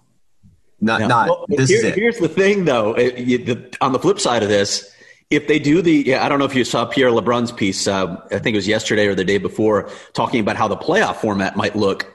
not 0.79 1.01
no. 1.01 1.07
not. 1.07 1.29
Well, 1.29 1.45
this 1.49 1.69
here, 1.69 1.79
is 1.79 1.83
it. 1.83 1.95
Here's 1.95 2.19
the 2.19 2.29
thing, 2.29 2.65
though. 2.65 2.93
It, 2.93 3.17
you, 3.17 3.37
the, 3.39 3.77
on 3.81 3.91
the 3.91 3.99
flip 3.99 4.19
side 4.19 4.43
of 4.43 4.49
this, 4.49 4.89
if 5.29 5.47
they 5.47 5.59
do 5.59 5.81
the, 5.81 5.91
yeah, 5.91 6.25
I 6.25 6.29
don't 6.29 6.39
know 6.39 6.45
if 6.45 6.55
you 6.55 6.63
saw 6.63 6.85
Pierre 6.85 7.09
LeBrun's 7.09 7.51
piece. 7.51 7.87
Uh, 7.87 8.15
I 8.31 8.39
think 8.39 8.53
it 8.53 8.57
was 8.57 8.67
yesterday 8.67 9.07
or 9.07 9.15
the 9.15 9.25
day 9.25 9.37
before, 9.37 9.89
talking 10.13 10.39
about 10.39 10.55
how 10.55 10.67
the 10.67 10.77
playoff 10.77 11.17
format 11.17 11.55
might 11.57 11.75
look 11.75 12.13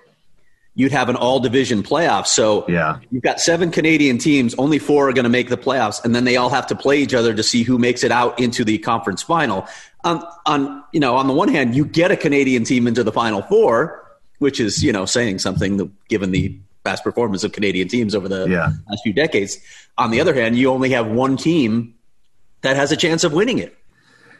you'd 0.75 0.92
have 0.92 1.09
an 1.09 1.16
all 1.16 1.38
division 1.40 1.83
playoff. 1.83 2.27
So 2.27 2.66
yeah. 2.68 2.98
you've 3.11 3.22
got 3.22 3.40
seven 3.40 3.70
Canadian 3.70 4.18
teams, 4.18 4.55
only 4.55 4.79
four 4.79 5.09
are 5.09 5.12
going 5.12 5.25
to 5.25 5.31
make 5.31 5.48
the 5.48 5.59
playoffs, 5.59 6.03
and 6.05 6.14
then 6.14 6.25
they 6.25 6.37
all 6.37 6.48
have 6.48 6.66
to 6.68 6.75
play 6.75 6.98
each 6.98 7.14
other 7.14 7.35
to 7.35 7.42
see 7.42 7.62
who 7.62 7.79
makes 7.79 8.03
it 8.03 8.11
out 8.11 8.38
into 8.40 8.64
the 8.64 8.79
conference 8.79 9.22
final. 9.22 9.66
Um, 10.05 10.27
on 10.47 10.83
you 10.93 11.01
know, 11.01 11.17
on 11.17 11.27
the 11.27 11.33
one 11.33 11.49
hand, 11.49 11.75
you 11.75 11.85
get 11.85 12.11
a 12.11 12.17
Canadian 12.17 12.65
team 12.65 12.87
into 12.87 13.05
the 13.05 13.12
final 13.12 13.43
four, 13.43 14.05
which 14.38 14.61
is 14.61 14.83
you 14.83 14.93
know 14.93 15.07
saying 15.07 15.38
something 15.38 15.97
given 16.09 16.31
the 16.33 16.59
past 16.85 17.05
performance 17.05 17.45
of 17.45 17.53
Canadian 17.53 17.88
teams 17.88 18.15
over 18.15 18.29
the 18.29 18.49
yeah. 18.49 18.73
last 18.88 19.03
few 19.03 19.12
decades. 19.12 19.59
On 19.99 20.11
the 20.11 20.21
other 20.21 20.35
hand, 20.35 20.57
you 20.57 20.71
only 20.71 20.91
have 20.91 21.07
one 21.07 21.37
team 21.37 21.95
that 22.62 22.77
has 22.77 22.91
a 22.93 22.97
chance 22.97 23.25
of 23.25 23.33
winning 23.33 23.59
it. 23.59 23.77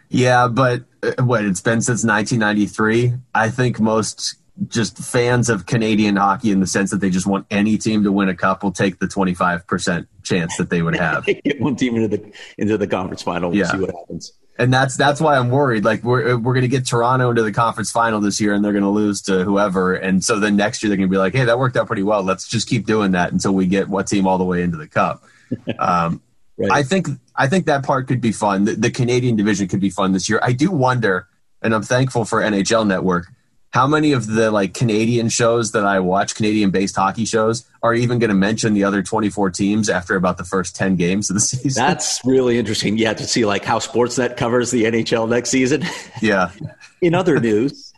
Yeah, 0.09 0.49
but 0.49 0.83
uh, 1.03 1.23
what 1.25 1.45
it's 1.45 1.61
been 1.61 1.81
since 1.81 2.05
1993. 2.05 3.15
I 3.35 3.49
think 3.49 3.81
most 3.81 4.37
just 4.69 4.99
fans 4.99 5.49
of 5.49 5.67
Canadian 5.67 6.17
hockey 6.17 6.51
in 6.51 6.61
the 6.61 6.67
sense 6.67 6.91
that 6.91 7.01
they 7.01 7.11
just 7.11 7.27
want 7.27 7.47
any 7.51 7.79
team 7.79 8.05
to 8.05 8.13
win 8.13 8.29
a 8.29 8.37
cup 8.37 8.63
will 8.63 8.73
take 8.73 8.99
the 8.99 9.07
25% 9.07 10.07
chance 10.23 10.57
that 10.59 10.71
they 10.71 10.83
would 10.83 10.97
have. 10.99 11.25
Get 11.25 11.61
one 11.61 11.77
team 11.77 11.97
into 11.97 12.17
the 12.17 12.33
into 12.59 12.77
the 12.77 12.87
conference 12.87 13.23
final. 13.23 13.51
We'll 13.51 13.61
yeah. 13.61 13.71
see 13.71 13.79
what 13.79 13.91
happens. 13.91 14.33
And 14.59 14.73
that's 14.73 14.97
that's 14.97 15.21
why 15.21 15.37
I'm 15.37 15.49
worried. 15.49 15.85
Like 15.85 16.05
we're 16.05 16.37
we're 16.37 16.53
going 16.53 16.63
to 16.63 16.69
get 16.69 16.87
Toronto 16.87 17.31
into 17.31 17.43
the 17.43 17.53
conference 17.53 17.91
final 17.91 18.21
this 18.21 18.41
year, 18.41 18.53
and 18.53 18.65
they're 18.65 18.73
going 18.73 18.85
to 18.85 18.91
lose 18.91 19.23
to 19.23 19.45
whoever. 19.45 19.95
And 19.95 20.23
so 20.23 20.39
then 20.39 20.57
next 20.57 20.83
year 20.83 20.89
they're 20.89 20.99
going 20.99 21.09
to 21.09 21.13
be 21.13 21.19
like, 21.19 21.35
"Hey, 21.35 21.45
that 21.45 21.59
worked 21.59 21.77
out 21.77 21.87
pretty 21.87 22.03
well. 22.03 22.23
Let's 22.23 22.47
just 22.47 22.69
keep 22.69 22.87
doing 22.87 23.13
that 23.13 23.33
until 23.33 23.53
we 23.53 23.67
get 23.67 23.89
what 23.89 24.07
team 24.07 24.27
all 24.27 24.39
the 24.39 24.45
way 24.45 24.63
into 24.63 24.77
the 24.77 24.89
cup." 24.89 25.25
Um, 25.79 26.23
right. 26.57 26.73
I 26.73 26.83
think 26.83 27.09
I 27.37 27.47
think 27.47 27.67
that 27.67 27.85
part 27.85 28.09
could 28.09 28.23
be 28.23 28.33
fun. 28.33 28.65
The, 28.65 28.75
the 28.75 28.91
Canadian 28.91 29.37
division 29.37 29.69
could 29.69 29.81
be 29.81 29.91
fun 29.91 30.13
this 30.13 30.27
year. 30.27 30.41
I 30.43 30.53
do 30.53 30.71
wonder, 30.71 31.29
and 31.61 31.75
I'm 31.75 31.83
thankful 31.83 32.25
for 32.25 32.41
NHL 32.41 32.87
Network 32.87 33.27
how 33.73 33.87
many 33.87 34.13
of 34.13 34.27
the 34.27 34.51
like 34.51 34.75
Canadian 34.75 35.31
shows 35.31 35.73
that 35.73 35.85
I 35.85 35.99
watch, 36.01 36.35
Canadian 36.35 36.71
based 36.71 36.95
hockey 36.95 37.25
shows, 37.25 37.65
are 37.83 37.95
even 37.95 38.19
going 38.19 38.29
to 38.29 38.37
mention 38.37 38.75
the 38.75 38.85
other 38.85 39.03
24 39.03 39.51
teams 39.51 39.89
after 39.89 40.15
about 40.15 40.37
the 40.37 40.45
first 40.45 40.77
10 40.77 40.97
games 40.97 41.31
of 41.31 41.35
the 41.35 41.41
season? 41.41 41.83
That's 41.83 42.21
really 42.25 42.59
interesting. 42.59 42.99
Yeah, 42.99 43.15
to 43.15 43.27
see 43.27 43.45
like 43.45 43.65
how 43.65 43.79
Sportsnet 43.79 44.37
covers 44.37 44.71
the 44.71 44.85
NHL 44.85 45.29
next 45.29 45.51
season. 45.51 45.85
Yeah. 46.21 46.53
In 47.01 47.15
other 47.15 47.41
news, 47.41 47.93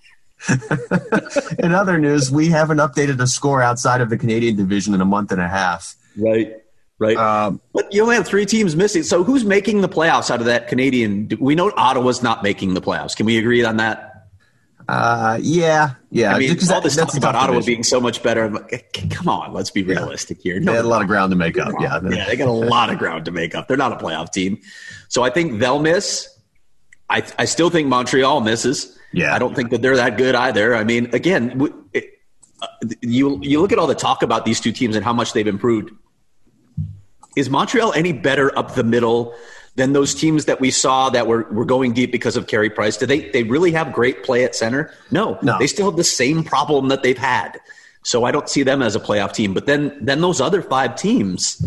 in 1.58 1.72
other 1.72 1.98
news, 1.98 2.30
we 2.30 2.48
haven't 2.48 2.78
updated 2.78 3.20
a 3.20 3.26
score 3.26 3.60
outside 3.60 4.00
of 4.00 4.08
the 4.08 4.16
Canadian 4.16 4.56
division 4.56 4.94
in 4.94 5.00
a 5.02 5.04
month 5.04 5.30
and 5.30 5.40
a 5.42 5.48
half. 5.48 5.94
Right. 6.16 6.62
Right. 6.98 7.16
Um, 7.16 7.60
but 7.72 7.92
you 7.92 8.02
only 8.02 8.14
have 8.16 8.26
three 8.26 8.46
teams 8.46 8.76
missing. 8.76 9.02
So 9.02 9.24
who's 9.24 9.44
making 9.44 9.82
the 9.82 9.88
playoffs 9.88 10.30
out 10.30 10.40
of 10.40 10.46
that 10.46 10.68
Canadian? 10.68 11.30
We 11.38 11.54
know 11.54 11.70
Ottawa's 11.76 12.22
not 12.22 12.42
making 12.42 12.74
the 12.74 12.80
playoffs. 12.80 13.16
Can 13.16 13.26
we 13.26 13.36
agree 13.36 13.64
on 13.64 13.76
that? 13.78 14.13
Uh, 14.86 15.38
yeah, 15.40 15.94
yeah. 16.10 16.34
I 16.34 16.38
mean, 16.38 16.58
all 16.70 16.80
this 16.80 16.92
stuff 16.92 17.16
about 17.16 17.34
Ottawa 17.34 17.54
division. 17.54 17.66
being 17.66 17.82
so 17.82 18.00
much 18.00 18.22
better. 18.22 18.50
Come 19.10 19.28
on, 19.28 19.52
let's 19.54 19.70
be 19.70 19.82
realistic 19.82 20.44
yeah. 20.44 20.54
here. 20.54 20.60
No, 20.60 20.72
they 20.72 20.76
had 20.76 20.84
a 20.84 20.88
lot 20.88 21.00
of 21.00 21.08
ground 21.08 21.30
to 21.30 21.36
make 21.36 21.58
up. 21.58 21.72
Yeah, 21.80 22.00
yeah, 22.10 22.26
they 22.26 22.36
got 22.36 22.48
a 22.48 22.52
lot 22.52 22.90
of 22.90 22.98
ground 22.98 23.24
to 23.24 23.30
make 23.30 23.54
up. 23.54 23.66
They're 23.66 23.78
not 23.78 23.92
a 23.92 24.04
playoff 24.04 24.30
team, 24.30 24.60
so 25.08 25.22
I 25.22 25.30
think 25.30 25.58
they'll 25.58 25.78
miss. 25.78 26.28
I 27.08 27.22
I 27.38 27.46
still 27.46 27.70
think 27.70 27.88
Montreal 27.88 28.42
misses. 28.42 28.98
Yeah, 29.12 29.34
I 29.34 29.38
don't 29.38 29.54
think 29.54 29.70
that 29.70 29.80
they're 29.80 29.96
that 29.96 30.18
good 30.18 30.34
either. 30.34 30.74
I 30.74 30.84
mean, 30.84 31.14
again, 31.14 31.66
it, 31.94 32.10
uh, 32.60 32.66
you 33.00 33.40
you 33.42 33.62
look 33.62 33.72
at 33.72 33.78
all 33.78 33.86
the 33.86 33.94
talk 33.94 34.22
about 34.22 34.44
these 34.44 34.60
two 34.60 34.72
teams 34.72 34.96
and 34.96 35.04
how 35.04 35.14
much 35.14 35.32
they've 35.32 35.46
improved. 35.46 35.92
Is 37.36 37.48
Montreal 37.48 37.92
any 37.94 38.12
better 38.12 38.56
up 38.56 38.74
the 38.74 38.84
middle 38.84 39.34
than 39.76 39.92
those 39.92 40.14
teams 40.14 40.44
that 40.44 40.60
we 40.60 40.70
saw 40.70 41.10
that 41.10 41.26
were, 41.26 41.44
were 41.50 41.64
going 41.64 41.92
deep 41.92 42.12
because 42.12 42.36
of 42.36 42.46
Carey 42.46 42.70
Price? 42.70 42.96
Do 42.96 43.06
they, 43.06 43.30
they 43.30 43.42
really 43.42 43.72
have 43.72 43.92
great 43.92 44.22
play 44.22 44.44
at 44.44 44.54
center? 44.54 44.92
No, 45.10 45.38
no. 45.42 45.58
They 45.58 45.66
still 45.66 45.86
have 45.86 45.96
the 45.96 46.04
same 46.04 46.44
problem 46.44 46.88
that 46.88 47.02
they've 47.02 47.18
had. 47.18 47.60
So 48.02 48.24
I 48.24 48.30
don't 48.30 48.48
see 48.48 48.62
them 48.62 48.82
as 48.82 48.94
a 48.94 49.00
playoff 49.00 49.32
team. 49.32 49.54
But 49.54 49.66
then, 49.66 49.96
then 50.00 50.20
those 50.20 50.40
other 50.40 50.62
five 50.62 50.94
teams, 50.94 51.64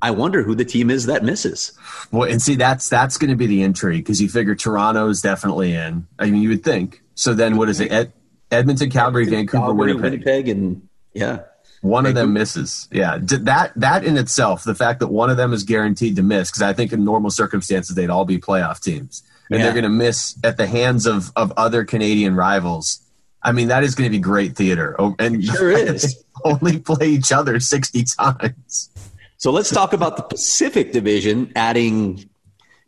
I 0.00 0.10
wonder 0.12 0.42
who 0.42 0.54
the 0.54 0.64
team 0.64 0.88
is 0.88 1.06
that 1.06 1.24
misses. 1.24 1.72
Well, 2.10 2.30
and 2.30 2.40
see, 2.40 2.54
that's 2.54 2.88
that's 2.88 3.18
going 3.18 3.30
to 3.30 3.36
be 3.36 3.46
the 3.46 3.62
intrigue 3.62 4.04
because 4.04 4.20
you 4.22 4.28
figure 4.28 4.54
Toronto's 4.54 5.20
definitely 5.20 5.74
in. 5.74 6.06
I 6.18 6.30
mean, 6.30 6.42
you 6.42 6.48
would 6.50 6.64
think. 6.64 7.02
So 7.14 7.34
then, 7.34 7.56
what 7.56 7.68
is 7.68 7.80
it? 7.80 7.92
Ed, 7.92 8.12
Edmonton, 8.50 8.88
Calgary, 8.90 9.24
Edmonton, 9.24 9.46
Vancouver, 9.46 9.66
Calgary, 9.66 9.94
Winnipeg. 9.94 10.24
Winnipeg, 10.24 10.48
and 10.48 10.88
yeah, 11.12 11.40
one 11.80 12.04
of 12.06 12.14
them 12.14 12.32
misses. 12.32 12.88
Yeah, 12.90 13.18
that 13.20 13.72
that 13.76 14.04
in 14.04 14.16
itself, 14.16 14.64
the 14.64 14.74
fact 14.74 15.00
that 15.00 15.08
one 15.08 15.30
of 15.30 15.36
them 15.36 15.52
is 15.52 15.64
guaranteed 15.64 16.16
to 16.16 16.22
miss, 16.22 16.50
because 16.50 16.62
I 16.62 16.72
think 16.72 16.92
in 16.92 17.04
normal 17.04 17.30
circumstances 17.30 17.96
they'd 17.96 18.10
all 18.10 18.24
be 18.24 18.38
playoff 18.38 18.82
teams, 18.82 19.22
and 19.50 19.58
yeah. 19.58 19.64
they're 19.64 19.72
going 19.72 19.84
to 19.84 19.88
miss 19.88 20.38
at 20.44 20.56
the 20.56 20.66
hands 20.66 21.06
of 21.06 21.32
of 21.36 21.52
other 21.56 21.84
Canadian 21.84 22.34
rivals. 22.34 23.00
I 23.42 23.52
mean, 23.52 23.68
that 23.68 23.84
is 23.84 23.94
going 23.94 24.10
to 24.10 24.14
be 24.14 24.20
great 24.20 24.56
theater. 24.56 24.94
Oh, 24.98 25.14
and 25.18 25.42
sure 25.56 25.70
is. 25.70 26.22
only 26.44 26.78
play 26.78 27.08
each 27.08 27.32
other 27.32 27.58
sixty 27.60 28.04
times. 28.04 28.90
So 29.38 29.50
let's 29.50 29.70
talk 29.70 29.94
about 29.94 30.18
the 30.18 30.22
Pacific 30.22 30.92
Division, 30.92 31.50
adding, 31.56 32.28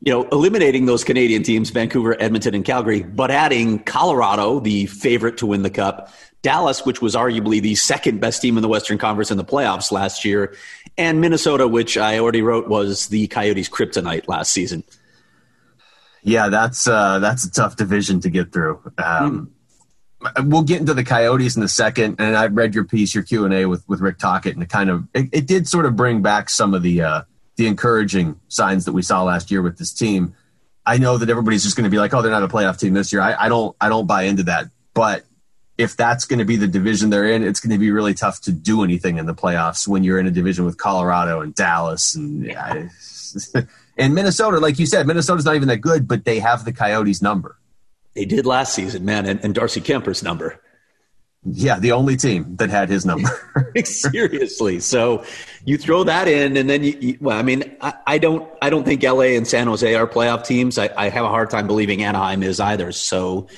you 0.01 0.13
know, 0.13 0.29
eliminating 0.29 0.85
those 0.85 1.03
Canadian 1.03 1.43
teams, 1.43 1.71
Vancouver, 1.71 2.15
Edmonton, 2.21 2.55
and 2.55 2.63
Calgary, 2.63 3.03
but 3.03 3.31
adding 3.31 3.79
Colorado, 3.79 4.61
the 4.61 4.85
favorite 4.85 5.39
to 5.39 5.47
win 5.47 5.63
the 5.63 5.71
Cup, 5.71 6.13
Dallas, 6.43 6.85
which 6.85 7.01
was 7.01 7.15
arguably 7.15 7.63
the 7.63 7.77
second 7.77 8.21
best 8.21 8.43
team 8.43 8.57
in 8.57 8.63
the 8.63 8.69
Western 8.69 8.99
Conference 8.99 9.31
in 9.31 9.37
the 9.37 9.45
playoffs 9.45 9.93
last 9.93 10.25
year, 10.25 10.55
and 10.99 11.21
Minnesota, 11.21 11.69
which 11.69 11.97
I 11.97 12.19
already 12.19 12.43
wrote 12.43 12.69
was 12.69 13.09
the 13.09 13.29
Coyotes' 13.29 13.69
kryptonite 13.69 14.29
last 14.29 14.53
season. 14.53 14.83
Yeah, 16.23 16.49
that's 16.49 16.87
uh, 16.87 17.21
that's 17.21 17.45
a 17.45 17.51
tough 17.51 17.77
division 17.77 18.21
to 18.21 18.31
get 18.31 18.53
through. 18.53 18.81
Um, 18.99 19.53
mm. 20.21 20.49
We'll 20.49 20.63
get 20.63 20.81
into 20.81 20.95
the 20.95 21.03
Coyotes 21.03 21.57
in 21.57 21.63
a 21.65 21.69
second, 21.69 22.17
and 22.21 22.37
I 22.37 22.47
read 22.47 22.75
your 22.75 22.85
piece, 22.85 23.15
your 23.15 23.25
Q 23.25 23.45
and 23.45 23.55
A 23.55 23.67
with 23.67 23.89
with 23.89 24.01
Rick 24.01 24.19
Tocchet, 24.19 24.55
and 24.55 24.63
it 24.63 24.69
kind 24.69 24.91
of 24.91 25.07
it, 25.15 25.29
it 25.33 25.47
did 25.47 25.67
sort 25.67 25.87
of 25.87 25.97
bring 25.97 26.23
back 26.23 26.49
some 26.49 26.75
of 26.75 26.83
the 26.83 27.03
uh, 27.03 27.23
the 27.57 27.67
encouraging 27.67 28.39
signs 28.49 28.85
that 28.85 28.93
we 28.93 29.03
saw 29.03 29.23
last 29.23 29.51
year 29.51 29.63
with 29.63 29.79
this 29.79 29.93
team. 29.93 30.35
I 30.85 30.99
know 30.99 31.19
that 31.19 31.31
everybody's 31.31 31.63
just 31.63 31.77
going 31.77 31.85
to 31.85 31.91
be 31.91 31.99
like, 31.99 32.15
"Oh, 32.15 32.23
they're 32.23 32.31
not 32.31 32.43
a 32.43 32.49
playoff 32.49 32.79
team 32.79 32.95
this 32.95 33.13
year." 33.13 33.21
I, 33.21 33.47
I 33.47 33.49
don't 33.49 33.77
I 33.81 33.89
don't 33.89 34.07
buy 34.07 34.25
into 34.25 34.45
that, 34.45 34.67
but 34.95 35.25
if 35.83 35.97
that's 35.97 36.25
going 36.25 36.39
to 36.39 36.45
be 36.45 36.57
the 36.57 36.69
division 36.69 37.11
they're 37.11 37.27
in, 37.27 37.43
it's 37.43 37.61
going 37.61 37.73
to 37.73 37.79
be 37.79 37.91
really 37.91 38.15
tough 38.15 38.41
to 38.43 38.53
do 38.53 38.85
anything 38.85 39.19
in 39.19 39.27
the 39.27 39.35
playoffs 39.35 39.87
when 39.87 40.05
you're 40.05 40.19
in 40.19 40.27
a 40.27 40.31
division 40.31 40.65
with 40.65 40.79
Colorado 40.79 41.41
and 41.41 41.55
Dallas 41.55 42.15
and 42.15 42.45
yeah, 42.45 42.89
and 43.99 44.15
Minnesota. 44.15 44.59
Like 44.59 44.79
you 44.79 44.87
said, 44.87 45.07
Minnesota's 45.07 45.45
not 45.45 45.57
even 45.57 45.69
that 45.69 45.79
good, 45.79 46.09
but 46.09 46.25
they 46.25 46.39
have 46.39 46.65
the 46.65 46.73
Coyotes 46.73 47.21
number. 47.21 47.57
They 48.15 48.25
did 48.25 48.47
last 48.47 48.75
season, 48.75 49.05
man, 49.05 49.27
and, 49.27 49.43
and 49.45 49.55
Darcy 49.55 49.81
Kuemper's 49.81 50.23
number. 50.23 50.61
Yeah, 51.45 51.81
the 51.81 51.91
only 51.93 52.17
team 52.17 52.55
that 52.57 52.71
had 52.71 52.89
his 52.89 53.05
number. 53.05 53.29
Seriously. 53.85 54.79
So 54.79 55.25
you 55.65 55.77
throw 55.77 56.05
that 56.05 56.29
in, 56.29 56.57
and 56.57 56.71
then 56.71 56.85
you, 56.85 56.97
you 57.01 57.19
well, 57.21 57.37
I 57.37 57.43
mean, 57.43 57.77
I, 57.81 57.95
I, 58.07 58.19
don't, 58.19 58.49
I 58.63 58.71
don't 58.71 58.85
think 58.85 59.03
LA 59.03 59.35
and 59.35 59.47
San 59.47 59.67
Jose 59.67 59.93
are 59.93 60.07
playoff 60.07 60.47
teams. 60.47 60.79
I, 60.79 60.91
I 60.97 61.09
have 61.09 61.25
a 61.25 61.29
hard 61.29 61.51
time 61.51 61.67
believing 61.67 62.05
Anaheim 62.05 62.45
is 62.45 62.61
either. 62.61 62.93
So 62.93 63.49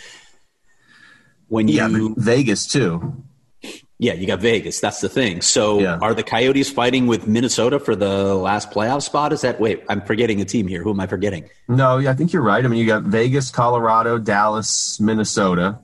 when 1.49 1.69
you 1.69 1.77
yeah, 1.77 2.15
Vegas 2.17 2.67
too. 2.67 3.23
Yeah, 3.99 4.15
you 4.15 4.27
got 4.27 4.41
Vegas. 4.41 4.81
That's 4.81 5.01
the 5.01 5.09
thing. 5.09 5.41
So 5.41 5.79
yeah. 5.79 5.99
are 6.03 6.15
the 6.15 6.25
Coyotes 6.25 6.69
fighting 6.69 7.07
with 7.07 7.29
Minnesota 7.29 7.79
for 7.79 7.95
the 7.95 8.35
last 8.35 8.71
playoff 8.71 9.03
spot? 9.03 9.33
Is 9.33 9.43
that 9.43 9.61
wait? 9.61 9.85
I'm 9.89 10.03
forgetting 10.03 10.41
a 10.41 10.45
team 10.45 10.67
here. 10.67 10.83
Who 10.83 10.91
am 10.91 11.01
I 11.01 11.07
forgetting? 11.07 11.49
No, 11.69 11.99
yeah, 11.99 12.11
I 12.11 12.15
think 12.15 12.33
you're 12.33 12.43
right. 12.43 12.65
I 12.65 12.69
mean, 12.69 12.81
you 12.81 12.87
got 12.87 13.05
Vegas, 13.05 13.51
Colorado, 13.51 14.19
Dallas, 14.19 15.01
Minnesota, 15.01 15.79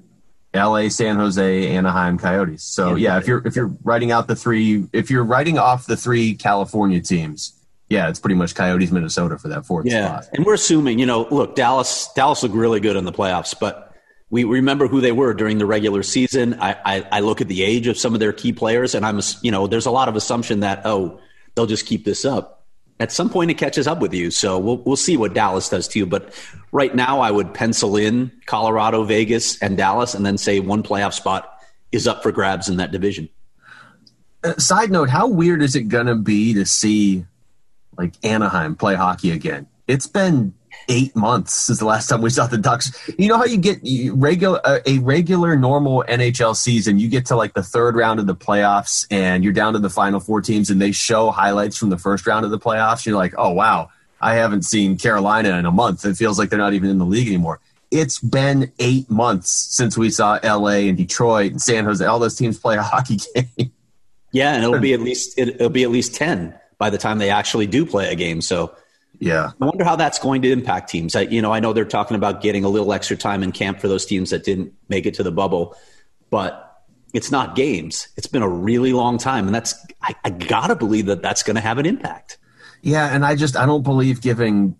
L.A., 0.52 0.90
San 0.90 1.16
Jose, 1.16 1.68
Anaheim, 1.68 2.18
Coyotes. 2.18 2.64
So 2.64 2.96
yeah, 2.96 3.14
yeah 3.14 3.18
if 3.18 3.28
you're 3.28 3.46
if 3.46 3.54
you're 3.54 3.74
writing 3.84 4.10
out 4.10 4.26
the 4.26 4.36
three, 4.36 4.86
if 4.92 5.10
you're 5.10 5.24
writing 5.24 5.58
off 5.58 5.86
the 5.86 5.96
three 5.96 6.34
California 6.34 7.00
teams, 7.00 7.54
yeah, 7.90 8.08
it's 8.08 8.20
pretty 8.20 8.36
much 8.36 8.54
Coyotes, 8.54 8.90
Minnesota 8.90 9.36
for 9.36 9.48
that 9.48 9.66
fourth 9.66 9.84
yeah. 9.84 10.20
spot. 10.20 10.30
And 10.34 10.46
we're 10.46 10.54
assuming, 10.54 10.98
you 10.98 11.06
know, 11.06 11.26
look, 11.30 11.56
Dallas, 11.56 12.08
Dallas 12.14 12.42
looked 12.42 12.54
really 12.54 12.80
good 12.80 12.96
in 12.96 13.04
the 13.04 13.12
playoffs, 13.12 13.54
but 13.58 13.89
we 14.30 14.44
remember 14.44 14.86
who 14.86 15.00
they 15.00 15.12
were 15.12 15.34
during 15.34 15.58
the 15.58 15.66
regular 15.66 16.02
season. 16.02 16.54
I, 16.60 16.76
I, 16.84 17.06
I, 17.12 17.20
look 17.20 17.40
at 17.40 17.48
the 17.48 17.64
age 17.64 17.88
of 17.88 17.98
some 17.98 18.14
of 18.14 18.20
their 18.20 18.32
key 18.32 18.52
players, 18.52 18.94
and 18.94 19.04
I'm, 19.04 19.20
you 19.42 19.50
know, 19.50 19.66
there's 19.66 19.86
a 19.86 19.90
lot 19.90 20.08
of 20.08 20.14
assumption 20.14 20.60
that 20.60 20.82
oh, 20.84 21.20
they'll 21.54 21.66
just 21.66 21.86
keep 21.86 22.04
this 22.04 22.24
up. 22.24 22.64
At 23.00 23.10
some 23.10 23.28
point, 23.28 23.50
it 23.50 23.54
catches 23.54 23.86
up 23.86 24.00
with 24.00 24.14
you. 24.14 24.30
So 24.30 24.58
we'll 24.58 24.76
we'll 24.78 24.96
see 24.96 25.16
what 25.16 25.34
Dallas 25.34 25.68
does 25.68 25.88
to 25.88 25.98
you. 25.98 26.06
But 26.06 26.32
right 26.70 26.94
now, 26.94 27.20
I 27.20 27.30
would 27.30 27.54
pencil 27.54 27.96
in 27.96 28.30
Colorado, 28.46 29.04
Vegas, 29.04 29.60
and 29.60 29.76
Dallas, 29.76 30.14
and 30.14 30.24
then 30.24 30.38
say 30.38 30.60
one 30.60 30.82
playoff 30.82 31.14
spot 31.14 31.50
is 31.92 32.06
up 32.06 32.22
for 32.22 32.30
grabs 32.30 32.68
in 32.68 32.76
that 32.76 32.92
division. 32.92 33.28
Uh, 34.44 34.54
side 34.58 34.90
note: 34.90 35.08
How 35.08 35.26
weird 35.26 35.62
is 35.62 35.74
it 35.74 35.84
going 35.84 36.06
to 36.06 36.14
be 36.14 36.54
to 36.54 36.66
see 36.66 37.24
like 37.96 38.14
Anaheim 38.22 38.76
play 38.76 38.94
hockey 38.94 39.30
again? 39.30 39.66
It's 39.88 40.06
been 40.06 40.54
eight 40.88 41.14
months 41.14 41.54
since 41.54 41.78
the 41.78 41.84
last 41.84 42.08
time 42.08 42.22
we 42.22 42.30
saw 42.30 42.46
the 42.46 42.58
Ducks. 42.58 42.92
You 43.18 43.28
know 43.28 43.36
how 43.36 43.44
you 43.44 43.56
get 43.56 43.80
regular 44.12 44.60
uh, 44.64 44.80
a 44.86 44.98
regular 44.98 45.56
normal 45.56 46.04
NHL 46.08 46.56
season, 46.56 46.98
you 46.98 47.08
get 47.08 47.26
to 47.26 47.36
like 47.36 47.54
the 47.54 47.62
third 47.62 47.94
round 47.94 48.20
of 48.20 48.26
the 48.26 48.34
playoffs, 48.34 49.06
and 49.10 49.44
you're 49.44 49.52
down 49.52 49.72
to 49.74 49.78
the 49.78 49.90
final 49.90 50.20
four 50.20 50.40
teams, 50.40 50.70
and 50.70 50.80
they 50.80 50.92
show 50.92 51.30
highlights 51.30 51.76
from 51.76 51.90
the 51.90 51.98
first 51.98 52.26
round 52.26 52.44
of 52.44 52.50
the 52.50 52.58
playoffs. 52.58 53.06
You're 53.06 53.16
like, 53.16 53.34
oh 53.38 53.50
wow, 53.50 53.90
I 54.20 54.34
haven't 54.34 54.62
seen 54.62 54.98
Carolina 54.98 55.50
in 55.58 55.66
a 55.66 55.72
month. 55.72 56.04
It 56.04 56.16
feels 56.16 56.38
like 56.38 56.50
they're 56.50 56.58
not 56.58 56.74
even 56.74 56.90
in 56.90 56.98
the 56.98 57.06
league 57.06 57.28
anymore. 57.28 57.60
It's 57.90 58.20
been 58.20 58.70
eight 58.78 59.10
months 59.10 59.50
since 59.50 59.98
we 59.98 60.10
saw 60.10 60.38
LA 60.44 60.86
and 60.86 60.96
Detroit 60.96 61.50
and 61.52 61.62
San 61.62 61.84
Jose, 61.84 62.04
all 62.04 62.20
those 62.20 62.36
teams 62.36 62.58
play 62.58 62.76
a 62.76 62.82
hockey 62.82 63.18
game. 63.34 63.72
Yeah, 64.32 64.54
and 64.54 64.62
it'll 64.62 64.78
be 64.78 64.94
at 64.94 65.00
least 65.00 65.38
it'll 65.38 65.70
be 65.70 65.82
at 65.82 65.90
least 65.90 66.14
ten 66.14 66.54
by 66.78 66.90
the 66.90 66.98
time 66.98 67.18
they 67.18 67.30
actually 67.30 67.66
do 67.66 67.84
play 67.84 68.10
a 68.10 68.14
game. 68.14 68.40
So 68.40 68.74
yeah. 69.18 69.50
I 69.60 69.64
wonder 69.64 69.84
how 69.84 69.96
that's 69.96 70.18
going 70.18 70.42
to 70.42 70.50
impact 70.50 70.90
teams. 70.90 71.14
I, 71.14 71.22
you 71.22 71.42
know, 71.42 71.52
I 71.52 71.60
know 71.60 71.72
they're 71.72 71.84
talking 71.84 72.16
about 72.16 72.40
getting 72.40 72.64
a 72.64 72.68
little 72.68 72.92
extra 72.92 73.16
time 73.16 73.42
in 73.42 73.52
camp 73.52 73.80
for 73.80 73.88
those 73.88 74.06
teams 74.06 74.30
that 74.30 74.44
didn't 74.44 74.72
make 74.88 75.04
it 75.06 75.14
to 75.14 75.22
the 75.22 75.32
bubble, 75.32 75.76
but 76.30 76.84
it's 77.12 77.30
not 77.30 77.54
games. 77.56 78.08
It's 78.16 78.26
been 78.26 78.42
a 78.42 78.48
really 78.48 78.92
long 78.92 79.18
time. 79.18 79.46
And 79.46 79.54
that's, 79.54 79.74
I, 80.00 80.14
I 80.24 80.30
got 80.30 80.68
to 80.68 80.76
believe 80.76 81.06
that 81.06 81.22
that's 81.22 81.42
going 81.42 81.56
to 81.56 81.60
have 81.60 81.78
an 81.78 81.86
impact. 81.86 82.38
Yeah. 82.82 83.14
And 83.14 83.24
I 83.24 83.34
just, 83.34 83.56
I 83.56 83.66
don't 83.66 83.82
believe 83.82 84.20
giving 84.20 84.76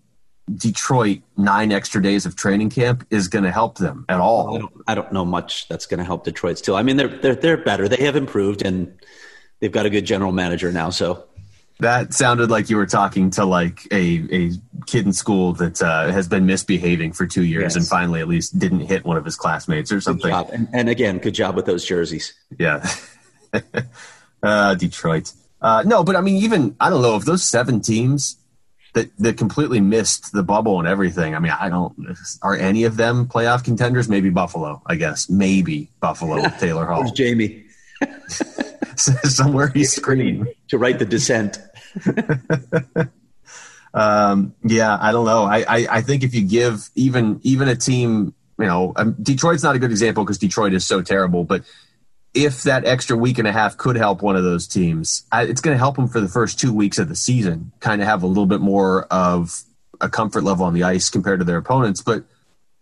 Detroit 0.55 1.19
nine 1.37 1.71
extra 1.71 2.01
days 2.01 2.25
of 2.25 2.35
training 2.35 2.71
camp 2.71 3.05
is 3.11 3.27
going 3.27 3.43
to 3.43 3.51
help 3.51 3.77
them 3.77 4.05
at 4.09 4.19
all. 4.19 4.55
I 4.55 4.59
don't, 4.59 4.73
I 4.87 4.95
don't 4.95 5.13
know 5.13 5.25
much 5.25 5.67
that's 5.67 5.85
going 5.85 5.99
to 5.99 6.03
help 6.03 6.23
Detroit 6.23 6.57
still. 6.57 6.75
I 6.75 6.83
mean, 6.83 6.97
they're, 6.97 7.09
they're, 7.09 7.35
they're 7.35 7.57
better. 7.57 7.87
They 7.87 8.03
have 8.05 8.15
improved 8.15 8.65
and 8.65 8.97
they've 9.59 9.71
got 9.71 9.85
a 9.85 9.89
good 9.89 10.05
general 10.05 10.31
manager 10.31 10.71
now. 10.71 10.89
So 10.89 11.25
that 11.81 12.13
sounded 12.13 12.51
like 12.51 12.69
you 12.69 12.77
were 12.77 12.85
talking 12.85 13.31
to 13.31 13.43
like 13.43 13.87
a, 13.91 14.23
a 14.31 14.51
kid 14.85 15.05
in 15.05 15.13
school 15.13 15.53
that 15.53 15.81
uh, 15.81 16.11
has 16.11 16.27
been 16.27 16.45
misbehaving 16.45 17.11
for 17.13 17.25
two 17.25 17.43
years 17.43 17.63
yes. 17.63 17.75
and 17.75 17.87
finally 17.87 18.21
at 18.21 18.27
least 18.27 18.57
didn't 18.57 18.81
hit 18.81 19.03
one 19.03 19.17
of 19.17 19.25
his 19.25 19.35
classmates 19.35 19.91
or 19.91 19.99
something. 19.99 20.31
And, 20.31 20.67
and, 20.73 20.89
again, 20.89 21.17
good 21.17 21.33
job 21.33 21.55
with 21.55 21.65
those 21.65 21.83
jerseys. 21.83 22.33
Yeah. 22.57 22.87
uh, 24.43 24.75
Detroit. 24.75 25.33
Uh, 25.59 25.83
no, 25.85 26.03
but 26.03 26.15
I 26.15 26.21
mean, 26.21 26.35
even, 26.43 26.75
I 26.79 26.89
don't 26.91 27.01
know, 27.01 27.15
if 27.15 27.25
those 27.25 27.43
seven 27.43 27.81
teams, 27.81 28.37
that 28.93 29.09
that 29.19 29.37
completely 29.37 29.79
missed 29.79 30.33
the 30.33 30.43
bubble 30.43 30.77
and 30.79 30.87
everything. 30.87 31.33
I 31.33 31.39
mean, 31.39 31.53
I 31.53 31.69
don't. 31.69 31.95
Are 32.41 32.55
any 32.55 32.83
of 32.83 32.97
them 32.97 33.25
playoff 33.25 33.63
contenders? 33.63 34.09
Maybe 34.09 34.29
Buffalo. 34.29 34.81
I 34.85 34.95
guess 34.95 35.29
maybe 35.29 35.89
Buffalo 36.01 36.41
with 36.41 36.57
Taylor 36.59 36.85
Hall. 36.87 37.09
Jamie? 37.11 37.63
Somewhere 38.97 39.67
he's 39.69 39.93
screaming 39.93 40.47
to 40.67 40.77
write 40.77 40.99
the 40.99 41.05
dissent. 41.05 41.59
um, 43.93 44.53
yeah, 44.63 44.97
I 44.99 45.11
don't 45.11 45.25
know. 45.25 45.43
I, 45.43 45.59
I 45.67 45.87
I 45.89 46.01
think 46.01 46.23
if 46.23 46.33
you 46.33 46.43
give 46.45 46.89
even 46.95 47.39
even 47.43 47.67
a 47.67 47.75
team, 47.75 48.33
you 48.59 48.65
know, 48.65 48.93
um, 48.95 49.15
Detroit's 49.21 49.63
not 49.63 49.75
a 49.75 49.79
good 49.79 49.91
example 49.91 50.23
because 50.23 50.37
Detroit 50.37 50.73
is 50.73 50.85
so 50.85 51.01
terrible, 51.01 51.43
but 51.43 51.63
if 52.33 52.63
that 52.63 52.85
extra 52.85 53.17
week 53.17 53.37
and 53.37 53.47
a 53.47 53.51
half 53.51 53.77
could 53.77 53.97
help 53.97 54.21
one 54.21 54.35
of 54.35 54.43
those 54.43 54.67
teams, 54.67 55.25
it's 55.33 55.61
going 55.61 55.75
to 55.75 55.77
help 55.77 55.97
them 55.97 56.07
for 56.07 56.21
the 56.21 56.29
first 56.29 56.59
two 56.59 56.73
weeks 56.73 56.97
of 56.97 57.09
the 57.09 57.15
season, 57.15 57.71
kind 57.81 58.01
of 58.01 58.07
have 58.07 58.23
a 58.23 58.27
little 58.27 58.45
bit 58.45 58.61
more 58.61 59.03
of 59.05 59.63
a 59.99 60.09
comfort 60.09 60.43
level 60.43 60.65
on 60.65 60.73
the 60.73 60.83
ice 60.83 61.09
compared 61.09 61.39
to 61.39 61.45
their 61.45 61.57
opponents. 61.57 62.01
But 62.01 62.23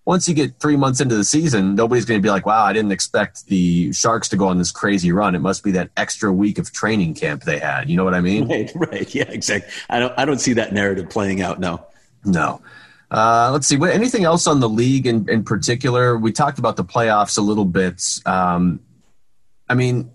once 0.10 0.28
you 0.28 0.34
get 0.34 0.60
three 0.60 0.76
months 0.76 1.00
into 1.00 1.16
the 1.16 1.24
season, 1.24 1.76
nobody's 1.76 2.04
going 2.04 2.20
to 2.20 2.22
be 2.24 2.32
like, 2.32 2.44
wow, 2.44 2.64
I 2.64 2.74
didn't 2.74 2.92
expect 2.92 3.46
the 3.46 3.94
Sharks 3.94 4.28
to 4.30 4.38
go 4.38 4.48
on 4.48 4.58
this 4.58 4.72
crazy 4.72 5.12
run. 5.12 5.36
It 5.36 5.40
must 5.40 5.64
be 5.64 5.70
that 5.74 5.92
extra 5.98 6.34
week 6.34 6.58
of 6.58 6.72
training 6.72 7.14
camp 7.14 7.44
they 7.44 7.60
had. 7.60 7.92
You 7.92 7.96
know 7.96 8.06
what 8.06 8.16
I 8.16 8.22
mean? 8.22 8.48
Right, 8.50 8.72
right. 8.74 9.14
Yeah, 9.14 9.30
exactly. 9.30 9.72
I 9.88 10.00
don't, 10.00 10.12
I 10.18 10.26
don't 10.26 10.40
see 10.40 10.54
that 10.54 10.74
narrative 10.74 11.12
playing 11.12 11.44
out. 11.44 11.60
No. 11.60 11.86
No. 12.26 12.60
Uh, 13.12 13.52
let's 13.54 13.68
see. 13.68 13.78
What, 13.78 13.92
anything 13.92 14.24
else 14.24 14.48
on 14.48 14.62
the 14.62 14.68
league 14.68 15.06
in, 15.06 15.30
in 15.30 15.44
particular? 15.44 16.18
We 16.18 16.32
talked 16.32 16.58
about 16.58 16.76
the 16.76 16.84
playoffs 16.84 17.38
a 17.38 17.42
little 17.42 17.66
bit. 17.66 18.04
Um, 18.26 18.80
I 19.70 19.76
mean, 19.76 20.10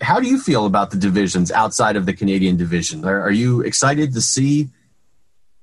how 0.00 0.20
do 0.20 0.28
you 0.28 0.38
feel 0.38 0.64
about 0.64 0.92
the 0.92 0.96
divisions 0.96 1.50
outside 1.50 1.96
of 1.96 2.06
the 2.06 2.12
Canadian 2.12 2.56
division? 2.56 3.04
Are, 3.04 3.20
are 3.22 3.32
you 3.32 3.62
excited 3.62 4.14
to 4.14 4.20
see 4.20 4.68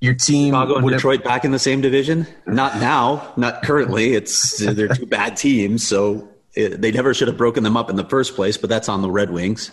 your 0.01 0.13
team? 0.13 0.49
Chicago 0.49 0.75
and 0.75 0.89
Detroit 0.89 1.23
back 1.23 1.45
in 1.45 1.51
the 1.51 1.59
same 1.59 1.79
division? 1.79 2.27
Not 2.45 2.77
now, 2.77 3.31
not 3.37 3.63
currently. 3.63 4.13
It's 4.13 4.57
they're 4.57 4.89
two 4.89 5.05
bad 5.05 5.37
teams, 5.37 5.87
so 5.87 6.27
it, 6.53 6.81
they 6.81 6.91
never 6.91 7.13
should 7.13 7.29
have 7.29 7.37
broken 7.37 7.63
them 7.63 7.77
up 7.77 7.89
in 7.89 7.95
the 7.95 8.03
first 8.03 8.35
place. 8.35 8.57
But 8.57 8.69
that's 8.69 8.89
on 8.89 9.01
the 9.01 9.09
Red 9.09 9.31
Wings. 9.31 9.71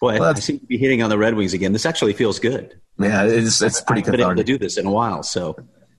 Boy, 0.00 0.18
well, 0.18 0.30
I 0.30 0.34
seem 0.34 0.58
to 0.58 0.66
be 0.66 0.78
hitting 0.78 1.02
on 1.02 1.10
the 1.10 1.18
Red 1.18 1.34
Wings 1.34 1.52
again. 1.52 1.72
This 1.72 1.84
actually 1.84 2.14
feels 2.14 2.38
good. 2.38 2.78
Yeah, 2.98 3.24
it's 3.24 3.60
it's 3.60 3.80
pretty 3.80 4.02
I've 4.02 4.12
been 4.12 4.20
able 4.20 4.36
to 4.36 4.44
do 4.44 4.56
this 4.56 4.78
in 4.78 4.86
a 4.86 4.90
while, 4.90 5.22
so. 5.22 5.56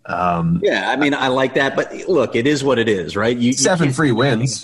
Um, 0.07 0.61
yeah, 0.63 0.91
I 0.91 0.97
mean, 0.97 1.15
I 1.15 1.29
like 1.29 1.55
that, 1.55 1.75
but 1.75 1.91
look, 2.07 2.35
it 2.35 2.45
is 2.45 2.63
what 2.63 2.77
it 2.77 2.87
is, 2.87 3.17
right? 3.17 3.35
You, 3.35 3.53
seven 3.53 3.87
you 3.87 3.93
free 3.93 4.11
wins. 4.11 4.63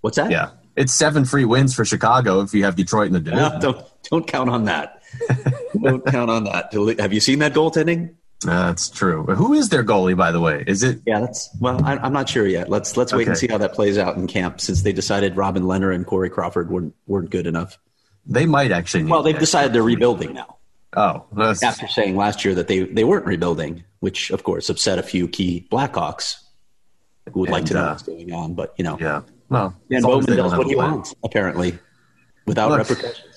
What's 0.00 0.16
that? 0.16 0.30
Yeah, 0.30 0.50
it's 0.76 0.94
seven 0.94 1.24
free 1.24 1.44
wins 1.44 1.74
for 1.74 1.84
Chicago 1.84 2.40
if 2.40 2.54
you 2.54 2.62
have 2.64 2.76
Detroit 2.76 3.08
in 3.08 3.12
the 3.12 3.20
division. 3.20 3.52
No, 3.52 3.60
don't 3.60 3.86
don't 4.10 4.26
count 4.26 4.48
on 4.48 4.64
that. 4.66 4.95
don't 5.82 6.04
count 6.06 6.30
on 6.30 6.44
that. 6.44 6.72
Have 7.00 7.12
you 7.12 7.20
seen 7.20 7.38
that 7.40 7.52
goaltending? 7.52 8.14
Uh, 8.46 8.68
that's 8.68 8.90
true. 8.90 9.24
Who 9.24 9.54
is 9.54 9.70
their 9.70 9.82
goalie, 9.82 10.16
by 10.16 10.30
the 10.30 10.40
way? 10.40 10.62
Is 10.66 10.82
it? 10.82 11.00
Yeah, 11.06 11.20
that's 11.20 11.48
well. 11.58 11.82
I, 11.84 12.06
am 12.06 12.12
not 12.12 12.28
sure 12.28 12.46
yet. 12.46 12.68
Let's 12.68 12.96
let's 12.96 13.12
wait 13.12 13.22
okay. 13.22 13.30
and 13.30 13.38
see 13.38 13.46
how 13.46 13.58
that 13.58 13.72
plays 13.72 13.96
out 13.96 14.16
in 14.16 14.26
camp. 14.26 14.60
Since 14.60 14.82
they 14.82 14.92
decided 14.92 15.36
Robin 15.36 15.62
Lehner 15.62 15.94
and 15.94 16.06
Corey 16.06 16.28
Crawford 16.28 16.70
weren't 16.70 16.94
weren't 17.06 17.30
good 17.30 17.46
enough. 17.46 17.78
They 18.26 18.44
might 18.44 18.72
actually. 18.72 19.04
well, 19.04 19.22
they've 19.22 19.38
decided 19.38 19.72
they're 19.72 19.82
rebuilding 19.82 20.34
now. 20.34 20.58
Oh, 20.94 21.26
that's... 21.32 21.62
after 21.62 21.88
saying 21.88 22.16
last 22.16 22.44
year 22.44 22.54
that 22.54 22.68
they 22.68 22.80
they 22.80 23.04
weren't 23.04 23.26
rebuilding, 23.26 23.84
which 24.00 24.30
of 24.30 24.44
course 24.44 24.68
upset 24.68 24.98
a 24.98 25.02
few 25.02 25.28
key 25.28 25.66
Blackhawks 25.70 26.36
who 27.32 27.40
would 27.40 27.48
and, 27.48 27.54
like 27.54 27.64
to 27.66 27.74
know 27.74 27.84
uh, 27.84 27.90
what's 27.90 28.02
going 28.02 28.32
on. 28.32 28.54
But 28.54 28.74
you 28.76 28.84
know, 28.84 28.98
yeah, 29.00 29.22
well, 29.48 29.74
Stan 29.86 30.02
Bowman 30.02 30.36
does 30.36 30.56
what 30.56 30.66
he 30.66 30.76
wants, 30.76 31.14
apparently, 31.24 31.78
without 32.46 32.70
Look, 32.70 32.80
repercussions. 32.80 33.35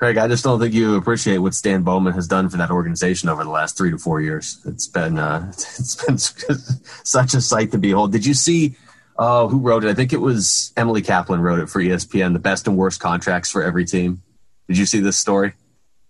Craig, 0.00 0.16
I 0.16 0.28
just 0.28 0.42
don't 0.42 0.58
think 0.58 0.72
you 0.72 0.94
appreciate 0.94 1.38
what 1.38 1.52
Stan 1.52 1.82
Bowman 1.82 2.14
has 2.14 2.26
done 2.26 2.48
for 2.48 2.56
that 2.56 2.70
organization 2.70 3.28
over 3.28 3.44
the 3.44 3.50
last 3.50 3.76
three 3.76 3.90
to 3.90 3.98
four 3.98 4.22
years. 4.22 4.58
It's 4.64 4.86
been 4.86 5.18
uh, 5.18 5.48
it's 5.52 6.02
been 6.02 6.16
such 7.04 7.34
a 7.34 7.40
sight 7.42 7.70
to 7.72 7.78
behold. 7.78 8.10
Did 8.10 8.24
you 8.24 8.32
see? 8.32 8.76
Uh, 9.18 9.46
who 9.46 9.58
wrote 9.58 9.84
it? 9.84 9.90
I 9.90 9.94
think 9.94 10.14
it 10.14 10.20
was 10.22 10.72
Emily 10.74 11.02
Kaplan 11.02 11.42
wrote 11.42 11.58
it 11.58 11.68
for 11.68 11.82
ESPN. 11.82 12.32
The 12.32 12.38
best 12.38 12.66
and 12.66 12.78
worst 12.78 12.98
contracts 12.98 13.50
for 13.50 13.62
every 13.62 13.84
team. 13.84 14.22
Did 14.68 14.78
you 14.78 14.86
see 14.86 15.00
this 15.00 15.18
story? 15.18 15.52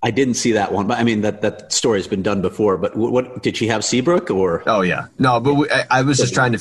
I 0.01 0.13
didn't 0.13 0.35
see 0.35 0.53
that 0.53 0.73
one, 0.73 0.87
but 0.87 0.97
I 0.97 1.03
mean 1.03 1.23
that 1.23 1.43
that 1.43 1.73
story's 1.73 2.07
been 2.07 2.23
done 2.23 2.43
before. 2.43 2.79
But 2.79 2.95
what, 2.95 3.11
what 3.11 3.43
did 3.43 3.57
she 3.57 3.67
have 3.67 3.85
Seabrook 3.85 4.31
or? 4.31 4.63
Oh 4.69 4.83
yeah, 4.83 5.09
no, 5.19 5.41
but 5.41 5.55
we, 5.55 5.69
I, 5.69 5.87
I 5.91 6.03
was 6.03 6.19
just 6.19 6.33
trying 6.33 6.53
to 6.53 6.61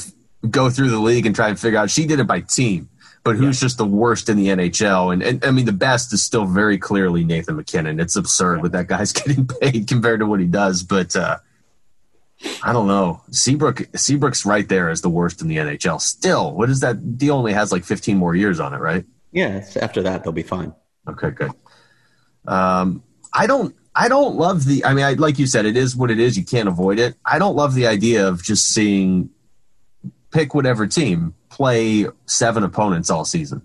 go 0.49 0.71
through 0.71 0.89
the 0.89 0.99
league 0.99 1.27
and 1.27 1.35
try 1.35 1.49
and 1.49 1.59
figure 1.59 1.77
out. 1.77 1.91
She 1.91 2.07
did 2.07 2.19
it 2.19 2.25
by 2.25 2.41
team, 2.41 2.89
but 3.29 3.35
who's 3.35 3.61
yeah. 3.61 3.67
just 3.67 3.77
the 3.77 3.85
worst 3.85 4.27
in 4.27 4.37
the 4.37 4.47
NHL? 4.47 5.13
And, 5.13 5.21
and 5.21 5.45
I 5.45 5.51
mean, 5.51 5.65
the 5.65 5.71
best 5.71 6.11
is 6.13 6.25
still 6.25 6.45
very 6.45 6.79
clearly 6.79 7.23
Nathan 7.23 7.57
MacKinnon. 7.57 7.99
It's 7.99 8.15
absurd 8.15 8.55
yeah. 8.55 8.61
what 8.63 8.71
that 8.71 8.87
guy's 8.87 9.13
getting 9.13 9.45
paid 9.45 9.87
compared 9.87 10.21
to 10.21 10.25
what 10.25 10.39
he 10.39 10.47
does. 10.47 10.81
But 10.81 11.15
uh, 11.15 11.37
I 12.63 12.73
don't 12.73 12.87
know. 12.87 13.21
Seabrook 13.29 13.83
Seabrook's 13.95 14.47
right 14.47 14.67
there 14.67 14.89
as 14.89 15.01
the 15.01 15.09
worst 15.09 15.43
in 15.43 15.47
the 15.47 15.57
NHL. 15.57 16.01
Still, 16.01 16.55
what 16.55 16.71
is 16.71 16.79
that 16.79 17.19
deal? 17.19 17.35
Only 17.35 17.53
has 17.53 17.71
like 17.71 17.85
15 17.85 18.17
more 18.17 18.33
years 18.33 18.59
on 18.59 18.73
it, 18.73 18.79
right? 18.79 19.05
Yeah. 19.31 19.63
After 19.79 20.01
that, 20.01 20.23
they'll 20.23 20.33
be 20.33 20.41
fine. 20.41 20.73
Okay, 21.07 21.29
good. 21.29 21.51
Um, 22.47 23.03
I 23.31 23.45
don't. 23.45 23.75
I 23.93 24.07
don't 24.07 24.37
love 24.37 24.65
the. 24.65 24.83
I 24.85 24.95
mean, 24.95 25.05
I, 25.05 25.13
like 25.13 25.37
you 25.37 25.45
said, 25.45 25.67
it 25.67 25.77
is 25.77 25.95
what 25.95 26.09
it 26.09 26.19
is. 26.19 26.35
You 26.35 26.45
can't 26.45 26.67
avoid 26.67 26.97
it. 26.97 27.13
I 27.23 27.37
don't 27.37 27.55
love 27.55 27.75
the 27.75 27.85
idea 27.85 28.27
of 28.27 28.41
just 28.41 28.69
seeing 28.69 29.29
pick 30.31 30.53
whatever 30.53 30.87
team, 30.87 31.33
play 31.49 32.07
seven 32.25 32.63
opponents 32.63 33.09
all 33.09 33.25
season. 33.25 33.61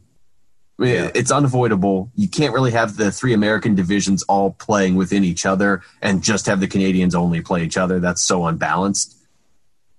Yeah. 0.79 1.11
It's 1.15 1.31
unavoidable. 1.31 2.11
You 2.17 2.29
can't 2.29 2.53
really 2.53 2.73
have 2.73 2.97
the 2.97 3.13
three 3.13 3.33
American 3.33 3.75
divisions 3.75 4.23
all 4.25 4.53
playing 4.53 4.97
within 4.97 5.23
each 5.23 5.47
other 5.47 5.83
and 6.03 6.23
just 6.23 6.47
have 6.47 6.61
the 6.61 6.67
Canadians 6.67 7.15
only 7.15 7.41
play 7.41 7.63
each 7.63 7.77
other. 7.77 8.01
That's 8.01 8.21
so 8.21 8.47
unbalanced. 8.47 9.17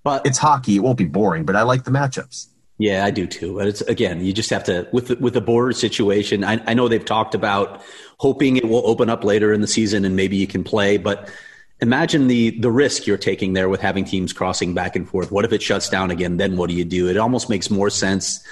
But 0.04 0.26
it's 0.26 0.38
hockey. 0.38 0.76
It 0.76 0.80
won't 0.80 0.98
be 0.98 1.06
boring, 1.06 1.44
but 1.44 1.56
I 1.56 1.62
like 1.62 1.84
the 1.84 1.90
matchups. 1.90 2.48
Yeah, 2.78 3.06
I 3.06 3.10
do 3.10 3.26
too. 3.26 3.56
But 3.56 3.68
it's 3.68 3.80
again, 3.82 4.22
you 4.22 4.34
just 4.34 4.50
have 4.50 4.64
to 4.64 4.86
with 4.92 5.08
the, 5.08 5.16
with 5.16 5.32
the 5.32 5.40
border 5.40 5.72
situation. 5.72 6.44
I, 6.44 6.62
I 6.66 6.74
know 6.74 6.88
they've 6.88 7.04
talked 7.04 7.34
about 7.34 7.82
hoping 8.18 8.58
it 8.58 8.68
will 8.68 8.86
open 8.86 9.08
up 9.08 9.24
later 9.24 9.52
in 9.52 9.62
the 9.62 9.66
season 9.66 10.04
and 10.04 10.14
maybe 10.14 10.36
you 10.36 10.46
can 10.46 10.62
play, 10.62 10.98
but 10.98 11.30
imagine 11.80 12.26
the 12.26 12.50
the 12.58 12.70
risk 12.70 13.06
you're 13.06 13.16
taking 13.16 13.52
there 13.52 13.68
with 13.68 13.80
having 13.80 14.04
teams 14.04 14.32
crossing 14.32 14.74
back 14.74 14.96
and 14.96 15.08
forth. 15.08 15.30
What 15.30 15.44
if 15.44 15.52
it 15.52 15.62
shuts 15.62 15.88
down 15.88 16.10
again? 16.10 16.36
Then 16.36 16.56
what 16.56 16.68
do 16.68 16.74
you 16.74 16.84
do? 16.84 17.08
It 17.08 17.16
almost 17.16 17.50
makes 17.50 17.70
more 17.70 17.90
sense 17.90 18.42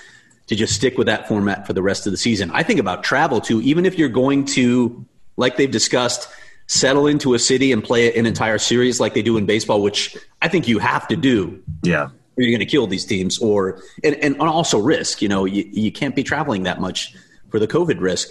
to 0.46 0.54
just 0.54 0.74
stick 0.74 0.98
with 0.98 1.06
that 1.06 1.26
format 1.26 1.66
for 1.66 1.72
the 1.72 1.82
rest 1.82 2.06
of 2.06 2.12
the 2.12 2.16
season. 2.16 2.50
I 2.52 2.62
think 2.62 2.78
about 2.78 3.02
travel 3.02 3.40
too, 3.40 3.62
even 3.62 3.86
if 3.86 3.98
you're 3.98 4.10
going 4.10 4.44
to, 4.46 5.04
like 5.36 5.56
they've 5.56 5.70
discussed, 5.70 6.28
settle 6.66 7.06
into 7.06 7.32
a 7.32 7.38
city 7.38 7.72
and 7.72 7.82
play 7.82 8.14
an 8.14 8.26
entire 8.26 8.58
series 8.58 9.00
like 9.00 9.14
they 9.14 9.22
do 9.22 9.38
in 9.38 9.46
baseball, 9.46 9.80
which 9.80 10.16
I 10.42 10.48
think 10.48 10.68
you 10.68 10.78
have 10.78 11.08
to 11.08 11.16
do. 11.16 11.62
Yeah. 11.82 12.08
Or 12.36 12.42
you're 12.42 12.50
going 12.50 12.66
to 12.66 12.66
kill 12.66 12.88
these 12.88 13.04
teams, 13.04 13.38
or 13.38 13.80
and, 14.02 14.16
and 14.16 14.36
also 14.40 14.80
risk. 14.80 15.22
You 15.22 15.28
know, 15.28 15.44
you, 15.44 15.68
you 15.70 15.92
can't 15.92 16.16
be 16.16 16.24
traveling 16.24 16.64
that 16.64 16.80
much 16.80 17.14
for 17.48 17.60
the 17.60 17.68
COVID 17.68 18.00
risk. 18.00 18.28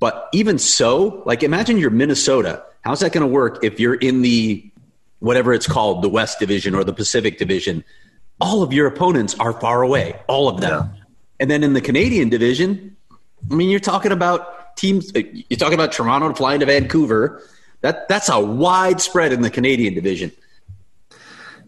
But 0.00 0.28
even 0.32 0.58
so, 0.58 1.22
like 1.24 1.44
imagine 1.44 1.78
you're 1.78 1.90
Minnesota 1.90 2.64
How's 2.84 3.00
that 3.00 3.12
going 3.12 3.26
to 3.26 3.32
work 3.32 3.64
if 3.64 3.80
you're 3.80 3.94
in 3.94 4.20
the 4.20 4.70
whatever 5.20 5.54
it's 5.54 5.66
called, 5.66 6.02
the 6.02 6.08
West 6.08 6.38
Division 6.38 6.74
or 6.74 6.84
the 6.84 6.92
Pacific 6.92 7.38
Division? 7.38 7.82
All 8.40 8.62
of 8.62 8.72
your 8.72 8.86
opponents 8.86 9.34
are 9.40 9.52
far 9.54 9.82
away, 9.82 10.20
all 10.28 10.48
of 10.48 10.60
them. 10.60 10.90
Yeah. 10.94 11.02
And 11.40 11.50
then 11.50 11.64
in 11.64 11.72
the 11.72 11.80
Canadian 11.80 12.28
division, 12.28 12.94
I 13.50 13.54
mean, 13.54 13.70
you're 13.70 13.80
talking 13.80 14.12
about 14.12 14.76
teams. 14.76 15.10
You're 15.14 15.58
talking 15.58 15.74
about 15.74 15.92
Toronto 15.92 16.32
flying 16.34 16.60
to 16.60 16.66
Vancouver. 16.66 17.42
That 17.80 18.08
that's 18.08 18.28
a 18.28 18.38
wide 18.38 19.00
spread 19.00 19.32
in 19.32 19.42
the 19.42 19.50
Canadian 19.50 19.94
division. 19.94 20.32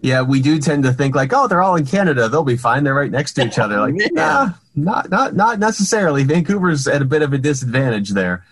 Yeah, 0.03 0.23
we 0.23 0.41
do 0.41 0.59
tend 0.59 0.85
to 0.85 0.93
think 0.93 1.15
like, 1.15 1.33
oh, 1.33 1.49
they're 1.49 1.63
all 1.63 1.77
in 1.77 1.87
Canada; 1.87 2.29
they'll 2.29 2.45
be 2.45 2.57
fine. 2.57 2.85
They're 2.85 2.95
right 2.95 3.11
next 3.11 3.33
to 3.35 3.47
each 3.47 3.59
other. 3.59 3.81
Like, 3.81 3.95
yeah, 4.13 4.53
not 4.75 5.11
not 5.11 5.35
not 5.35 5.59
necessarily. 5.59 6.25
Vancouver's 6.25 6.87
at 6.87 7.01
a 7.01 7.07
bit 7.07 7.23
of 7.23 7.33
a 7.33 7.39
disadvantage 7.39 8.11
there. 8.11 8.45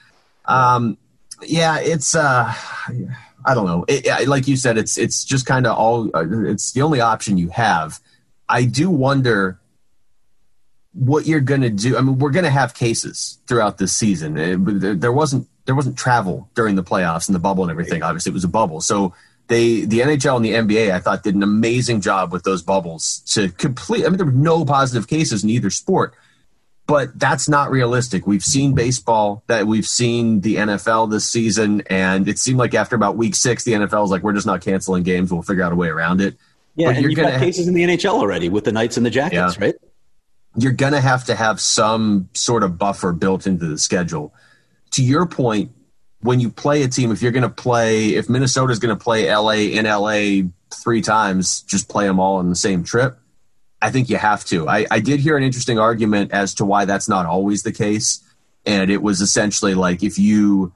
Um, 0.46 0.98
yeah, 1.46 1.78
it's 1.78 2.14
uh, 2.14 2.52
I 3.44 3.54
don't 3.54 3.66
know. 3.66 3.84
It, 3.88 4.28
like 4.28 4.48
you 4.48 4.56
said, 4.56 4.78
it's 4.78 4.96
it's 4.98 5.24
just 5.24 5.46
kind 5.46 5.66
of 5.66 5.76
all. 5.76 6.10
Uh, 6.14 6.24
it's 6.46 6.72
the 6.72 6.82
only 6.82 7.00
option 7.00 7.38
you 7.38 7.48
have. 7.48 8.00
I 8.48 8.64
do 8.64 8.90
wonder 8.90 9.58
what 10.92 11.26
you're 11.26 11.40
going 11.40 11.62
to 11.62 11.70
do. 11.70 11.96
I 11.96 12.00
mean, 12.00 12.18
we're 12.18 12.30
going 12.30 12.44
to 12.44 12.50
have 12.50 12.74
cases 12.74 13.38
throughout 13.46 13.78
this 13.78 13.92
season. 13.92 14.38
It, 14.38 14.54
uh, 14.54 14.94
there 14.96 15.12
wasn't 15.12 15.48
there 15.66 15.74
wasn't 15.74 15.98
travel 15.98 16.48
during 16.54 16.76
the 16.76 16.84
playoffs 16.84 17.28
and 17.28 17.34
the 17.34 17.40
bubble 17.40 17.64
and 17.64 17.70
everything. 17.70 18.02
Obviously, 18.02 18.30
it 18.30 18.34
was 18.34 18.44
a 18.44 18.48
bubble. 18.48 18.80
So 18.80 19.14
they 19.48 19.84
the 19.84 20.00
NHL 20.00 20.36
and 20.36 20.44
the 20.44 20.52
NBA, 20.52 20.92
I 20.92 21.00
thought, 21.00 21.22
did 21.22 21.34
an 21.34 21.42
amazing 21.42 22.00
job 22.00 22.32
with 22.32 22.44
those 22.44 22.62
bubbles 22.62 23.22
to 23.34 23.50
complete. 23.50 24.04
I 24.04 24.08
mean, 24.08 24.16
there 24.16 24.26
were 24.26 24.32
no 24.32 24.64
positive 24.64 25.08
cases 25.08 25.44
in 25.44 25.50
either 25.50 25.70
sport 25.70 26.14
but 26.86 27.18
that's 27.18 27.48
not 27.48 27.70
realistic. 27.70 28.26
We've 28.26 28.44
seen 28.44 28.74
baseball, 28.74 29.42
that 29.46 29.66
we've 29.66 29.86
seen 29.86 30.40
the 30.40 30.56
NFL 30.56 31.10
this 31.10 31.28
season, 31.28 31.82
and 31.86 32.28
it 32.28 32.38
seemed 32.38 32.58
like 32.58 32.74
after 32.74 32.94
about 32.94 33.16
week 33.16 33.34
six, 33.34 33.64
the 33.64 33.72
NFL 33.72 34.04
is 34.04 34.10
like, 34.10 34.22
we're 34.22 34.34
just 34.34 34.46
not 34.46 34.60
canceling 34.60 35.02
games. 35.02 35.32
We'll 35.32 35.42
figure 35.42 35.62
out 35.62 35.72
a 35.72 35.76
way 35.76 35.88
around 35.88 36.20
it. 36.20 36.36
Yeah, 36.76 36.88
but 36.88 36.96
and 36.96 37.04
you've 37.04 37.16
got 37.16 37.38
cases 37.38 37.68
in 37.68 37.74
the 37.74 37.84
NHL 37.84 38.14
already 38.14 38.48
with 38.48 38.64
the 38.64 38.72
Knights 38.72 38.96
and 38.96 39.06
the 39.06 39.10
Jackets, 39.10 39.56
yeah. 39.56 39.64
right? 39.64 39.74
You're 40.56 40.72
going 40.72 40.92
to 40.92 41.00
have 41.00 41.24
to 41.24 41.34
have 41.34 41.60
some 41.60 42.28
sort 42.34 42.62
of 42.62 42.78
buffer 42.78 43.12
built 43.12 43.46
into 43.46 43.66
the 43.66 43.78
schedule. 43.78 44.34
To 44.92 45.02
your 45.02 45.26
point, 45.26 45.72
when 46.20 46.40
you 46.40 46.50
play 46.50 46.82
a 46.82 46.88
team, 46.88 47.12
if 47.12 47.22
you're 47.22 47.32
going 47.32 47.42
to 47.42 47.48
play, 47.48 48.14
if 48.14 48.28
Minnesota's 48.28 48.78
going 48.78 48.96
to 48.96 49.02
play 49.02 49.34
LA 49.34 49.52
in 49.52 49.84
LA 49.84 50.48
three 50.82 51.00
times, 51.00 51.62
just 51.62 51.88
play 51.88 52.06
them 52.06 52.20
all 52.20 52.36
on 52.36 52.50
the 52.50 52.56
same 52.56 52.84
trip. 52.84 53.18
I 53.84 53.90
think 53.90 54.08
you 54.08 54.16
have 54.16 54.46
to. 54.46 54.66
I, 54.66 54.86
I 54.90 55.00
did 55.00 55.20
hear 55.20 55.36
an 55.36 55.42
interesting 55.42 55.78
argument 55.78 56.32
as 56.32 56.54
to 56.54 56.64
why 56.64 56.86
that's 56.86 57.06
not 57.06 57.26
always 57.26 57.64
the 57.64 57.72
case. 57.72 58.24
And 58.64 58.90
it 58.90 59.02
was 59.02 59.20
essentially 59.20 59.74
like 59.74 60.02
if 60.02 60.18
you, 60.18 60.72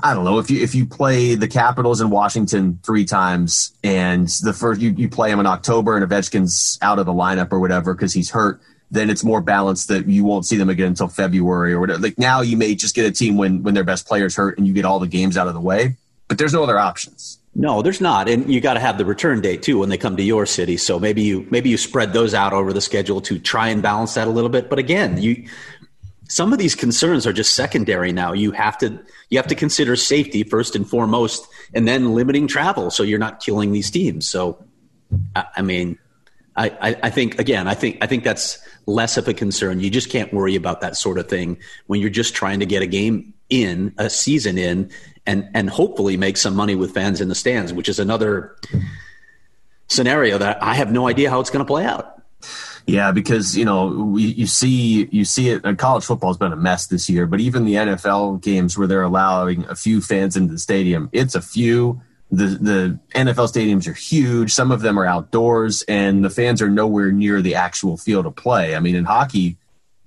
I 0.00 0.14
don't 0.14 0.24
know, 0.24 0.38
if 0.38 0.48
you 0.48 0.62
if 0.62 0.76
you 0.76 0.86
play 0.86 1.34
the 1.34 1.48
Capitals 1.48 2.00
in 2.00 2.10
Washington 2.10 2.78
three 2.84 3.04
times 3.04 3.72
and 3.82 4.28
the 4.44 4.52
first 4.52 4.80
you, 4.80 4.90
you 4.90 5.08
play 5.08 5.30
them 5.30 5.40
in 5.40 5.46
October 5.46 5.96
and 5.96 6.08
Ovechkin's 6.08 6.78
out 6.82 7.00
of 7.00 7.06
the 7.06 7.12
lineup 7.12 7.50
or 7.50 7.58
whatever 7.58 7.94
because 7.94 8.14
he's 8.14 8.30
hurt, 8.30 8.60
then 8.92 9.10
it's 9.10 9.24
more 9.24 9.40
balanced 9.40 9.88
that 9.88 10.06
you 10.06 10.22
won't 10.22 10.46
see 10.46 10.56
them 10.56 10.68
again 10.68 10.86
until 10.86 11.08
February 11.08 11.72
or 11.72 11.80
whatever. 11.80 11.98
Like 11.98 12.16
now 12.16 12.42
you 12.42 12.56
may 12.56 12.76
just 12.76 12.94
get 12.94 13.06
a 13.06 13.10
team 13.10 13.36
when 13.36 13.64
when 13.64 13.74
their 13.74 13.82
best 13.82 14.06
players 14.06 14.36
hurt 14.36 14.56
and 14.56 14.68
you 14.68 14.72
get 14.72 14.84
all 14.84 15.00
the 15.00 15.08
games 15.08 15.36
out 15.36 15.48
of 15.48 15.54
the 15.54 15.60
way, 15.60 15.96
but 16.28 16.38
there's 16.38 16.54
no 16.54 16.62
other 16.62 16.78
options. 16.78 17.37
No, 17.60 17.82
there's 17.82 18.00
not, 18.00 18.28
and 18.28 18.48
you 18.48 18.60
got 18.60 18.74
to 18.74 18.80
have 18.80 18.98
the 18.98 19.04
return 19.04 19.40
date 19.40 19.62
too 19.62 19.80
when 19.80 19.88
they 19.88 19.98
come 19.98 20.16
to 20.16 20.22
your 20.22 20.46
city. 20.46 20.76
So 20.76 21.00
maybe 21.00 21.22
you 21.22 21.44
maybe 21.50 21.68
you 21.68 21.76
spread 21.76 22.12
those 22.12 22.32
out 22.32 22.52
over 22.52 22.72
the 22.72 22.80
schedule 22.80 23.20
to 23.22 23.36
try 23.40 23.66
and 23.66 23.82
balance 23.82 24.14
that 24.14 24.28
a 24.28 24.30
little 24.30 24.48
bit. 24.48 24.70
But 24.70 24.78
again, 24.78 25.20
you 25.20 25.44
some 26.28 26.52
of 26.52 26.60
these 26.60 26.76
concerns 26.76 27.26
are 27.26 27.32
just 27.32 27.56
secondary 27.56 28.12
now. 28.12 28.32
You 28.32 28.52
have 28.52 28.78
to 28.78 29.00
you 29.28 29.38
have 29.38 29.48
to 29.48 29.56
consider 29.56 29.96
safety 29.96 30.44
first 30.44 30.76
and 30.76 30.88
foremost, 30.88 31.48
and 31.74 31.88
then 31.88 32.14
limiting 32.14 32.46
travel 32.46 32.92
so 32.92 33.02
you're 33.02 33.18
not 33.18 33.40
killing 33.40 33.72
these 33.72 33.90
teams. 33.90 34.28
So, 34.30 34.64
I, 35.34 35.46
I 35.56 35.62
mean, 35.62 35.98
I, 36.54 36.68
I, 36.80 36.96
I 37.02 37.10
think 37.10 37.40
again, 37.40 37.66
I 37.66 37.74
think 37.74 37.98
I 38.00 38.06
think 38.06 38.22
that's 38.22 38.60
less 38.86 39.16
of 39.16 39.26
a 39.26 39.34
concern. 39.34 39.80
You 39.80 39.90
just 39.90 40.10
can't 40.10 40.32
worry 40.32 40.54
about 40.54 40.80
that 40.82 40.96
sort 40.96 41.18
of 41.18 41.28
thing 41.28 41.58
when 41.88 42.00
you're 42.00 42.08
just 42.08 42.36
trying 42.36 42.60
to 42.60 42.66
get 42.66 42.82
a 42.82 42.86
game 42.86 43.34
in, 43.50 43.94
a 43.98 44.08
season 44.10 44.58
in, 44.58 44.90
and 45.28 45.48
and 45.54 45.68
hopefully 45.68 46.16
make 46.16 46.38
some 46.38 46.56
money 46.56 46.74
with 46.74 46.92
fans 46.92 47.20
in 47.20 47.28
the 47.28 47.34
stands, 47.34 47.72
which 47.72 47.88
is 47.88 48.00
another 48.00 48.56
scenario 49.86 50.38
that 50.38 50.60
I 50.62 50.74
have 50.74 50.90
no 50.90 51.06
idea 51.06 51.30
how 51.30 51.38
it's 51.38 51.50
going 51.50 51.64
to 51.64 51.68
play 51.68 51.84
out. 51.84 52.22
Yeah, 52.86 53.12
because 53.12 53.56
you 53.56 53.66
know 53.66 53.88
we, 53.88 54.22
you 54.22 54.46
see 54.46 55.06
you 55.12 55.26
see 55.26 55.50
it. 55.50 55.64
Uh, 55.64 55.74
college 55.74 56.04
football 56.04 56.30
has 56.30 56.38
been 56.38 56.52
a 56.52 56.56
mess 56.56 56.86
this 56.86 57.10
year, 57.10 57.26
but 57.26 57.40
even 57.40 57.66
the 57.66 57.74
NFL 57.74 58.40
games 58.42 58.78
where 58.78 58.86
they're 58.86 59.02
allowing 59.02 59.64
a 59.66 59.76
few 59.76 60.00
fans 60.00 60.34
into 60.34 60.54
the 60.54 60.58
stadium, 60.58 61.10
it's 61.12 61.34
a 61.34 61.42
few. 61.42 62.00
The 62.30 62.46
the 62.46 62.98
NFL 63.14 63.52
stadiums 63.52 63.86
are 63.86 63.92
huge. 63.92 64.52
Some 64.52 64.72
of 64.72 64.80
them 64.80 64.98
are 64.98 65.04
outdoors, 65.04 65.82
and 65.82 66.24
the 66.24 66.30
fans 66.30 66.62
are 66.62 66.70
nowhere 66.70 67.12
near 67.12 67.42
the 67.42 67.54
actual 67.54 67.98
field 67.98 68.24
of 68.24 68.34
play. 68.34 68.74
I 68.74 68.80
mean, 68.80 68.94
in 68.94 69.04
hockey, 69.04 69.58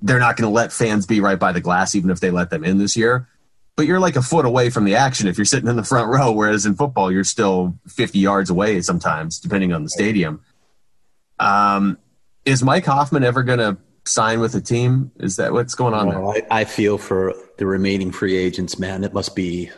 they're 0.01 0.19
not 0.19 0.35
going 0.35 0.49
to 0.49 0.53
let 0.53 0.71
fans 0.71 1.05
be 1.05 1.19
right 1.19 1.37
by 1.37 1.51
the 1.51 1.61
glass, 1.61 1.93
even 1.93 2.09
if 2.09 2.19
they 2.19 2.31
let 2.31 2.49
them 2.49 2.63
in 2.63 2.79
this 2.79 2.97
year 2.97 3.27
but 3.75 3.85
you're 3.85 3.99
like 3.99 4.15
a 4.15 4.21
foot 4.21 4.45
away 4.45 4.69
from 4.69 4.85
the 4.85 4.95
action 4.95 5.27
if 5.27 5.37
you're 5.37 5.45
sitting 5.45 5.69
in 5.69 5.75
the 5.75 5.83
front 5.83 6.09
row. 6.09 6.31
Whereas 6.31 6.65
in 6.65 6.75
football, 6.75 7.11
you're 7.11 7.23
still 7.23 7.77
50 7.87 8.19
yards 8.19 8.49
away 8.49 8.81
sometimes, 8.81 9.39
depending 9.39 9.73
on 9.73 9.83
the 9.83 9.89
stadium. 9.89 10.41
Um, 11.39 11.97
is 12.45 12.63
Mike 12.63 12.85
Hoffman 12.85 13.23
ever 13.23 13.43
going 13.43 13.59
to 13.59 13.77
sign 14.05 14.39
with 14.39 14.55
a 14.55 14.61
team? 14.61 15.11
Is 15.19 15.37
that 15.37 15.53
what's 15.53 15.75
going 15.75 15.93
on 15.93 16.07
well, 16.07 16.33
there? 16.33 16.47
I, 16.51 16.61
I 16.61 16.65
feel 16.65 16.97
for 16.97 17.33
the 17.57 17.65
remaining 17.65 18.11
free 18.11 18.35
agents, 18.35 18.77
man. 18.77 19.03
It 19.03 19.13
must 19.13 19.35
be 19.35 19.71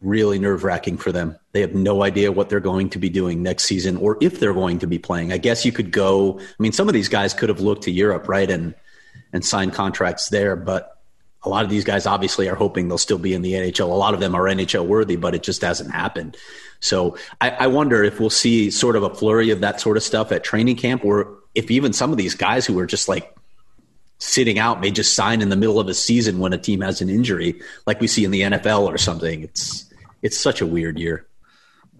really 0.00 0.38
nerve 0.38 0.64
wracking 0.64 0.96
for 0.96 1.12
them. 1.12 1.36
They 1.52 1.60
have 1.60 1.74
no 1.74 2.02
idea 2.02 2.30
what 2.30 2.48
they're 2.48 2.60
going 2.60 2.90
to 2.90 2.98
be 2.98 3.08
doing 3.08 3.42
next 3.42 3.64
season 3.64 3.96
or 3.96 4.16
if 4.20 4.38
they're 4.38 4.54
going 4.54 4.78
to 4.80 4.86
be 4.86 4.98
playing. 4.98 5.32
I 5.32 5.38
guess 5.38 5.64
you 5.64 5.72
could 5.72 5.90
go. 5.90 6.38
I 6.38 6.62
mean, 6.62 6.72
some 6.72 6.88
of 6.88 6.94
these 6.94 7.08
guys 7.08 7.34
could 7.34 7.48
have 7.48 7.60
looked 7.60 7.84
to 7.84 7.90
Europe, 7.90 8.28
right, 8.28 8.50
and 8.50 8.74
and 9.32 9.44
signed 9.44 9.74
contracts 9.74 10.28
there, 10.28 10.56
but 10.56 10.97
a 11.44 11.48
lot 11.48 11.64
of 11.64 11.70
these 11.70 11.84
guys 11.84 12.06
obviously 12.06 12.48
are 12.48 12.54
hoping 12.54 12.88
they'll 12.88 12.98
still 12.98 13.18
be 13.18 13.32
in 13.32 13.42
the 13.42 13.52
NHL. 13.52 13.90
A 13.90 13.94
lot 13.94 14.14
of 14.14 14.20
them 14.20 14.34
are 14.34 14.42
NHL 14.42 14.86
worthy, 14.86 15.16
but 15.16 15.34
it 15.34 15.42
just 15.42 15.62
hasn't 15.62 15.92
happened. 15.92 16.36
So 16.80 17.16
I, 17.40 17.50
I, 17.50 17.66
wonder 17.68 18.04
if 18.04 18.20
we'll 18.20 18.30
see 18.30 18.70
sort 18.70 18.96
of 18.96 19.02
a 19.02 19.14
flurry 19.14 19.50
of 19.50 19.60
that 19.60 19.80
sort 19.80 19.96
of 19.96 20.02
stuff 20.02 20.30
at 20.32 20.44
training 20.44 20.76
camp, 20.76 21.04
or 21.04 21.38
if 21.54 21.70
even 21.70 21.92
some 21.92 22.12
of 22.12 22.18
these 22.18 22.34
guys 22.34 22.66
who 22.66 22.78
are 22.78 22.86
just 22.86 23.08
like 23.08 23.34
sitting 24.18 24.58
out 24.58 24.80
may 24.80 24.90
just 24.90 25.14
sign 25.14 25.40
in 25.40 25.48
the 25.48 25.56
middle 25.56 25.80
of 25.80 25.88
a 25.88 25.94
season 25.94 26.38
when 26.38 26.52
a 26.52 26.58
team 26.58 26.80
has 26.80 27.00
an 27.00 27.08
injury, 27.08 27.60
like 27.86 28.00
we 28.00 28.06
see 28.06 28.24
in 28.24 28.30
the 28.30 28.42
NFL 28.42 28.86
or 28.86 28.98
something. 28.98 29.42
It's 29.42 29.92
it's 30.22 30.36
such 30.36 30.60
a 30.60 30.66
weird 30.66 30.98
year. 30.98 31.26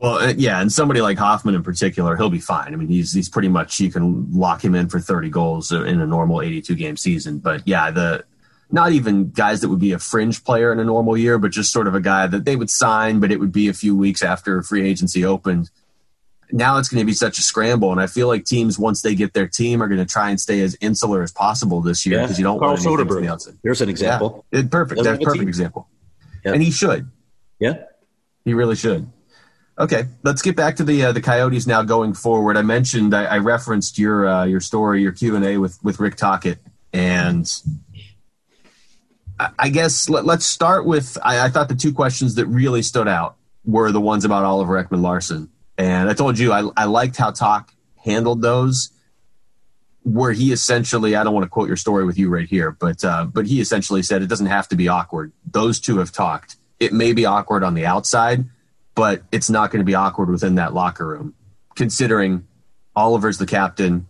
Well, 0.01 0.19
uh, 0.19 0.35
yeah, 0.37 0.61
and 0.61 0.73
somebody 0.73 1.01
like 1.01 1.19
Hoffman 1.19 1.57
in 1.57 1.63
particular, 1.65 2.17
he'll 2.17 2.31
be 2.31 2.39
fine. 2.39 2.73
I 2.73 2.77
mean, 2.77 2.89
he's 2.89 3.13
he's 3.13 3.29
pretty 3.29 3.49
much 3.49 3.81
you 3.81 3.91
can 3.91 4.33
lock 4.33 4.65
him 4.65 4.75
in 4.75 4.89
for 4.89 5.01
30 5.01 5.29
goals 5.31 5.73
in 5.73 6.01
a 6.01 6.07
normal 6.07 6.41
82 6.41 6.75
game 6.77 6.97
season. 6.97 7.39
But 7.39 7.67
yeah, 7.67 7.91
the 7.91 8.25
not 8.71 8.93
even 8.93 9.31
guys 9.31 9.61
that 9.61 9.69
would 9.69 9.79
be 9.79 9.93
a 9.93 9.99
fringe 9.99 10.45
player 10.45 10.73
in 10.73 10.81
a 10.81 10.85
normal 10.85 11.17
year, 11.17 11.39
but 11.39 11.51
just 11.51 11.73
sort 11.73 11.87
of 11.87 11.95
a 11.95 12.01
guy 12.01 12.27
that 12.27 12.45
they 12.45 12.57
would 12.57 12.71
sign, 12.71 13.21
but 13.21 13.33
it 13.33 13.41
would 13.41 13.53
be 13.53 13.69
a 13.69 13.73
few 13.73 13.97
weeks 13.97 14.23
after 14.23 14.63
free 14.63 14.87
agency 14.87 15.25
opened. 15.25 15.71
Now 16.51 16.79
it's 16.79 16.89
going 16.89 17.01
to 17.01 17.07
be 17.07 17.13
such 17.13 17.39
a 17.39 17.43
scramble, 17.43 17.93
and 17.93 18.01
I 18.01 18.07
feel 18.07 18.27
like 18.27 18.45
teams 18.45 18.79
once 18.79 19.03
they 19.03 19.15
get 19.15 19.35
their 19.35 19.47
team 19.47 19.83
are 19.83 19.89
going 19.89 19.99
to 19.99 20.07
try 20.07 20.31
and 20.31 20.41
stay 20.41 20.61
as 20.61 20.77
insular 20.81 21.23
as 21.23 21.31
possible 21.31 21.81
this 21.83 22.07
year 22.07 22.21
because 22.21 22.39
yeah. 22.39 22.39
you 22.39 22.45
don't 22.45 22.59
Carl 22.59 22.73
want 22.73 22.87
anything 22.87 23.07
Soderberg. 23.07 23.23
the 23.23 23.29
outside. 23.29 23.55
Here's 23.63 23.81
an 23.83 23.91
example. 23.91 24.47
Yeah, 24.51 24.61
it, 24.61 24.71
perfect. 24.71 25.03
That's 25.03 25.23
perfect 25.23 25.41
team. 25.41 25.49
example. 25.49 25.89
Yeah. 26.45 26.53
And 26.53 26.63
he 26.63 26.71
should. 26.71 27.11
Yeah, 27.59 27.83
he 28.45 28.55
really 28.55 28.77
should. 28.77 29.11
Okay, 29.79 30.07
let's 30.25 30.43
get 30.43 30.57
back 30.57 30.77
to 30.77 30.85
the 30.85 31.05
uh, 31.05 31.13
the 31.13 31.21
Coyotes 31.21 31.67
now 31.67 31.83
going 31.83 32.15
forward. 32.15 32.57
I 32.57 32.63
mentioned 32.63 33.15
I, 33.15 33.25
I 33.25 33.39
referenced 33.39 33.99
your 33.99 34.27
uh, 34.27 34.45
your 34.45 34.61
story, 34.61 35.03
your 35.03 35.13
Q 35.13 35.37
and 35.37 35.45
A 35.45 35.59
with 35.59 35.79
with 35.85 36.01
Rick 36.01 36.17
Tocchet, 36.17 36.59
and 36.93 37.47
I 39.59 39.69
guess 39.69 40.09
let, 40.09 40.27
us 40.27 40.47
start 40.47 40.85
with. 40.85 41.17
I, 41.23 41.47
I, 41.47 41.49
thought 41.49 41.69
the 41.69 41.77
two 41.77 41.93
questions 41.93 42.35
that 42.37 42.47
really 42.47 42.83
stood 42.83 43.07
out 43.07 43.37
were 43.65 43.93
the 43.93 44.01
ones 44.01 44.25
about 44.25 44.45
Oliver 44.45 44.83
Ekman-Larsson, 44.83 45.49
and 45.77 46.11
I 46.11 46.15
told 46.15 46.39
you 46.39 46.53
I, 46.53 46.69
I 46.77 46.85
liked 46.85 47.17
how 47.17 47.31
Toc 47.31 47.73
handled 48.05 48.43
those, 48.43 48.91
where 50.03 50.33
he 50.33 50.51
essentially. 50.51 51.15
I 51.15 51.23
don't 51.23 51.35
want 51.35 51.45
to 51.45 51.51
quote 51.51 51.69
your 51.69 51.77
story 51.77 52.05
with 52.05 52.19
you 52.19 52.29
right 52.29 52.49
here, 52.49 52.73
but 52.73 53.05
uh, 53.05 53.27
but 53.27 53.47
he 53.47 53.61
essentially 53.61 54.03
said 54.03 54.23
it 54.23 54.29
doesn't 54.29 54.47
have 54.47 54.69
to 54.69 54.77
be 54.77 54.89
awkward. 54.89 55.33
Those 55.49 55.79
two 55.79 55.99
have 55.99 56.11
talked. 56.11 56.57
It 56.81 56.93
may 56.93 57.13
be 57.13 57.25
awkward 57.25 57.63
on 57.63 57.75
the 57.75 57.87
outside, 57.87 58.45
but 58.97 59.23
it's 59.31 59.51
not 59.51 59.71
going 59.71 59.81
to 59.81 59.87
be 59.87 59.95
awkward 59.95 60.31
within 60.31 60.57
that 60.57 60.75
locker 60.75 61.07
room, 61.07 61.35
considering 61.77 62.47
Oliver's 62.97 63.39
the 63.39 63.47
captain. 63.47 64.09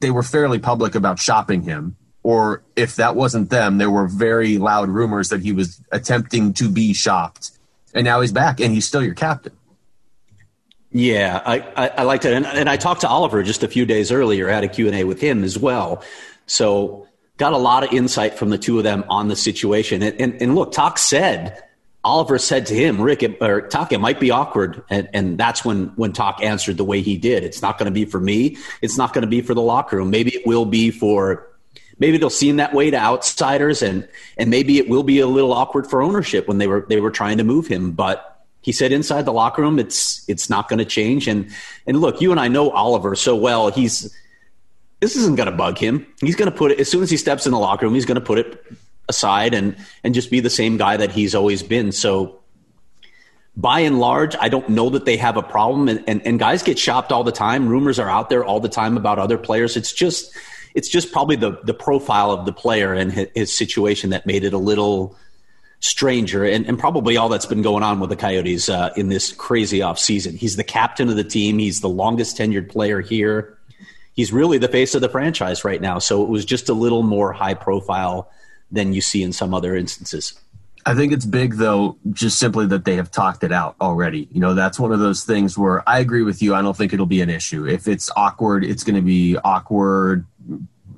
They 0.00 0.10
were 0.10 0.22
fairly 0.22 0.58
public 0.58 0.94
about 0.94 1.18
shopping 1.18 1.62
him 1.62 1.96
or 2.22 2.62
if 2.76 2.96
that 2.96 3.16
wasn't 3.16 3.50
them, 3.50 3.78
there 3.78 3.90
were 3.90 4.06
very 4.06 4.58
loud 4.58 4.88
rumors 4.88 5.30
that 5.30 5.42
he 5.42 5.52
was 5.52 5.80
attempting 5.90 6.52
to 6.54 6.68
be 6.68 6.94
shopped. 6.94 7.50
And 7.94 8.04
now 8.04 8.20
he's 8.20 8.32
back 8.32 8.60
and 8.60 8.72
he's 8.72 8.86
still 8.86 9.02
your 9.02 9.14
captain. 9.14 9.52
Yeah, 10.92 11.42
I, 11.44 11.60
I, 11.60 11.88
I 11.88 12.02
liked 12.02 12.24
it. 12.24 12.34
And, 12.34 12.46
and 12.46 12.68
I 12.68 12.76
talked 12.76 13.00
to 13.00 13.08
Oliver 13.08 13.42
just 13.42 13.62
a 13.62 13.68
few 13.68 13.86
days 13.86 14.12
earlier, 14.12 14.48
had 14.48 14.62
a 14.62 14.68
Q&A 14.68 15.04
with 15.04 15.20
him 15.20 15.42
as 15.42 15.58
well. 15.58 16.04
So 16.46 17.08
got 17.38 17.54
a 17.54 17.58
lot 17.58 17.82
of 17.82 17.92
insight 17.92 18.34
from 18.34 18.50
the 18.50 18.58
two 18.58 18.78
of 18.78 18.84
them 18.84 19.04
on 19.08 19.28
the 19.28 19.36
situation. 19.36 20.02
And, 20.02 20.20
and, 20.20 20.42
and 20.42 20.54
look, 20.54 20.72
Toc 20.72 20.98
said, 20.98 21.62
Oliver 22.04 22.36
said 22.36 22.66
to 22.66 22.74
him, 22.74 23.00
Rick, 23.00 23.22
it, 23.22 23.38
or 23.40 23.62
Toc, 23.62 23.92
it 23.92 24.00
might 24.00 24.20
be 24.20 24.30
awkward. 24.30 24.82
And, 24.90 25.08
and 25.14 25.38
that's 25.38 25.64
when, 25.64 25.86
when 25.96 26.12
Toc 26.12 26.42
answered 26.42 26.76
the 26.76 26.84
way 26.84 27.00
he 27.00 27.16
did. 27.16 27.42
It's 27.42 27.62
not 27.62 27.78
going 27.78 27.86
to 27.86 27.92
be 27.92 28.04
for 28.04 28.20
me. 28.20 28.58
It's 28.82 28.98
not 28.98 29.14
going 29.14 29.22
to 29.22 29.28
be 29.28 29.40
for 29.40 29.54
the 29.54 29.62
locker 29.62 29.96
room. 29.96 30.10
Maybe 30.10 30.34
it 30.34 30.46
will 30.46 30.66
be 30.66 30.90
for 30.90 31.48
maybe 31.98 32.18
they'll 32.18 32.30
seem 32.30 32.56
that 32.56 32.74
way 32.74 32.90
to 32.90 32.96
outsiders 32.96 33.82
and 33.82 34.08
and 34.36 34.50
maybe 34.50 34.78
it 34.78 34.88
will 34.88 35.02
be 35.02 35.20
a 35.20 35.26
little 35.26 35.52
awkward 35.52 35.86
for 35.86 36.02
ownership 36.02 36.48
when 36.48 36.58
they 36.58 36.66
were 36.66 36.86
they 36.88 37.00
were 37.00 37.10
trying 37.10 37.38
to 37.38 37.44
move 37.44 37.66
him 37.66 37.92
but 37.92 38.44
he 38.60 38.72
said 38.72 38.92
inside 38.92 39.24
the 39.24 39.32
locker 39.32 39.62
room 39.62 39.78
it's 39.78 40.28
it's 40.28 40.48
not 40.48 40.68
going 40.68 40.78
to 40.78 40.84
change 40.84 41.28
and 41.28 41.50
and 41.86 42.00
look 42.00 42.20
you 42.20 42.30
and 42.30 42.40
I 42.40 42.48
know 42.48 42.70
Oliver 42.70 43.14
so 43.14 43.36
well 43.36 43.70
he's 43.70 44.14
this 45.00 45.16
isn't 45.16 45.36
going 45.36 45.50
to 45.50 45.56
bug 45.56 45.78
him 45.78 46.06
he's 46.20 46.36
going 46.36 46.50
to 46.50 46.56
put 46.56 46.70
it 46.70 46.80
as 46.80 46.90
soon 46.90 47.02
as 47.02 47.10
he 47.10 47.16
steps 47.16 47.46
in 47.46 47.52
the 47.52 47.58
locker 47.58 47.86
room 47.86 47.94
he's 47.94 48.06
going 48.06 48.20
to 48.20 48.24
put 48.24 48.38
it 48.38 48.64
aside 49.08 49.54
and 49.54 49.76
and 50.04 50.14
just 50.14 50.30
be 50.30 50.40
the 50.40 50.50
same 50.50 50.76
guy 50.76 50.96
that 50.96 51.10
he's 51.10 51.34
always 51.34 51.62
been 51.62 51.92
so 51.92 52.38
by 53.56 53.80
and 53.80 54.00
large, 54.00 54.34
I 54.40 54.48
don't 54.48 54.70
know 54.70 54.90
that 54.90 55.04
they 55.04 55.16
have 55.18 55.36
a 55.36 55.42
problem. 55.42 55.88
And, 55.88 56.04
and, 56.06 56.26
and, 56.26 56.38
guys 56.38 56.62
get 56.62 56.78
shopped 56.78 57.12
all 57.12 57.22
the 57.22 57.32
time. 57.32 57.68
Rumors 57.68 57.98
are 57.98 58.08
out 58.08 58.30
there 58.30 58.44
all 58.44 58.60
the 58.60 58.68
time 58.68 58.96
about 58.96 59.18
other 59.18 59.36
players. 59.36 59.76
It's 59.76 59.92
just 59.92 60.34
it's 60.74 60.88
just 60.88 61.12
probably 61.12 61.36
the 61.36 61.58
the 61.64 61.74
profile 61.74 62.30
of 62.30 62.46
the 62.46 62.52
player 62.52 62.92
and 62.92 63.12
his, 63.12 63.28
his 63.34 63.56
situation 63.56 64.10
that 64.10 64.26
made 64.26 64.44
it 64.44 64.52
a 64.52 64.58
little 64.58 65.16
stranger 65.80 66.44
and, 66.44 66.64
and, 66.66 66.78
probably 66.78 67.16
all 67.16 67.28
that's 67.28 67.44
been 67.44 67.60
going 67.60 67.82
on 67.82 67.98
with 67.98 68.08
the 68.08 68.14
Coyotes 68.14 68.68
uh, 68.68 68.92
in 68.96 69.08
this 69.08 69.32
crazy 69.32 69.82
off 69.82 69.98
season. 69.98 70.36
He's 70.36 70.54
the 70.54 70.62
captain 70.62 71.08
of 71.08 71.16
the 71.16 71.24
team. 71.24 71.58
He's 71.58 71.80
the 71.80 71.88
longest 71.88 72.38
tenured 72.38 72.70
player 72.70 73.00
here. 73.00 73.58
He's 74.14 74.32
really 74.32 74.58
the 74.58 74.68
face 74.68 74.94
of 74.94 75.00
the 75.00 75.08
franchise 75.08 75.64
right 75.64 75.80
now. 75.80 75.98
So 75.98 76.22
it 76.22 76.28
was 76.28 76.44
just 76.44 76.68
a 76.68 76.72
little 76.72 77.02
more 77.02 77.32
high 77.32 77.54
profile 77.54 78.30
than 78.70 78.92
you 78.92 79.00
see 79.00 79.24
in 79.24 79.32
some 79.32 79.52
other 79.52 79.74
instances. 79.74 80.38
I 80.84 80.94
think 80.94 81.12
it's 81.12 81.24
big 81.24 81.54
though, 81.54 81.96
just 82.12 82.38
simply 82.38 82.66
that 82.66 82.84
they 82.84 82.96
have 82.96 83.10
talked 83.10 83.44
it 83.44 83.52
out 83.52 83.76
already. 83.80 84.28
You 84.32 84.40
know, 84.40 84.54
that's 84.54 84.78
one 84.80 84.92
of 84.92 84.98
those 84.98 85.24
things 85.24 85.56
where 85.56 85.88
I 85.88 86.00
agree 86.00 86.22
with 86.22 86.42
you. 86.42 86.54
I 86.54 86.62
don't 86.62 86.76
think 86.76 86.92
it'll 86.92 87.06
be 87.06 87.20
an 87.20 87.30
issue. 87.30 87.66
If 87.66 87.86
it's 87.86 88.10
awkward, 88.16 88.64
it's 88.64 88.82
going 88.84 88.96
to 88.96 89.02
be 89.02 89.36
awkward. 89.44 90.26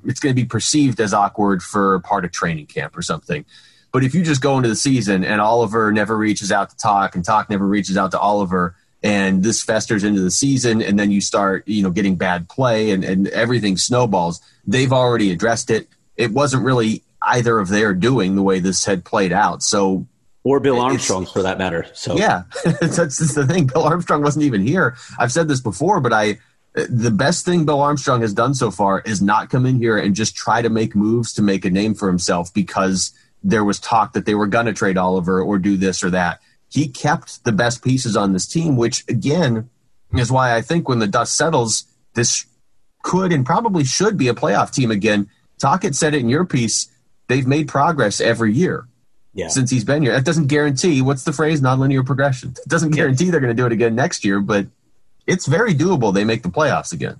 It's 0.05 0.19
going 0.19 0.35
to 0.35 0.41
be 0.41 0.45
perceived 0.45 0.99
as 0.99 1.13
awkward 1.13 1.61
for 1.61 1.99
part 1.99 2.25
of 2.25 2.31
training 2.31 2.67
camp 2.67 2.97
or 2.97 3.01
something. 3.01 3.45
But 3.91 4.03
if 4.03 4.13
you 4.13 4.23
just 4.23 4.41
go 4.41 4.57
into 4.57 4.67
the 4.67 4.75
season 4.75 5.23
and 5.23 5.39
Oliver 5.39 5.91
never 5.91 6.17
reaches 6.17 6.51
out 6.51 6.69
to 6.69 6.77
Toc 6.77 7.15
and 7.15 7.23
Toc 7.23 7.49
never 7.49 7.65
reaches 7.65 7.97
out 7.97 8.11
to 8.11 8.19
Oliver, 8.19 8.75
and 9.01 9.43
this 9.43 9.61
festers 9.61 10.03
into 10.03 10.21
the 10.21 10.31
season, 10.31 10.81
and 10.81 10.97
then 10.99 11.11
you 11.11 11.21
start, 11.21 11.67
you 11.67 11.83
know, 11.83 11.91
getting 11.91 12.15
bad 12.15 12.49
play 12.49 12.91
and, 12.91 13.03
and 13.03 13.27
everything 13.27 13.77
snowballs, 13.77 14.41
they've 14.65 14.91
already 14.91 15.31
addressed 15.31 15.69
it. 15.69 15.87
It 16.17 16.31
wasn't 16.31 16.63
really 16.63 17.03
either 17.21 17.59
of 17.59 17.69
their 17.69 17.93
doing 17.93 18.35
the 18.35 18.41
way 18.41 18.59
this 18.59 18.83
had 18.85 19.05
played 19.05 19.31
out. 19.31 19.63
So 19.63 20.07
or 20.43 20.59
Bill 20.59 20.79
Armstrong 20.79 21.25
for 21.25 21.41
that 21.41 21.57
matter. 21.57 21.87
So 21.93 22.15
yeah, 22.15 22.43
that's, 22.63 22.97
that's 22.97 23.33
the 23.33 23.47
thing. 23.47 23.67
Bill 23.67 23.83
Armstrong 23.83 24.21
wasn't 24.21 24.45
even 24.45 24.65
here. 24.65 24.95
I've 25.19 25.31
said 25.31 25.47
this 25.47 25.59
before, 25.59 25.99
but 25.99 26.13
I 26.13 26.39
the 26.75 27.11
best 27.11 27.45
thing 27.45 27.65
Bill 27.65 27.81
Armstrong 27.81 28.21
has 28.21 28.33
done 28.33 28.53
so 28.53 28.69
far 28.69 28.99
is 29.01 29.21
not 29.21 29.49
come 29.49 29.65
in 29.65 29.77
here 29.77 29.97
and 29.97 30.13
just 30.13 30.35
try 30.35 30.61
to 30.61 30.69
make 30.69 30.95
moves 30.95 31.33
to 31.33 31.41
make 31.41 31.63
a 31.63 31.69
name 31.69 31.93
for 31.93 32.07
himself 32.07 32.53
because 32.53 33.13
there 33.43 33.63
was 33.63 33.79
talk 33.79 34.13
that 34.13 34.25
they 34.25 34.35
were 34.35 34.47
going 34.47 34.65
to 34.65 34.73
trade 34.73 34.97
Oliver 34.97 35.41
or 35.41 35.57
do 35.57 35.77
this 35.77 36.03
or 36.03 36.09
that. 36.09 36.41
He 36.69 36.87
kept 36.87 37.43
the 37.45 37.51
best 37.51 37.83
pieces 37.83 38.17
on 38.17 38.33
this 38.33 38.45
team, 38.47 38.75
which 38.75 39.05
again 39.07 39.69
is 40.13 40.31
why 40.31 40.55
I 40.55 40.61
think 40.61 40.89
when 40.89 40.99
the 40.99 41.07
dust 41.07 41.37
settles, 41.37 41.85
this 42.13 42.45
could 43.03 43.31
and 43.31 43.45
probably 43.45 43.83
should 43.83 44.17
be 44.17 44.27
a 44.27 44.33
playoff 44.33 44.73
team 44.73 44.91
again. 44.91 45.29
Tocchet 45.59 45.95
said 45.95 46.13
it 46.13 46.21
in 46.21 46.29
your 46.29 46.45
piece. 46.45 46.89
They've 47.27 47.47
made 47.47 47.67
progress 47.67 48.19
every 48.19 48.53
year 48.53 48.87
yeah. 49.33 49.47
since 49.47 49.69
he's 49.69 49.85
been 49.85 50.01
here. 50.01 50.11
That 50.11 50.25
doesn't 50.25 50.47
guarantee 50.47 51.01
what's 51.01 51.23
the 51.23 51.33
phrase 51.33 51.61
nonlinear 51.61 52.05
progression. 52.05 52.49
It 52.49 52.67
doesn't 52.67 52.91
guarantee 52.91 53.29
they're 53.29 53.39
going 53.39 53.55
to 53.55 53.61
do 53.61 53.65
it 53.65 53.71
again 53.71 53.95
next 53.95 54.25
year, 54.25 54.39
but 54.39 54.67
it's 55.27 55.45
very 55.45 55.73
doable. 55.73 56.13
They 56.13 56.23
make 56.23 56.43
the 56.43 56.49
playoffs 56.49 56.93
again. 56.93 57.17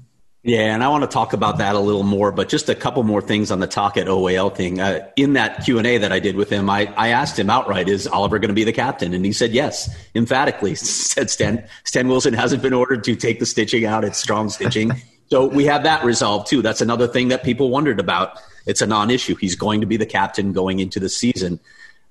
Yeah, 0.47 0.75
and 0.75 0.83
I 0.83 0.89
want 0.89 1.01
to 1.03 1.07
talk 1.07 1.33
about 1.33 1.57
that 1.57 1.73
a 1.73 1.79
little 1.79 2.03
more, 2.03 2.31
but 2.31 2.49
just 2.49 2.69
a 2.69 2.75
couple 2.75 3.01
more 3.01 3.19
things 3.19 3.49
on 3.49 3.61
the 3.61 3.65
Tocchet 3.65 4.05
OEL 4.05 4.55
thing. 4.55 4.79
Uh, 4.79 5.09
in 5.15 5.33
that 5.33 5.65
Q 5.65 5.79
and 5.79 5.87
A 5.87 5.97
that 5.97 6.11
I 6.11 6.19
did 6.19 6.35
with 6.35 6.51
him, 6.51 6.69
I, 6.69 6.93
I 6.95 7.07
asked 7.07 7.39
him 7.39 7.49
outright, 7.49 7.89
"Is 7.89 8.05
Oliver 8.05 8.37
going 8.37 8.49
to 8.49 8.55
be 8.55 8.63
the 8.63 8.71
captain?" 8.71 9.15
And 9.15 9.25
he 9.25 9.33
said 9.33 9.53
yes, 9.53 9.89
emphatically. 10.13 10.75
Said 11.15 11.31
Stan 11.31 11.67
Stan 11.83 12.07
Wilson 12.07 12.35
hasn't 12.35 12.61
been 12.61 12.73
ordered 12.73 13.03
to 13.05 13.15
take 13.15 13.39
the 13.39 13.45
stitching 13.47 13.85
out; 13.85 14.03
it's 14.03 14.19
strong 14.19 14.49
stitching. 14.49 14.91
so 15.31 15.47
we 15.47 15.65
have 15.65 15.81
that 15.81 16.05
resolved 16.05 16.47
too. 16.47 16.61
That's 16.61 16.81
another 16.81 17.07
thing 17.07 17.29
that 17.29 17.43
people 17.43 17.71
wondered 17.71 17.99
about. 17.99 18.37
It's 18.67 18.83
a 18.83 18.87
non-issue. 18.87 19.35
He's 19.37 19.55
going 19.55 19.81
to 19.81 19.87
be 19.87 19.97
the 19.97 20.05
captain 20.05 20.53
going 20.53 20.79
into 20.79 20.99
the 20.99 21.09
season. 21.09 21.59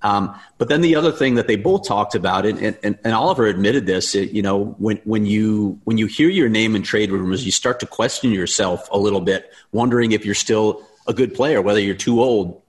Um, 0.05 0.39
but 0.59 0.69
then 0.69 0.83
the 0.83 0.95
other 0.97 1.11
thing 1.11 1.35
that 1.37 1.49
they 1.49 1.57
both 1.57 1.89
talked 1.89 2.15
about, 2.15 2.45
and, 2.45 2.59
and, 2.61 2.99
and 3.03 3.15
Oliver 3.15 3.47
admitted 3.47 3.87
this, 3.87 4.15
it, 4.15 4.33
you 4.33 4.43
know, 4.43 4.77
when, 4.79 4.99
when 5.05 5.25
you 5.25 5.81
when 5.85 5.97
you 5.97 6.07
hear 6.07 6.29
your 6.29 6.51
name 6.51 6.77
in 6.77 6.83
trade 6.83 7.11
rumors, 7.11 7.45
you 7.45 7.51
start 7.51 7.81
to 7.81 7.87
question 7.87 8.31
yourself 8.31 8.87
a 8.93 8.99
little 8.99 9.23
bit, 9.23 9.51
wondering 9.73 10.13
if 10.13 10.27
you're 10.27 10.35
still 10.35 10.87
a 11.07 11.15
good 11.15 11.35
player, 11.35 11.63
whether 11.63 11.81
you're 11.81 11.95
too 11.95 12.21
old. 12.21 12.61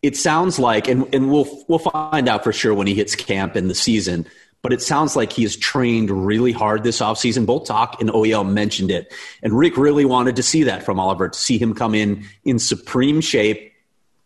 It 0.00 0.16
sounds 0.16 0.58
like, 0.58 0.88
and, 0.88 1.14
and 1.14 1.30
we'll 1.30 1.64
we'll 1.68 1.78
find 1.78 2.28
out 2.30 2.42
for 2.42 2.52
sure 2.52 2.72
when 2.72 2.86
he 2.86 2.94
hits 2.94 3.14
camp 3.14 3.56
in 3.56 3.68
the 3.68 3.74
season. 3.74 4.26
But 4.62 4.72
it 4.72 4.80
sounds 4.80 5.14
like 5.14 5.34
he 5.34 5.42
has 5.42 5.56
trained 5.56 6.10
really 6.10 6.52
hard 6.52 6.82
this 6.82 7.00
offseason. 7.00 7.44
Both 7.44 7.66
Toc 7.66 8.00
and 8.00 8.08
OEL 8.08 8.50
mentioned 8.50 8.90
it. 8.90 9.12
And 9.42 9.52
Rick 9.52 9.76
really 9.76 10.06
wanted 10.06 10.36
to 10.36 10.42
see 10.42 10.62
that 10.62 10.82
from 10.82 10.98
Oliver, 10.98 11.28
to 11.28 11.38
see 11.38 11.58
him 11.58 11.74
come 11.74 11.94
in 11.94 12.24
in 12.44 12.58
supreme 12.58 13.20
shape 13.20 13.73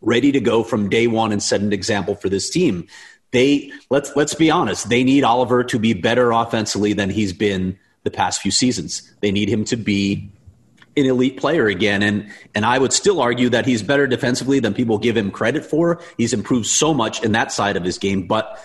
ready 0.01 0.33
to 0.33 0.41
go 0.41 0.63
from 0.63 0.89
day 0.89 1.07
one 1.07 1.33
and 1.33 1.43
set 1.43 1.61
an 1.61 1.73
example 1.73 2.15
for 2.15 2.29
this 2.29 2.51
team. 2.51 2.87
They 3.31 3.71
let's 3.91 4.15
let's 4.17 4.35
be 4.35 4.51
honest, 4.51 4.89
they 4.89 5.05
need 5.05 5.25
Oliver 5.25 5.65
to 5.65 5.79
be 5.79 5.93
better 5.93 6.31
offensively 6.33 6.93
than 6.93 7.11
he's 7.11 7.33
been 7.33 7.79
the 8.05 8.11
past 8.11 8.41
few 8.41 8.51
seasons. 8.51 9.13
They 9.21 9.31
need 9.31 9.49
him 9.49 9.65
to 9.67 9.77
be 9.77 10.31
an 10.97 11.07
elite 11.07 11.37
player 11.37 11.67
again 11.67 12.03
and 12.03 12.31
and 12.55 12.65
I 12.65 12.79
would 12.79 12.93
still 12.93 13.21
argue 13.21 13.51
that 13.51 13.67
he's 13.67 13.83
better 13.83 14.07
defensively 14.07 14.61
than 14.61 14.75
people 14.75 14.99
give 14.99 15.17
him 15.17 15.31
credit 15.31 15.65
for. 15.65 16.01
He's 16.17 16.33
improved 16.33 16.67
so 16.67 16.95
much 16.95 17.23
in 17.23 17.33
that 17.33 17.53
side 17.53 17.77
of 17.77 17.85
his 17.85 17.99
game, 17.99 18.27
but 18.27 18.59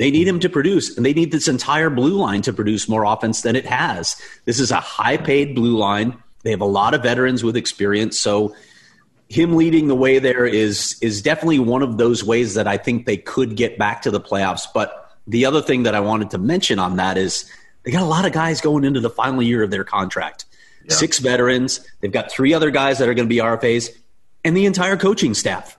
they 0.00 0.10
need 0.10 0.26
him 0.26 0.40
to 0.40 0.48
produce, 0.48 0.96
and 0.96 1.04
they 1.04 1.12
need 1.12 1.30
this 1.30 1.46
entire 1.46 1.90
blue 1.90 2.14
line 2.14 2.40
to 2.42 2.54
produce 2.54 2.88
more 2.88 3.04
offense 3.04 3.42
than 3.42 3.54
it 3.54 3.66
has. 3.66 4.18
This 4.46 4.58
is 4.58 4.70
a 4.70 4.76
high 4.76 5.18
paid 5.18 5.54
blue 5.54 5.76
line. 5.76 6.16
They 6.42 6.52
have 6.52 6.62
a 6.62 6.64
lot 6.64 6.94
of 6.94 7.02
veterans 7.02 7.44
with 7.44 7.54
experience, 7.54 8.18
so 8.18 8.54
him 9.30 9.54
leading 9.54 9.86
the 9.86 9.94
way 9.94 10.18
there 10.18 10.44
is 10.44 10.98
is 11.00 11.22
definitely 11.22 11.60
one 11.60 11.82
of 11.82 11.96
those 11.96 12.22
ways 12.24 12.54
that 12.54 12.66
I 12.66 12.76
think 12.76 13.06
they 13.06 13.16
could 13.16 13.56
get 13.56 13.78
back 13.78 14.02
to 14.02 14.10
the 14.10 14.20
playoffs. 14.20 14.66
But 14.74 15.08
the 15.26 15.46
other 15.46 15.62
thing 15.62 15.84
that 15.84 15.94
I 15.94 16.00
wanted 16.00 16.30
to 16.30 16.38
mention 16.38 16.80
on 16.80 16.96
that 16.96 17.16
is 17.16 17.48
they 17.84 17.92
got 17.92 18.02
a 18.02 18.06
lot 18.06 18.26
of 18.26 18.32
guys 18.32 18.60
going 18.60 18.84
into 18.84 18.98
the 18.98 19.08
final 19.08 19.40
year 19.40 19.62
of 19.62 19.70
their 19.70 19.84
contract. 19.84 20.46
Yeah. 20.84 20.94
Six 20.94 21.20
veterans. 21.20 21.80
They've 22.00 22.10
got 22.10 22.32
three 22.32 22.52
other 22.52 22.72
guys 22.72 22.98
that 22.98 23.08
are 23.08 23.14
going 23.14 23.28
to 23.28 23.32
be 23.32 23.40
RFAs, 23.40 23.90
and 24.44 24.56
the 24.56 24.66
entire 24.66 24.96
coaching 24.96 25.34
staff. 25.34 25.78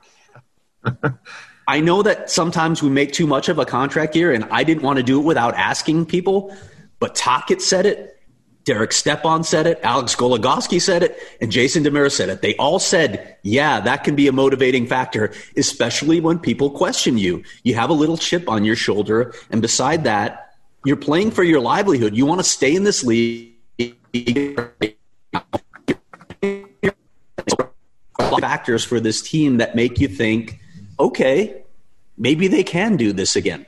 I 1.68 1.82
know 1.82 2.04
that 2.04 2.30
sometimes 2.30 2.82
we 2.82 2.89
make 2.89 3.12
too 3.12 3.28
much 3.28 3.49
of 3.49 3.60
a 3.60 3.66
contract 3.66 4.16
year, 4.16 4.32
and 4.32 4.45
I 4.45 4.64
didn't 4.64 4.84
want 4.84 4.97
to 4.97 5.04
do 5.04 5.20
it 5.20 5.24
without 5.24 5.56
asking 5.56 6.06
people. 6.06 6.56
But 6.99 7.16
Tocchet 7.16 7.62
said 7.62 7.86
it. 7.86 8.18
Derek 8.64 8.91
Stepan 8.91 9.43
said 9.43 9.66
it, 9.66 9.80
Alex 9.82 10.16
Goligoski 10.16 10.80
said 10.82 11.01
it, 11.03 11.18
and 11.41 11.51
Jason 11.51 11.84
Demers 11.84 12.12
said 12.12 12.30
it. 12.30 12.41
They 12.41 12.55
all 12.57 12.80
said, 12.80 13.38
yeah, 13.41 13.80
that 13.80 14.03
can 14.03 14.16
be 14.16 14.28
a 14.28 14.32
motivating 14.32 14.86
factor, 14.86 15.34
especially 15.57 16.20
when 16.20 16.38
people 16.38 16.70
question 16.70 17.18
you. 17.18 17.43
You 17.64 17.74
have 17.76 17.89
a 17.89 17.93
little 17.93 18.18
chip 18.18 18.47
on 18.47 18.64
your 18.64 18.76
shoulder, 18.76 19.34
and 19.49 19.62
beside 19.62 20.03
that, 20.03 20.55
you're 20.86 20.95
playing 20.95 21.32
for 21.32 21.43
your 21.43 21.59
livelihood. 21.59 22.16
You 22.16 22.26
want 22.26 22.39
to 22.39 22.43
stay 22.43 22.76
in 22.76 22.84
this 22.84 23.03
league. 23.03 23.55
Factors 28.39 28.84
for 28.84 28.99
this 28.99 29.22
team 29.22 29.57
that 29.57 29.76
make 29.76 29.99
you 29.99 30.07
think, 30.07 30.59
okay, 30.99 31.64
maybe 32.18 32.47
they 32.47 32.64
can 32.64 32.95
do 32.95 33.14
this 33.14 33.36
again. 33.36 33.66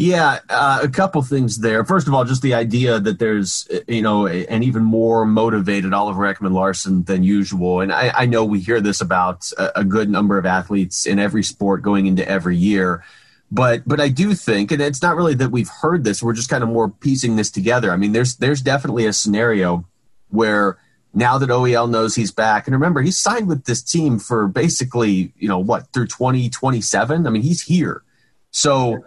Yeah, 0.00 0.38
uh, 0.48 0.80
a 0.82 0.88
couple 0.88 1.20
things 1.20 1.58
there. 1.58 1.84
First 1.84 2.08
of 2.08 2.14
all, 2.14 2.24
just 2.24 2.40
the 2.40 2.54
idea 2.54 2.98
that 3.00 3.18
there's 3.18 3.68
you 3.86 4.00
know 4.00 4.26
an 4.26 4.62
even 4.62 4.82
more 4.82 5.26
motivated 5.26 5.92
Oliver 5.92 6.22
Ekman-Larsson 6.22 7.04
than 7.04 7.22
usual, 7.22 7.80
and 7.82 7.92
I, 7.92 8.10
I 8.16 8.24
know 8.24 8.42
we 8.42 8.60
hear 8.60 8.80
this 8.80 9.02
about 9.02 9.52
a, 9.58 9.80
a, 9.80 9.84
good 9.84 10.08
number 10.08 10.38
of 10.38 10.46
athletes 10.46 11.04
in 11.04 11.18
every 11.18 11.42
sport 11.42 11.82
going 11.82 12.06
into 12.06 12.26
every 12.26 12.56
year. 12.56 13.04
But 13.52 13.82
but 13.86 14.00
I 14.00 14.08
do 14.08 14.32
think, 14.32 14.72
and 14.72 14.80
it's 14.80 15.02
not 15.02 15.16
really 15.16 15.34
that 15.34 15.50
we've 15.50 15.68
heard 15.68 16.02
this. 16.02 16.22
We're 16.22 16.32
just 16.32 16.48
kind 16.48 16.62
of 16.62 16.70
more 16.70 16.88
piecing 16.88 17.36
this 17.36 17.50
together. 17.50 17.92
I 17.92 17.98
mean, 17.98 18.12
there's 18.12 18.36
there's 18.36 18.62
definitely 18.62 19.04
a 19.04 19.12
scenario 19.12 19.86
where 20.30 20.78
now 21.12 21.36
that 21.36 21.50
OEL 21.50 21.90
knows 21.90 22.14
he's 22.14 22.32
back, 22.32 22.66
and 22.66 22.74
remember 22.74 23.02
he's 23.02 23.18
signed 23.18 23.48
with 23.48 23.66
this 23.66 23.82
team 23.82 24.18
for 24.18 24.48
basically 24.48 25.34
you 25.36 25.48
know 25.48 25.58
what 25.58 25.92
through 25.92 26.06
2027. 26.06 27.26
I 27.26 27.30
mean, 27.30 27.42
he's 27.42 27.60
here. 27.60 28.02
So 28.50 29.04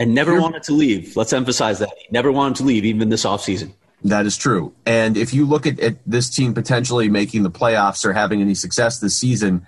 and 0.00 0.14
never 0.14 0.40
wanted 0.40 0.62
to 0.64 0.72
leave. 0.72 1.14
Let's 1.14 1.32
emphasize 1.32 1.78
that. 1.78 1.90
He 1.98 2.06
never 2.10 2.32
wanted 2.32 2.56
to 2.56 2.62
leave, 2.64 2.86
even 2.86 3.10
this 3.10 3.24
offseason. 3.24 3.74
That 4.02 4.24
is 4.24 4.36
true. 4.36 4.74
And 4.86 5.18
if 5.18 5.34
you 5.34 5.44
look 5.44 5.66
at, 5.66 5.78
at, 5.78 5.98
this 6.06 6.30
team 6.30 6.54
potentially 6.54 7.10
making 7.10 7.42
the 7.42 7.50
playoffs 7.50 8.04
or 8.06 8.14
having 8.14 8.40
any 8.40 8.54
success 8.54 8.98
this 8.98 9.14
season, 9.14 9.66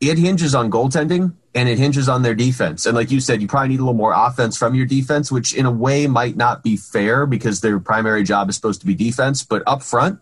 it 0.00 0.18
hinges 0.18 0.52
on 0.52 0.68
goaltending 0.68 1.32
and 1.54 1.68
it 1.68 1.78
hinges 1.78 2.08
on 2.08 2.22
their 2.22 2.34
defense. 2.34 2.86
And 2.86 2.96
like 2.96 3.12
you 3.12 3.20
said, 3.20 3.40
you 3.40 3.46
probably 3.46 3.68
need 3.68 3.78
a 3.78 3.84
little 3.84 3.94
more 3.94 4.12
offense 4.14 4.56
from 4.56 4.74
your 4.74 4.84
defense, 4.84 5.30
which 5.30 5.54
in 5.54 5.64
a 5.64 5.70
way 5.70 6.08
might 6.08 6.36
not 6.36 6.64
be 6.64 6.76
fair 6.76 7.24
because 7.24 7.60
their 7.60 7.78
primary 7.78 8.24
job 8.24 8.48
is 8.48 8.56
supposed 8.56 8.80
to 8.80 8.86
be 8.86 8.96
defense. 8.96 9.44
But 9.44 9.62
up 9.64 9.84
front, 9.84 10.18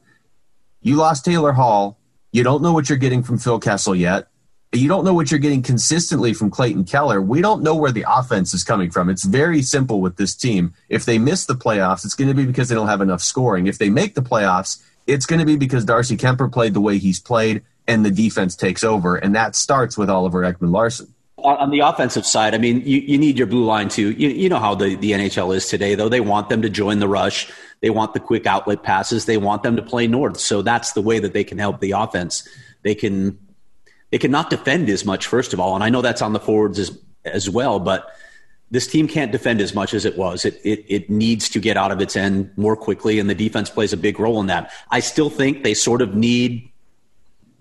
you 0.83 0.97
lost 0.97 1.25
Taylor 1.25 1.53
Hall. 1.53 1.99
You 2.31 2.43
don't 2.43 2.63
know 2.63 2.75
what 2.75 2.91
you're 2.91 2.99
getting 2.99 3.23
from 3.23 3.39
Phil 3.39 3.59
Kessel 3.59 3.95
yet 3.95 4.29
you 4.79 4.89
don't 4.89 5.05
know 5.05 5.15
what 5.15 5.31
you're 5.31 5.41
getting 5.41 5.63
consistently 5.63 6.33
from 6.33 6.51
Clayton 6.51 6.85
Keller. 6.85 7.21
We 7.21 7.41
don't 7.41 7.63
know 7.63 7.75
where 7.75 7.93
the 7.93 8.05
offense 8.09 8.53
is 8.55 8.65
coming 8.65 8.91
from. 8.91 9.09
It's 9.09 9.25
very 9.25 9.63
simple 9.63 10.01
with 10.01 10.17
this 10.17 10.35
team. 10.35 10.75
If 10.89 11.05
they 11.05 11.19
miss 11.19 11.47
the 11.47 11.55
playoffs, 11.55 12.05
it's 12.05 12.15
going 12.15 12.29
to 12.29 12.35
be 12.35 12.45
because 12.45 12.69
they 12.69 12.75
don't 12.75 12.89
have 12.89 13.01
enough 13.01 13.23
scoring. 13.23 13.67
If 13.67 13.79
they 13.79 13.91
make 13.91 14.15
the 14.15 14.23
playoffs, 14.23 14.83
it's 15.07 15.27
going 15.27 15.41
to 15.41 15.47
be 15.47 15.57
because 15.57 15.85
Darcy 15.85 16.17
Kuemper 16.17 16.53
played 16.53 16.75
the 16.75 16.81
way 16.81 16.99
he's 16.99 17.21
played 17.21 17.63
and 17.87 18.05
the 18.05 18.11
defense 18.11 18.57
takes 18.57 18.83
over. 18.83 19.17
And 19.17 19.35
that 19.35 19.55
starts 19.55 19.97
with 19.97 20.11
Oliver 20.11 20.43
Ekman-Larsson. 20.43 21.13
On 21.39 21.71
the 21.71 21.81
offensive 21.81 22.27
side, 22.27 22.55
I 22.55 22.59
mean, 22.59 22.81
you, 22.81 22.99
you 22.99 23.19
need 23.19 23.39
your 23.39 23.47
blue 23.47 23.65
line 23.65 23.89
too. 23.89 24.11
You, 24.11 24.31
you 24.31 24.49
know 24.49 24.59
how 24.59 24.75
the, 24.75 24.97
the 24.97 25.13
NHL 25.13 25.55
is 25.55 25.69
today, 25.69 25.95
though. 25.95 26.09
They 26.09 26.21
want 26.21 26.49
them 26.49 26.63
to 26.63 26.71
join 26.71 26.99
the 26.99 27.07
rush. 27.07 27.53
They 27.83 27.91
want 27.91 28.15
the 28.15 28.21
quick 28.21 28.47
outlet 28.47 28.83
passes. 28.83 29.27
They 29.27 29.37
want 29.37 29.63
them 29.63 29.77
to 29.77 29.83
play 29.83 30.07
north. 30.07 30.41
So 30.41 30.63
that's 30.63 30.93
the 30.93 31.03
way 31.03 31.19
that 31.21 31.35
they 31.35 31.45
can 31.45 31.59
help 31.59 31.81
the 31.81 31.93
offense. 31.93 32.49
They 32.83 32.95
can 32.95 33.39
they 34.11 34.19
cannot 34.19 34.51
defend 34.51 34.89
as 34.89 35.05
much, 35.05 35.27
first 35.27 35.53
of 35.53 35.61
all. 35.61 35.75
And 35.75 35.83
I 35.83 35.89
know 35.89 36.03
that's 36.03 36.23
on 36.23 36.33
the 36.33 36.41
forwards 36.41 36.79
as, 36.79 36.97
as 37.25 37.51
well, 37.51 37.81
but 37.81 38.11
this 38.71 38.87
team 38.87 39.07
can't 39.07 39.31
defend 39.31 39.61
as 39.61 39.75
much 39.75 39.95
as 39.95 40.05
it 40.05 40.17
was. 40.17 40.45
It, 40.45 40.61
it, 40.65 40.85
it 40.89 41.11
needs 41.11 41.49
to 41.51 41.61
get 41.61 41.77
out 41.77 41.93
of 41.93 42.01
its 42.01 42.17
end 42.17 42.51
more 42.57 42.77
quickly, 42.77 43.19
and 43.19 43.31
the 43.31 43.35
defense 43.35 43.71
plays 43.71 43.93
a 43.93 43.97
big 43.97 44.19
role 44.19 44.41
in 44.41 44.47
that. 44.47 44.73
I 44.91 45.01
still 45.01 45.31
think 45.31 45.63
they 45.63 45.75
sort 45.75 46.03
of 46.03 46.15
need 46.15 46.71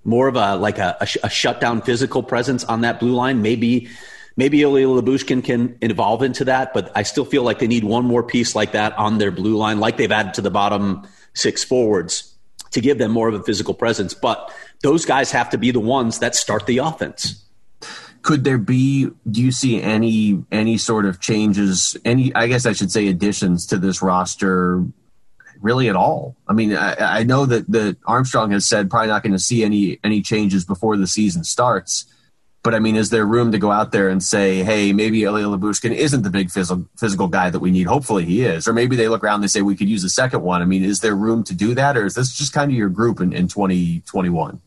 more 0.04 0.28
of 0.28 0.36
a 0.36 0.56
like 0.56 0.78
a, 0.78 0.98
a, 1.02 1.08
a 1.24 1.30
shutdown 1.30 1.82
physical 1.82 2.24
presence 2.24 2.64
on 2.64 2.82
that 2.82 3.00
blue 3.00 3.14
line. 3.14 3.42
Maybe 3.42 3.90
maybe 4.36 4.62
Ilya 4.62 4.88
Lyubushkin 4.88 5.44
can 5.44 5.78
evolve 5.82 6.24
into 6.24 6.46
that, 6.46 6.74
but 6.74 6.92
I 6.96 7.04
still 7.04 7.26
feel 7.26 7.44
like 7.44 7.60
they 7.60 7.68
need 7.68 7.84
one 7.84 8.06
more 8.06 8.24
piece 8.24 8.56
like 8.56 8.72
that 8.74 8.98
on 8.98 9.18
their 9.18 9.32
blue 9.32 9.58
line, 9.58 9.80
like 9.80 9.98
they've 9.98 10.12
added 10.12 10.34
to 10.36 10.42
the 10.42 10.52
bottom 10.52 11.08
six 11.34 11.64
forwards 11.64 12.36
to 12.72 12.82
give 12.82 12.98
them 12.98 13.12
more 13.12 13.28
of 13.28 13.34
a 13.36 13.44
physical 13.44 13.74
presence. 13.74 14.14
But 14.14 14.54
those 14.86 15.04
guys 15.04 15.32
have 15.32 15.50
to 15.50 15.58
be 15.58 15.72
the 15.72 15.80
ones 15.80 16.20
that 16.20 16.36
start 16.36 16.68
the 16.68 16.78
offense. 16.78 17.44
could 18.22 18.44
there 18.44 18.60
be 18.60 19.10
do 19.30 19.42
you 19.42 19.52
see 19.52 19.82
any 19.82 20.44
any 20.52 20.78
sort 20.78 21.06
of 21.06 21.20
changes 21.20 21.98
any 22.06 22.34
i 22.36 22.46
guess 22.48 22.66
i 22.66 22.74
should 22.74 22.92
say 22.92 23.08
additions 23.08 23.66
to 23.66 23.78
this 23.78 24.02
roster 24.02 24.84
really 25.62 25.90
at 25.90 25.96
all 25.96 26.36
i 26.48 26.54
mean 26.54 26.76
i, 26.76 27.20
I 27.20 27.24
know 27.24 27.46
that 27.46 27.70
that 27.72 27.98
armstrong 28.06 28.52
has 28.52 28.68
said 28.68 28.90
probably 28.90 29.10
not 29.10 29.24
going 29.24 29.34
to 29.34 29.40
see 29.50 29.64
any 29.64 30.00
any 30.04 30.22
changes 30.22 30.66
before 30.66 30.98
the 30.98 31.08
season 31.08 31.44
starts 31.44 32.06
but 32.66 32.74
I 32.74 32.80
mean, 32.80 32.96
is 32.96 33.12
there 33.12 33.28
room 33.28 33.52
to 33.52 33.60
go 33.60 33.72
out 33.72 33.92
there 33.92 34.10
and 34.10 34.24
say, 34.24 34.64
hey, 34.64 34.92
maybe 34.92 35.24
Ilya 35.24 35.46
Lyubushkin 35.46 35.92
isn't 35.92 36.24
the 36.24 36.32
big 36.32 36.50
physical, 36.50 36.84
physical 36.98 37.28
guy 37.28 37.52
that 37.52 37.60
we 37.60 37.70
need? 37.70 37.86
Hopefully 37.86 38.26
he 38.26 38.42
is. 38.42 38.68
Or 38.68 38.74
maybe 38.74 38.96
they 38.96 39.08
look 39.08 39.24
around 39.24 39.36
and 39.36 39.44
they 39.44 39.48
say 39.50 39.62
we 39.62 39.76
could 39.76 39.88
use 39.88 40.04
a 40.04 40.10
second 40.10 40.42
one. 40.42 40.64
I 40.64 40.66
mean, 40.66 40.84
is 40.84 41.02
there 41.02 41.16
room 41.16 41.44
to 41.44 41.54
do 41.54 41.76
that? 41.76 41.96
Or 41.96 42.08
is 42.08 42.16
this 42.16 42.36
just 42.36 42.54
kind 42.54 42.72
of 42.72 42.76
your 42.76 42.90
group 42.90 43.22
in, 43.22 43.34
in 43.34 43.48
2021? 43.48 44.60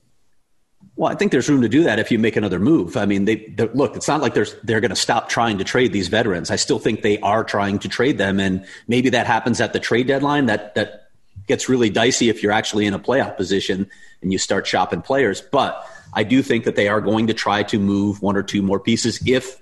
Well, 0.99 1.13
I 1.13 1.15
think 1.15 1.31
there's 1.31 1.49
room 1.49 1.63
to 1.63 1.69
do 1.69 1.85
that 1.85 2.01
if 2.01 2.11
you 2.11 2.19
make 2.19 2.35
another 2.35 2.59
move. 2.59 2.97
I 2.97 3.07
mean, 3.07 3.25
they 3.25 3.55
look. 3.73 3.95
It's 3.95 4.09
not 4.09 4.21
like 4.21 4.35
they're 4.35 4.49
they're 4.65 4.81
going 4.81 4.91
to 4.91 4.97
stop 4.97 5.29
trying 5.29 5.59
to 5.59 5.65
trade 5.65 5.93
these 5.93 6.09
veterans. 6.09 6.51
I 6.51 6.57
still 6.57 6.81
think 6.81 7.03
they 7.03 7.21
are 7.21 7.45
trying 7.45 7.79
to 7.79 7.89
trade 7.89 8.19
them, 8.19 8.41
and 8.41 8.67
maybe 8.89 9.09
that 9.11 9.29
happens 9.29 9.61
at 9.61 9.73
the 9.73 9.79
trade 9.79 10.09
deadline. 10.09 10.47
That 10.47 10.75
that 10.75 11.11
gets 11.47 11.69
really 11.69 11.89
dicey 11.89 12.31
if 12.31 12.43
you're 12.43 12.51
actually 12.51 12.85
in 12.85 12.95
a 12.95 12.99
playoff 12.99 13.37
position 13.37 13.89
and 14.23 14.33
you 14.33 14.39
start 14.39 14.67
shopping 14.67 15.01
players. 15.01 15.41
But 15.41 15.89
I 16.15 16.25
do 16.25 16.43
think 16.43 16.65
that 16.65 16.75
they 16.75 16.89
are 16.89 17.01
going 17.01 17.29
to 17.29 17.35
try 17.35 17.63
to 17.63 17.79
move 17.79 18.21
one 18.21 18.37
or 18.37 18.43
two 18.43 18.61
more 18.61 18.81
pieces 18.81 19.23
if 19.25 19.57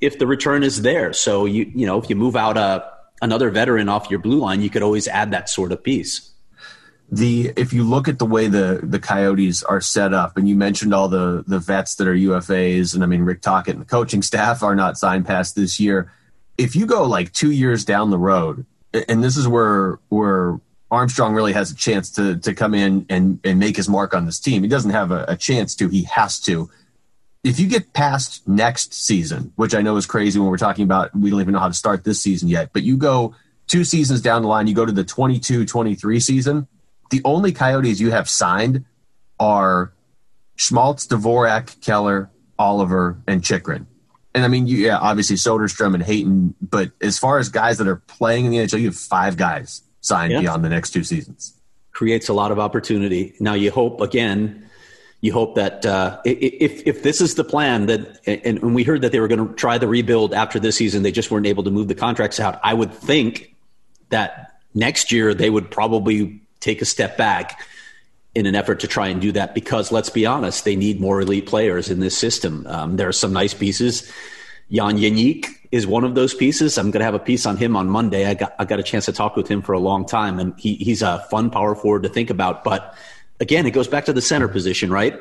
if 0.00 0.18
the 0.18 0.26
return 0.26 0.64
is 0.64 0.82
there. 0.82 1.12
So 1.12 1.44
you 1.44 1.70
you 1.72 1.86
know 1.86 1.98
if 1.98 2.10
you 2.10 2.16
move 2.16 2.34
out 2.34 2.56
a 2.56 2.84
another 3.22 3.50
veteran 3.50 3.88
off 3.88 4.10
your 4.10 4.18
blue 4.18 4.40
line, 4.40 4.60
you 4.60 4.70
could 4.70 4.82
always 4.82 5.06
add 5.06 5.30
that 5.30 5.48
sort 5.48 5.70
of 5.70 5.84
piece. 5.84 6.32
The 7.12 7.52
if 7.56 7.72
you 7.72 7.82
look 7.82 8.06
at 8.06 8.18
the 8.20 8.26
way 8.26 8.46
the 8.46 8.80
the 8.82 9.00
Coyotes 9.00 9.64
are 9.64 9.80
set 9.80 10.14
up, 10.14 10.36
and 10.36 10.48
you 10.48 10.54
mentioned 10.54 10.94
all 10.94 11.08
the 11.08 11.44
the 11.46 11.58
vets 11.58 11.96
that 11.96 12.06
are 12.06 12.14
UFAs, 12.14 12.94
and 12.94 13.02
I 13.02 13.06
mean 13.06 13.22
Rick 13.22 13.42
Tocchet 13.42 13.74
and 13.74 13.80
the 13.80 13.88
coaching 13.88 14.22
staff 14.22 14.62
are 14.62 14.76
not 14.76 14.96
signed 14.96 15.26
past 15.26 15.56
this 15.56 15.80
year. 15.80 16.12
If 16.56 16.76
you 16.76 16.86
go 16.86 17.04
like 17.04 17.32
two 17.32 17.50
years 17.50 17.84
down 17.84 18.10
the 18.10 18.18
road, 18.18 18.64
and 19.08 19.24
this 19.24 19.36
is 19.36 19.48
where 19.48 19.98
where 20.08 20.60
Armstrong 20.90 21.34
really 21.34 21.52
has 21.52 21.70
a 21.70 21.76
chance 21.76 22.10
to 22.12 22.36
to 22.38 22.54
come 22.54 22.74
in 22.74 23.06
and 23.08 23.40
and 23.44 23.58
make 23.58 23.76
his 23.76 23.88
mark 23.88 24.14
on 24.14 24.26
this 24.26 24.38
team. 24.38 24.62
He 24.62 24.68
doesn't 24.68 24.90
have 24.90 25.10
a, 25.10 25.24
a 25.28 25.36
chance 25.36 25.74
to; 25.76 25.88
he 25.88 26.04
has 26.04 26.38
to. 26.40 26.70
If 27.42 27.58
you 27.58 27.68
get 27.68 27.92
past 27.92 28.46
next 28.46 28.92
season, 28.92 29.52
which 29.56 29.74
I 29.74 29.80
know 29.80 29.96
is 29.96 30.06
crazy 30.06 30.38
when 30.38 30.48
we're 30.48 30.58
talking 30.58 30.84
about, 30.84 31.16
we 31.16 31.30
don't 31.30 31.40
even 31.40 31.54
know 31.54 31.60
how 31.60 31.68
to 31.68 31.74
start 31.74 32.04
this 32.04 32.20
season 32.20 32.48
yet. 32.48 32.70
But 32.72 32.82
you 32.82 32.96
go 32.96 33.34
two 33.66 33.84
seasons 33.84 34.20
down 34.20 34.42
the 34.42 34.48
line, 34.48 34.66
you 34.66 34.74
go 34.74 34.84
to 34.84 34.92
the 34.92 35.04
22-23 35.04 36.22
season. 36.22 36.68
The 37.10 37.20
only 37.24 37.52
Coyotes 37.52 38.00
you 38.00 38.10
have 38.10 38.28
signed 38.28 38.84
are 39.38 39.92
Schmaltz, 40.56 41.06
Dvorak, 41.06 41.80
Keller, 41.80 42.30
Oliver, 42.58 43.20
and 43.26 43.42
Chychrun. 43.42 43.86
And 44.34 44.44
I 44.44 44.48
mean, 44.48 44.66
you, 44.66 44.76
yeah, 44.76 44.98
obviously 44.98 45.36
Soderstrom 45.36 45.94
and 45.94 46.02
Hayton, 46.02 46.54
but 46.60 46.92
as 47.00 47.18
far 47.18 47.38
as 47.38 47.48
guys 47.48 47.78
that 47.78 47.88
are 47.88 47.96
playing 47.96 48.44
in 48.44 48.50
the 48.52 48.58
NHL, 48.58 48.80
you 48.80 48.86
have 48.86 48.96
five 48.96 49.36
guys 49.36 49.82
signed 50.02 50.32
yeah. 50.32 50.40
beyond 50.40 50.64
the 50.64 50.68
next 50.68 50.90
two 50.90 51.02
seasons. 51.02 51.58
Creates 51.92 52.28
a 52.28 52.32
lot 52.32 52.52
of 52.52 52.58
opportunity. 52.58 53.34
Now 53.40 53.54
you 53.54 53.70
hope 53.70 54.00
again. 54.00 54.68
You 55.20 55.32
hope 55.32 55.56
that 55.56 55.84
uh, 55.84 56.20
if 56.24 56.86
if 56.86 57.02
this 57.02 57.20
is 57.20 57.34
the 57.34 57.44
plan 57.44 57.86
that, 57.86 58.20
and, 58.26 58.58
and 58.62 58.74
we 58.74 58.84
heard 58.84 59.02
that 59.02 59.12
they 59.12 59.20
were 59.20 59.28
going 59.28 59.46
to 59.46 59.54
try 59.54 59.76
the 59.76 59.88
rebuild 59.88 60.32
after 60.32 60.58
this 60.58 60.76
season, 60.76 61.02
they 61.02 61.12
just 61.12 61.30
weren't 61.30 61.46
able 61.46 61.64
to 61.64 61.70
move 61.70 61.88
the 61.88 61.94
contracts 61.94 62.40
out. 62.40 62.58
I 62.62 62.72
would 62.72 62.92
think 62.92 63.54
that 64.08 64.60
next 64.72 65.12
year 65.12 65.34
they 65.34 65.50
would 65.50 65.70
probably 65.70 66.40
take 66.60 66.82
a 66.82 66.84
step 66.84 67.16
back 67.16 67.60
in 68.34 68.46
an 68.46 68.54
effort 68.54 68.80
to 68.80 68.86
try 68.86 69.08
and 69.08 69.20
do 69.20 69.32
that 69.32 69.54
because 69.54 69.90
let's 69.90 70.10
be 70.10 70.24
honest, 70.24 70.64
they 70.64 70.76
need 70.76 71.00
more 71.00 71.20
elite 71.20 71.46
players 71.46 71.90
in 71.90 72.00
this 72.00 72.16
system. 72.16 72.66
Um, 72.68 72.96
there 72.96 73.08
are 73.08 73.12
some 73.12 73.32
nice 73.32 73.54
pieces. 73.54 74.10
Jan 74.70 74.98
Jenik 74.98 75.46
is 75.72 75.86
one 75.86 76.04
of 76.04 76.14
those 76.14 76.32
pieces. 76.32 76.78
I'm 76.78 76.90
going 76.90 77.00
to 77.00 77.04
have 77.04 77.14
a 77.14 77.18
piece 77.18 77.44
on 77.44 77.56
him 77.56 77.76
on 77.76 77.88
Monday. 77.88 78.26
I 78.26 78.34
got 78.34 78.54
I 78.58 78.64
got 78.64 78.78
a 78.78 78.84
chance 78.84 79.06
to 79.06 79.12
talk 79.12 79.36
with 79.36 79.48
him 79.48 79.62
for 79.62 79.72
a 79.72 79.80
long 79.80 80.06
time, 80.06 80.38
and 80.38 80.58
he, 80.58 80.74
he's 80.76 81.02
a 81.02 81.26
fun 81.30 81.50
power 81.50 81.74
forward 81.74 82.04
to 82.04 82.08
think 82.08 82.30
about. 82.30 82.62
But 82.62 82.94
again, 83.40 83.66
it 83.66 83.72
goes 83.72 83.88
back 83.88 84.04
to 84.04 84.12
the 84.12 84.22
center 84.22 84.46
position, 84.46 84.92
right? 84.92 85.18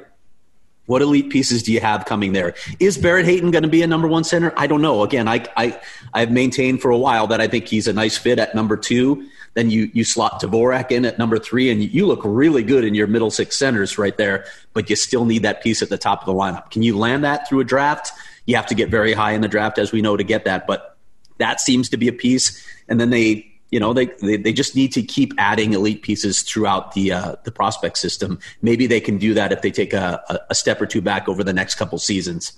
What 0.86 1.04
elite 1.04 1.30
pieces 1.30 1.62
do 1.62 1.72
you 1.72 1.80
have 1.82 2.06
coming 2.06 2.34
there? 2.34 2.56
Is 2.80 2.98
Barrett 2.98 3.26
Hayton 3.26 3.52
going 3.52 3.64
to 3.64 3.70
be 3.70 3.84
a 3.84 3.88
number 3.88 4.08
one 4.08 4.24
center? 4.24 4.52
I 4.58 4.66
don't 4.66 4.82
know. 4.82 5.04
Again, 5.04 5.28
I, 5.28 5.46
I 5.56 5.80
I've 6.14 6.32
maintained 6.32 6.82
for 6.82 6.90
a 6.90 6.98
while 6.98 7.28
that 7.28 7.42
I 7.42 7.48
think 7.48 7.68
he's 7.68 7.88
a 7.88 7.94
nice 7.94 8.18
fit 8.18 8.40
at 8.40 8.56
number 8.56 8.76
two. 8.76 9.28
Then 9.54 9.70
you 9.70 9.90
you 9.94 10.04
slot 10.04 10.42
Dvorak 10.42 10.92
in 10.92 11.06
at 11.06 11.18
number 11.18 11.40
three, 11.40 11.70
and 11.70 11.84
you 11.84 12.06
look 12.06 12.22
really 12.24 12.64
good 12.64 12.84
in 12.84 12.96
your 12.96 13.08
middle 13.08 13.32
six 13.32 13.58
centers 13.58 13.98
right 13.98 14.16
there. 14.18 14.46
But 14.74 14.90
you 14.90 14.96
still 14.96 15.26
need 15.26 15.44
that 15.44 15.64
piece 15.64 15.82
at 15.82 15.90
the 15.90 15.98
top 15.98 16.22
of 16.22 16.26
the 16.26 16.34
lineup. 16.34 16.72
Can 16.72 16.84
you 16.84 16.98
land 16.98 17.24
that 17.24 17.48
through 17.48 17.62
a 17.62 17.64
draft? 17.64 18.12
You 18.46 18.56
have 18.56 18.68
to 18.68 18.76
get 18.76 18.90
very 18.90 19.14
high 19.14 19.34
in 19.34 19.42
the 19.42 19.48
draft, 19.48 19.78
as 19.78 19.92
we 19.92 20.02
know, 20.02 20.18
to 20.18 20.24
get 20.24 20.46
that. 20.46 20.66
But 20.68 20.98
that 21.38 21.60
seems 21.60 21.90
to 21.90 21.98
be 21.98 22.08
a 22.08 22.14
piece. 22.14 22.66
And 22.88 23.00
then 23.00 23.10
they, 23.10 23.52
you 23.72 23.80
know, 23.80 23.94
they 23.94 24.06
they, 24.22 24.38
they 24.38 24.54
just 24.54 24.76
need 24.76 24.92
to 24.94 25.04
keep 25.04 25.34
adding 25.38 25.74
elite 25.74 26.02
pieces 26.02 26.42
throughout 26.44 26.94
the 26.94 27.12
uh, 27.12 27.36
the 27.44 27.52
prospect 27.52 27.98
system. 27.98 28.40
Maybe 28.62 28.88
they 28.88 29.02
can 29.02 29.18
do 29.18 29.34
that 29.34 29.52
if 29.52 29.62
they 29.62 29.72
take 29.72 29.94
a, 29.94 30.44
a 30.50 30.56
step 30.56 30.82
or 30.82 30.86
two 30.86 31.02
back 31.02 31.28
over 31.28 31.44
the 31.44 31.54
next 31.54 31.76
couple 31.76 31.98
seasons. 31.98 32.54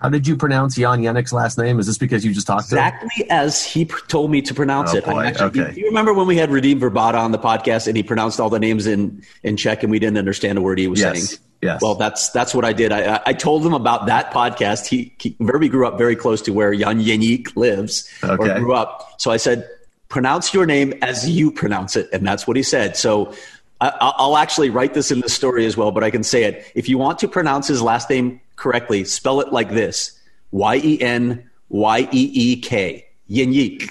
How 0.00 0.10
did 0.10 0.26
you 0.26 0.36
pronounce 0.36 0.76
Jan 0.76 1.00
Jenik's 1.00 1.32
last 1.32 1.56
name? 1.56 1.78
Is 1.78 1.86
this 1.86 1.96
because 1.96 2.24
you 2.24 2.34
just 2.34 2.46
talked 2.46 2.68
to 2.68 2.76
him? 2.76 2.84
Exactly 2.84 3.30
as 3.30 3.64
he 3.64 3.86
pr- 3.86 4.04
told 4.08 4.30
me 4.30 4.42
to 4.42 4.52
pronounce 4.52 4.92
oh, 4.92 4.98
it. 4.98 5.04
Boy. 5.04 5.24
Actually, 5.24 5.62
okay. 5.62 5.72
you, 5.74 5.82
you, 5.82 5.86
remember 5.86 6.12
when 6.12 6.26
we 6.26 6.36
had 6.36 6.50
Radim 6.50 6.80
Vrbata 6.80 7.14
on 7.14 7.32
the 7.32 7.38
podcast 7.38 7.86
and 7.86 7.96
he 7.96 8.02
pronounced 8.02 8.38
all 8.38 8.50
the 8.50 8.58
names 8.58 8.86
in, 8.86 9.22
in 9.42 9.56
Czech 9.56 9.82
and 9.82 9.90
we 9.90 9.98
didn't 9.98 10.18
understand 10.18 10.58
a 10.58 10.60
word 10.60 10.78
he 10.78 10.86
was 10.86 11.00
yes. 11.00 11.28
saying? 11.28 11.40
Yes. 11.62 11.80
Well, 11.80 11.94
that's 11.94 12.28
that's 12.30 12.54
what 12.54 12.66
I 12.66 12.74
did. 12.74 12.92
I, 12.92 13.20
I 13.24 13.32
told 13.32 13.64
him 13.64 13.72
about 13.72 14.06
that 14.06 14.30
podcast. 14.30 14.86
He, 14.86 15.14
he 15.18 15.32
Verby 15.34 15.70
grew 15.70 15.86
up 15.86 15.96
very 15.96 16.14
close 16.14 16.42
to 16.42 16.52
where 16.52 16.74
Jan 16.74 17.00
Jenik 17.00 17.56
lives 17.56 18.10
okay. 18.22 18.50
or 18.50 18.58
grew 18.58 18.74
up. 18.74 19.18
So 19.18 19.30
I 19.30 19.38
said, 19.38 19.68
pronounce 20.08 20.52
your 20.52 20.66
name 20.66 20.92
as 21.00 21.28
you 21.28 21.50
pronounce 21.50 21.96
it, 21.96 22.10
and 22.12 22.26
that's 22.26 22.46
what 22.46 22.58
he 22.58 22.62
said. 22.62 22.96
So 22.96 23.34
I'll 23.80 24.36
actually 24.36 24.70
write 24.70 24.94
this 24.94 25.10
in 25.10 25.20
the 25.20 25.28
story 25.28 25.66
as 25.66 25.76
well, 25.76 25.90
but 25.90 26.02
I 26.02 26.10
can 26.10 26.22
say 26.22 26.44
it. 26.44 26.70
If 26.74 26.88
you 26.88 26.96
want 26.98 27.18
to 27.20 27.28
pronounce 27.28 27.68
his 27.68 27.82
last 27.82 28.08
name 28.08 28.40
correctly, 28.56 29.04
spell 29.04 29.40
it 29.40 29.52
like 29.52 29.70
this 29.70 30.18
Y 30.50 30.76
E 30.76 31.00
N 31.02 31.50
Y 31.68 32.08
E 32.12 32.30
E 32.34 32.56
K. 32.60 33.06
Yenyik. 33.30 33.90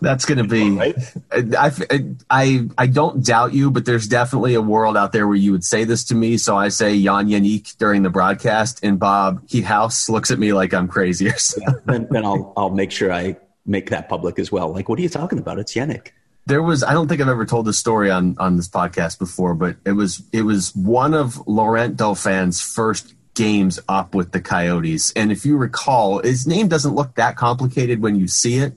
That's 0.00 0.24
going 0.24 0.38
to 0.38 0.44
be. 0.44 0.70
Right? 0.70 0.96
I, 1.32 1.72
I 2.30 2.68
I 2.78 2.86
don't 2.86 3.24
doubt 3.24 3.54
you, 3.54 3.70
but 3.70 3.86
there's 3.86 4.06
definitely 4.06 4.54
a 4.54 4.62
world 4.62 4.96
out 4.96 5.12
there 5.12 5.26
where 5.26 5.36
you 5.36 5.52
would 5.52 5.64
say 5.64 5.84
this 5.84 6.04
to 6.04 6.14
me. 6.14 6.36
So 6.36 6.56
I 6.56 6.68
say 6.68 7.02
Jan 7.02 7.28
Jenik 7.28 7.76
during 7.78 8.02
the 8.02 8.10
broadcast, 8.10 8.80
and 8.82 8.98
Bob 8.98 9.46
Heethuis 9.48 10.08
looks 10.08 10.30
at 10.30 10.38
me 10.38 10.52
like 10.52 10.74
I'm 10.74 10.88
crazy. 10.88 11.28
Or 11.28 11.34
yeah, 11.58 11.72
then, 11.86 12.08
then 12.10 12.24
I'll 12.24 12.52
I'll 12.56 12.70
make 12.70 12.90
sure 12.90 13.12
I 13.12 13.36
make 13.64 13.90
that 13.90 14.08
public 14.08 14.38
as 14.38 14.52
well. 14.52 14.72
Like, 14.72 14.88
what 14.88 14.98
are 14.98 15.02
you 15.02 15.08
talking 15.08 15.38
about? 15.38 15.58
It's 15.58 15.74
Yannick. 15.74 16.08
There 16.46 16.62
was 16.62 16.82
I 16.82 16.92
don't 16.92 17.08
think 17.08 17.20
I've 17.20 17.28
ever 17.28 17.44
told 17.44 17.66
this 17.66 17.78
story 17.78 18.10
on 18.10 18.36
on 18.38 18.56
this 18.56 18.68
podcast 18.68 19.18
before, 19.18 19.54
but 19.54 19.76
it 19.84 19.92
was 19.92 20.22
it 20.32 20.42
was 20.42 20.74
one 20.74 21.12
of 21.12 21.46
Laurent 21.46 21.96
Dauphin's 21.96 22.60
first 22.60 23.14
games 23.34 23.78
up 23.88 24.14
with 24.14 24.32
the 24.32 24.40
Coyotes. 24.40 25.12
And 25.12 25.30
if 25.30 25.44
you 25.44 25.56
recall, 25.56 26.20
his 26.20 26.46
name 26.46 26.68
doesn't 26.68 26.94
look 26.94 27.14
that 27.14 27.36
complicated 27.36 28.00
when 28.00 28.16
you 28.16 28.26
see 28.26 28.56
it, 28.56 28.74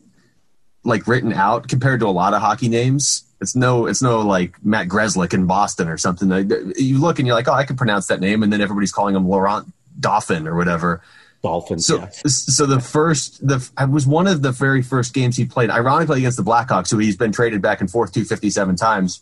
like 0.83 1.07
written 1.07 1.33
out 1.33 1.67
compared 1.67 2.01
to 2.01 2.07
a 2.07 2.09
lot 2.09 2.33
of 2.33 2.41
hockey 2.41 2.69
names. 2.69 3.23
It's 3.41 3.55
no, 3.55 3.85
it's 3.85 4.01
no 4.01 4.19
like 4.19 4.63
Matt 4.63 4.89
Grzelcyk 4.89 5.33
in 5.33 5.45
Boston 5.45 5.87
or 5.87 5.97
something. 5.97 6.29
You 6.77 6.99
look 6.99 7.19
and 7.19 7.27
you're 7.27 7.35
like, 7.35 7.47
oh, 7.47 7.53
I 7.53 7.63
can 7.63 7.77
pronounce 7.77 8.07
that 8.07 8.19
name, 8.19 8.43
and 8.43 8.51
then 8.51 8.61
everybody's 8.61 8.91
calling 8.91 9.15
him 9.15 9.27
Laurent 9.27 9.73
Dauphin 9.99 10.47
or 10.47 10.55
whatever. 10.55 11.01
Dolphins. 11.41 11.85
So, 11.85 11.99
yes. 11.99 12.55
so 12.55 12.65
the 12.65 12.79
first, 12.79 13.45
the 13.45 13.67
I 13.77 13.85
was 13.85 14.05
one 14.05 14.27
of 14.27 14.41
the 14.41 14.51
very 14.51 14.81
first 14.81 15.13
games 15.13 15.37
he 15.37 15.45
played, 15.45 15.69
ironically 15.69 16.19
against 16.19 16.37
the 16.37 16.43
Blackhawks, 16.43 16.91
who 16.91 16.97
he's 16.97 17.15
been 17.15 17.31
traded 17.31 17.61
back 17.61 17.79
and 17.79 17.89
forth 17.89 18.11
to 18.13 18.25
57 18.25 18.75
times. 18.75 19.21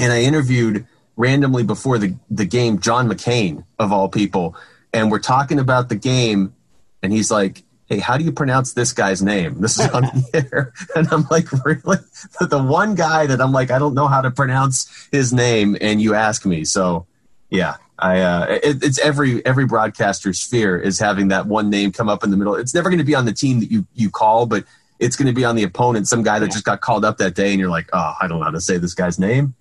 And 0.00 0.12
I 0.12 0.22
interviewed 0.22 0.86
randomly 1.16 1.64
before 1.64 1.98
the, 1.98 2.14
the 2.30 2.44
game 2.44 2.78
John 2.78 3.08
McCain 3.08 3.64
of 3.78 3.92
all 3.92 4.08
people, 4.08 4.56
and 4.92 5.10
we're 5.10 5.18
talking 5.18 5.58
about 5.58 5.88
the 5.88 5.96
game, 5.96 6.54
and 7.02 7.12
he's 7.12 7.32
like, 7.32 7.64
"Hey, 7.86 7.98
how 7.98 8.16
do 8.16 8.22
you 8.22 8.30
pronounce 8.30 8.74
this 8.74 8.92
guy's 8.92 9.20
name?" 9.20 9.60
This 9.60 9.80
is 9.80 9.88
on 9.90 10.02
the 10.02 10.48
air, 10.52 10.72
and 10.94 11.08
I'm 11.10 11.26
like, 11.32 11.50
"Really?" 11.64 11.98
The 12.40 12.62
one 12.62 12.94
guy 12.94 13.26
that 13.26 13.40
I'm 13.40 13.50
like, 13.50 13.72
I 13.72 13.80
don't 13.80 13.94
know 13.94 14.06
how 14.06 14.20
to 14.20 14.30
pronounce 14.30 15.08
his 15.10 15.32
name, 15.32 15.76
and 15.80 16.00
you 16.00 16.14
ask 16.14 16.46
me, 16.46 16.64
so 16.64 17.07
yeah. 17.50 17.76
I, 17.98 18.20
uh, 18.20 18.46
it, 18.62 18.84
it's 18.84 18.98
every 19.00 19.44
every 19.44 19.66
broadcaster's 19.66 20.40
fear 20.42 20.78
is 20.78 21.00
having 21.00 21.28
that 21.28 21.46
one 21.46 21.68
name 21.68 21.90
come 21.90 22.08
up 22.08 22.22
in 22.22 22.30
the 22.30 22.36
middle. 22.36 22.54
It's 22.54 22.72
never 22.72 22.90
going 22.90 22.98
to 22.98 23.04
be 23.04 23.14
on 23.14 23.24
the 23.24 23.32
team 23.32 23.58
that 23.60 23.72
you 23.72 23.86
you 23.94 24.08
call, 24.08 24.46
but 24.46 24.64
it's 25.00 25.16
going 25.16 25.26
to 25.26 25.32
be 25.32 25.44
on 25.44 25.56
the 25.56 25.62
opponent, 25.64 26.08
some 26.08 26.22
guy 26.22 26.38
that 26.38 26.50
just 26.50 26.64
got 26.64 26.80
called 26.80 27.04
up 27.04 27.18
that 27.18 27.34
day, 27.34 27.50
and 27.50 27.60
you're 27.60 27.70
like, 27.70 27.88
oh, 27.92 28.14
I 28.20 28.28
don't 28.28 28.38
know 28.38 28.44
how 28.44 28.50
to 28.50 28.60
say 28.60 28.78
this 28.78 28.94
guy's 28.94 29.18
name. 29.18 29.54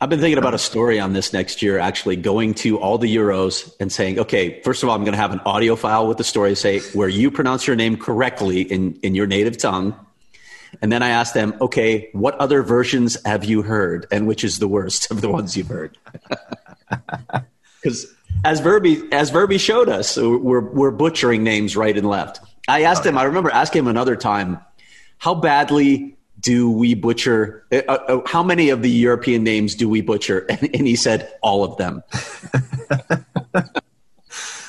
I've 0.00 0.10
been 0.10 0.20
thinking 0.20 0.38
about 0.38 0.52
a 0.52 0.58
story 0.58 1.00
on 1.00 1.14
this 1.14 1.32
next 1.32 1.62
year, 1.62 1.78
actually 1.78 2.16
going 2.16 2.52
to 2.54 2.78
all 2.78 2.98
the 2.98 3.14
Euros 3.14 3.74
and 3.80 3.90
saying, 3.90 4.18
okay, 4.18 4.60
first 4.60 4.82
of 4.82 4.90
all, 4.90 4.94
I'm 4.94 5.02
going 5.02 5.14
to 5.14 5.18
have 5.18 5.32
an 5.32 5.40
audio 5.40 5.74
file 5.74 6.06
with 6.06 6.18
the 6.18 6.24
story, 6.24 6.54
say 6.54 6.80
where 6.92 7.08
you 7.08 7.30
pronounce 7.30 7.66
your 7.66 7.76
name 7.76 7.96
correctly 7.96 8.60
in, 8.60 8.98
in 9.02 9.14
your 9.14 9.26
native 9.26 9.56
tongue. 9.56 9.94
And 10.82 10.92
then 10.92 11.02
I 11.02 11.08
ask 11.08 11.32
them, 11.32 11.54
okay, 11.62 12.10
what 12.12 12.34
other 12.34 12.62
versions 12.62 13.16
have 13.24 13.46
you 13.46 13.62
heard? 13.62 14.06
And 14.10 14.26
which 14.26 14.44
is 14.44 14.58
the 14.58 14.68
worst 14.68 15.10
of 15.10 15.22
the 15.22 15.30
ones 15.30 15.56
you've 15.56 15.68
heard? 15.68 15.96
Because 17.82 18.06
as 18.44 18.60
Verby 18.60 19.12
as 19.12 19.30
Verby 19.30 19.58
showed 19.60 19.88
us, 19.88 20.16
we're 20.16 20.60
we're 20.60 20.90
butchering 20.90 21.42
names 21.44 21.76
right 21.76 21.96
and 21.96 22.08
left. 22.08 22.40
I 22.68 22.82
asked 22.82 23.04
him. 23.06 23.16
I 23.16 23.24
remember 23.24 23.50
asking 23.50 23.80
him 23.80 23.88
another 23.88 24.16
time, 24.16 24.60
how 25.18 25.34
badly 25.34 26.16
do 26.40 26.70
we 26.70 26.94
butcher? 26.94 27.64
Uh, 27.72 27.82
uh, 27.88 28.20
how 28.26 28.42
many 28.42 28.70
of 28.70 28.82
the 28.82 28.90
European 28.90 29.44
names 29.44 29.74
do 29.74 29.88
we 29.88 30.00
butcher? 30.00 30.46
And, 30.50 30.62
and 30.74 30.86
he 30.86 30.96
said 30.96 31.32
all 31.42 31.64
of 31.64 31.76
them. 31.76 32.02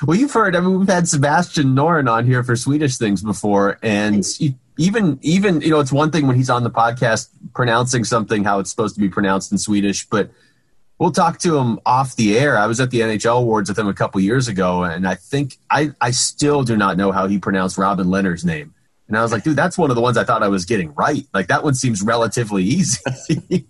well, 0.05 0.18
you've 0.18 0.32
heard. 0.32 0.55
I 0.55 0.59
mean, 0.59 0.80
we've 0.80 0.88
had 0.88 1.07
Sebastian 1.07 1.76
Noren 1.76 2.09
on 2.09 2.26
here 2.26 2.43
for 2.43 2.55
Swedish 2.55 2.97
things 2.97 3.24
before, 3.24 3.80
and 3.82 4.26
even 4.78 5.20
even 5.22 5.61
you 5.61 5.70
know, 5.70 5.80
it's 5.80 5.91
one 5.91 6.11
thing 6.11 6.28
when 6.28 6.36
he's 6.36 6.49
on 6.49 6.63
the 6.63 6.72
podcast 6.72 7.30
pronouncing 7.53 8.03
something 8.03 8.43
how 8.43 8.59
it's 8.59 8.70
supposed 8.70 8.95
to 8.95 9.01
be 9.01 9.09
pronounced 9.09 9.51
in 9.51 9.57
Swedish, 9.57 10.07
but 10.07 10.32
we'll 11.00 11.12
talk 11.12 11.39
to 11.39 11.58
him 11.58 11.80
off 11.86 12.16
the 12.16 12.38
air. 12.38 12.58
I 12.58 12.68
was 12.68 12.80
at 12.80 12.91
the 12.91 13.02
NHL 13.02 13.39
awards 13.39 13.70
with 13.70 13.78
him 13.78 13.88
a 13.88 13.93
couple 13.93 14.20
years 14.22 14.48
ago, 14.48 14.84
and 14.84 15.08
I 15.08 15.16
think 15.16 15.58
I 15.70 15.91
I 16.02 16.12
still 16.12 16.64
do 16.64 16.78
not 16.78 16.98
know 16.98 17.12
how 17.12 17.28
he 17.28 17.39
pronounced 17.39 17.78
Robin 17.78 18.08
Lehner's 18.08 18.45
name. 18.45 18.74
And 19.08 19.18
I 19.18 19.22
was 19.22 19.32
like, 19.32 19.43
dude, 19.43 19.56
that's 19.56 19.78
one 19.78 19.89
of 19.89 19.95
the 19.95 20.02
ones 20.02 20.18
I 20.18 20.24
thought 20.24 20.43
I 20.43 20.50
was 20.50 20.66
getting 20.66 20.93
right. 20.93 21.26
Like 21.34 21.48
that 21.48 21.64
one 21.64 21.76
seems 21.76 22.02
relatively 22.02 22.64
easy. 22.64 23.00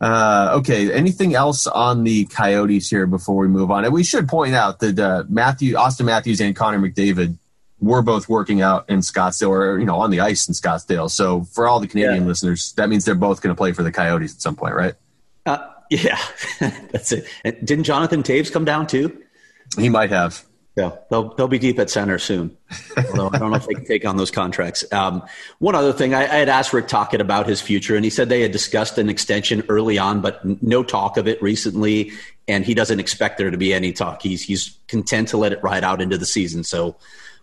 uh, 0.00 0.50
okay. 0.58 0.92
Anything 0.92 1.34
else 1.34 1.66
on 1.66 2.04
the 2.04 2.26
Coyotes 2.26 2.90
here 2.90 3.06
before 3.06 3.36
we 3.36 3.48
move 3.48 3.70
on? 3.70 3.84
And 3.86 3.94
we 3.94 4.04
should 4.04 4.28
point 4.28 4.54
out 4.54 4.80
that 4.80 4.98
uh, 4.98 5.24
Matthew, 5.30 5.76
Austin 5.76 6.04
Matthews, 6.06 6.40
and 6.42 6.54
Connor 6.54 6.78
McDavid 6.78 7.38
were 7.80 8.02
both 8.02 8.28
working 8.28 8.60
out 8.60 8.84
in 8.90 9.00
Scottsdale, 9.00 9.48
or 9.48 9.78
you 9.78 9.86
know, 9.86 9.96
on 9.96 10.10
the 10.10 10.20
ice 10.20 10.46
in 10.46 10.52
Scottsdale. 10.52 11.10
So 11.10 11.44
for 11.44 11.66
all 11.66 11.80
the 11.80 11.86
Canadian 11.86 12.22
yeah. 12.22 12.28
listeners, 12.28 12.74
that 12.74 12.90
means 12.90 13.06
they're 13.06 13.14
both 13.14 13.40
going 13.40 13.54
to 13.54 13.58
play 13.58 13.72
for 13.72 13.82
the 13.82 13.92
Coyotes 13.92 14.34
at 14.34 14.42
some 14.42 14.56
point, 14.56 14.74
right? 14.74 14.94
Uh, 15.50 15.70
yeah, 15.90 16.18
that's 16.60 17.12
it. 17.12 17.26
And 17.44 17.56
didn't 17.66 17.84
Jonathan 17.84 18.22
Toews 18.22 18.52
come 18.52 18.64
down 18.64 18.86
too? 18.86 19.20
He 19.76 19.88
might 19.88 20.10
have. 20.10 20.44
Yeah, 20.76 20.92
they'll 21.10 21.34
they'll 21.34 21.48
be 21.48 21.58
deep 21.58 21.80
at 21.80 21.90
center 21.90 22.18
soon. 22.18 22.56
Although 22.96 23.30
I 23.32 23.38
don't 23.38 23.50
know 23.50 23.56
if 23.56 23.66
they 23.66 23.74
can 23.74 23.84
take 23.84 24.06
on 24.06 24.16
those 24.16 24.30
contracts. 24.30 24.84
Um, 24.92 25.22
one 25.58 25.74
other 25.74 25.92
thing, 25.92 26.14
I, 26.14 26.22
I, 26.22 26.36
had 26.36 26.48
asked 26.48 26.72
Rick 26.72 26.86
Tocchet 26.86 27.20
about 27.20 27.48
his 27.48 27.60
future, 27.60 27.96
and 27.96 28.04
he 28.04 28.10
said 28.10 28.28
they 28.28 28.40
had 28.40 28.52
discussed 28.52 28.96
an 28.96 29.08
extension 29.08 29.64
early 29.68 29.98
on, 29.98 30.20
but 30.20 30.62
no 30.62 30.84
talk 30.84 31.16
of 31.16 31.26
it 31.26 31.42
recently. 31.42 32.12
And 32.46 32.64
he 32.64 32.72
doesn't 32.72 33.00
expect 33.00 33.36
there 33.36 33.50
to 33.50 33.58
be 33.58 33.74
any 33.74 33.92
talk. 33.92 34.22
He's 34.22 34.42
he's 34.42 34.78
content 34.86 35.28
to 35.28 35.36
let 35.36 35.52
it 35.52 35.62
ride 35.62 35.82
out 35.82 36.00
into 36.00 36.16
the 36.16 36.26
season. 36.26 36.62
So 36.62 36.96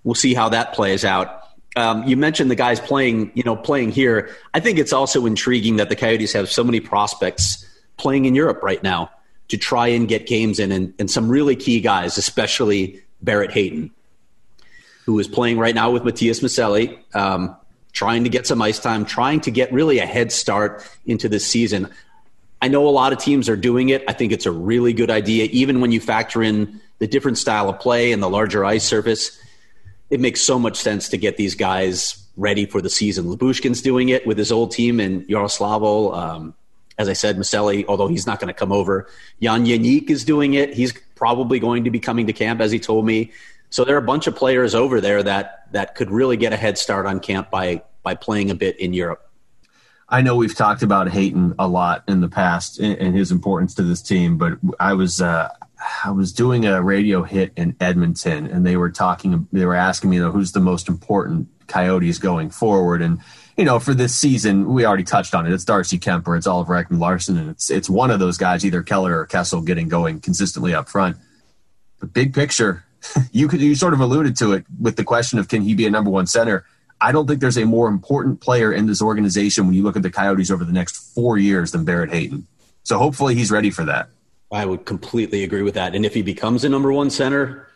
we'll 0.05 0.15
see 0.15 0.33
how 0.33 0.47
that 0.49 0.73
plays 0.73 1.03
out. 1.03 1.43
Um, 1.75 2.05
you 2.05 2.15
mentioned 2.15 2.49
the 2.49 2.55
guys 2.55 2.79
playing, 2.79 3.31
you 3.35 3.43
know, 3.43 3.57
playing 3.57 3.91
here. 3.91 4.35
I 4.53 4.61
think 4.61 4.79
it's 4.79 4.93
also 4.93 5.25
intriguing 5.25 5.75
that 5.75 5.89
the 5.89 5.95
Coyotes 5.95 6.33
have 6.33 6.49
so 6.49 6.63
many 6.63 6.79
prospects 6.79 7.66
playing 7.97 8.25
in 8.25 8.35
Europe 8.35 8.61
right 8.63 8.81
now 8.81 9.09
to 9.49 9.57
try 9.57 9.87
and 9.87 10.07
get 10.07 10.27
games 10.27 10.59
in, 10.59 10.71
and, 10.71 10.93
and 10.99 11.09
some 11.09 11.29
really 11.29 11.55
key 11.55 11.79
guys, 11.81 12.17
especially 12.17 13.01
Barrett 13.21 13.51
Hayton, 13.51 13.91
who 15.05 15.17
is 15.19 15.27
playing 15.27 15.57
right 15.57 15.73
now 15.73 15.89
with 15.89 16.03
Matias 16.03 16.41
Maccelli, 16.41 16.99
um, 17.15 17.55
trying 17.93 18.23
to 18.23 18.29
get 18.29 18.45
some 18.45 18.61
ice 18.61 18.79
time, 18.79 19.05
trying 19.05 19.39
to 19.41 19.51
get 19.51 19.71
really 19.71 19.99
a 19.99 20.05
head 20.05 20.31
start 20.31 20.85
into 21.05 21.29
this 21.29 21.45
season. 21.47 21.89
I 22.61 22.67
know 22.67 22.87
a 22.87 22.89
lot 22.89 23.13
of 23.13 23.19
teams 23.19 23.47
are 23.49 23.55
doing 23.55 23.89
it. 23.89 24.03
I 24.07 24.13
think 24.13 24.31
it's 24.31 24.45
a 24.45 24.51
really 24.51 24.93
good 24.93 25.09
idea, 25.09 25.45
even 25.51 25.79
when 25.79 25.91
you 25.91 25.99
factor 25.99 26.43
in 26.43 26.81
the 26.99 27.07
different 27.07 27.37
style 27.37 27.69
of 27.69 27.79
play 27.79 28.11
and 28.11 28.21
the 28.21 28.29
larger 28.29 28.65
ice 28.65 28.83
surface. 28.83 29.39
It 30.09 30.19
makes 30.19 30.41
so 30.41 30.57
much 30.57 30.77
sense 30.77 31.09
to 31.09 31.17
get 31.17 31.37
these 31.37 31.55
guys 31.55 32.23
ready 32.35 32.65
for 32.65 32.81
the 32.81 32.89
season. 32.89 33.25
Lyubushkin's 33.25 33.81
doing 33.81 34.09
it 34.09 34.25
with 34.25 34.37
his 34.37 34.51
old 34.51 34.71
team 34.71 34.99
in 34.99 35.25
Yaroslavl. 35.25 36.17
Um, 36.17 36.55
as 36.97 37.09
I 37.09 37.13
said, 37.13 37.37
Maccelli, 37.37 37.85
although 37.87 38.07
he's 38.07 38.25
not 38.25 38.39
going 38.39 38.47
to 38.47 38.53
come 38.53 38.71
over, 38.71 39.07
Jan 39.41 39.65
Jenik 39.65 40.09
is 40.09 40.23
doing 40.25 40.55
it. 40.55 40.73
He's 40.73 40.93
probably 41.15 41.59
going 41.59 41.83
to 41.83 41.91
be 41.91 41.99
coming 41.99 42.27
to 42.27 42.33
camp, 42.33 42.61
as 42.61 42.71
he 42.71 42.79
told 42.79 43.05
me. 43.05 43.31
So 43.69 43.83
there 43.83 43.95
are 43.95 43.99
a 43.99 44.05
bunch 44.05 44.27
of 44.27 44.35
players 44.35 44.73
over 44.73 45.01
there 45.01 45.21
that 45.23 45.71
that 45.73 45.95
could 45.95 46.09
really 46.09 46.37
get 46.37 46.53
a 46.53 46.57
head 46.57 46.77
start 46.77 47.05
on 47.05 47.19
camp 47.19 47.49
by 47.49 47.83
by 48.03 48.15
playing 48.15 48.49
a 48.49 48.55
bit 48.55 48.79
in 48.79 48.93
Europe. 48.93 49.23
I 50.09 50.21
know 50.21 50.35
we've 50.35 50.55
talked 50.55 50.83
about 50.83 51.09
Hayton 51.09 51.53
a 51.59 51.67
lot 51.67 52.03
in 52.07 52.21
the 52.21 52.29
past 52.29 52.79
and 52.79 53.13
his 53.15 53.29
importance 53.31 53.75
to 53.75 53.83
this 53.83 54.01
team, 54.01 54.37
but 54.37 54.53
I 54.79 54.93
was 54.93 55.21
uh, 55.21 55.49
I 56.05 56.11
was 56.11 56.31
doing 56.31 56.65
a 56.65 56.81
radio 56.81 57.23
hit 57.23 57.51
in 57.57 57.75
Edmonton, 57.79 58.47
and 58.47 58.65
they 58.65 58.77
were 58.77 58.89
talking. 58.89 59.47
They 59.51 59.65
were 59.65 59.75
asking 59.75 60.09
me, 60.09 60.15
you 60.15 60.23
know, 60.23 60.31
who's 60.31 60.53
the 60.53 60.61
most 60.61 60.87
important 60.87 61.49
Coyotes 61.67 62.19
going 62.19 62.49
forward, 62.49 63.01
and 63.01 63.19
you 63.57 63.65
know, 63.65 63.79
for 63.79 63.95
this 63.95 64.15
season, 64.15 64.71
we 64.71 64.85
already 64.85 65.03
touched 65.03 65.33
on 65.33 65.47
it. 65.47 65.51
It's 65.51 65.65
Darcy 65.65 65.97
Kuemper, 65.97 66.37
it's 66.37 66.45
Oliver 66.45 66.75
Ekman-Larsson, 66.75 67.37
and 67.37 67.49
it's 67.49 67.71
it's 67.71 67.89
one 67.89 68.11
of 68.11 68.19
those 68.19 68.37
guys, 68.37 68.63
either 68.63 68.83
Keller 68.83 69.19
or 69.19 69.25
Kessel, 69.25 69.61
getting 69.61 69.89
going 69.89 70.19
consistently 70.19 70.75
up 70.75 70.87
front. 70.87 71.17
But 71.99 72.13
big 72.13 72.33
picture, 72.33 72.85
you 73.31 73.47
could 73.47 73.59
you 73.59 73.73
sort 73.73 73.93
of 73.93 73.99
alluded 73.99 74.37
to 74.37 74.53
it 74.53 74.65
with 74.79 74.95
the 74.95 75.03
question 75.03 75.39
of 75.39 75.47
can 75.47 75.63
he 75.63 75.73
be 75.73 75.87
a 75.87 75.89
number 75.89 76.11
one 76.11 76.27
center. 76.27 76.65
I 77.01 77.11
don't 77.11 77.27
think 77.27 77.41
there's 77.41 77.57
a 77.57 77.65
more 77.65 77.87
important 77.87 78.41
player 78.41 78.71
in 78.71 78.87
this 78.87 79.01
organization 79.01 79.65
when 79.65 79.75
you 79.75 79.83
look 79.83 79.95
at 79.95 80.01
the 80.01 80.09
Coyotes 80.09 80.49
over 80.49 80.63
the 80.63 80.73
next 80.73 81.13
four 81.13 81.37
years 81.37 81.71
than 81.71 81.85
Barrett 81.85 82.11
Hayton. 82.11 82.47
So 82.83 82.97
hopefully 82.97 83.35
he's 83.35 83.51
ready 83.51 83.69
for 83.69 83.83
that. 83.85 84.09
I 84.51 84.65
would 84.65 84.85
completely 84.85 85.43
agree 85.43 85.61
with 85.61 85.75
that. 85.75 85.93
And 85.93 86.05
if 86.05 86.13
he 86.13 86.21
becomes 86.21 86.63
a 86.63 86.69
number 86.69 86.91
one 86.91 87.09
center, 87.09 87.66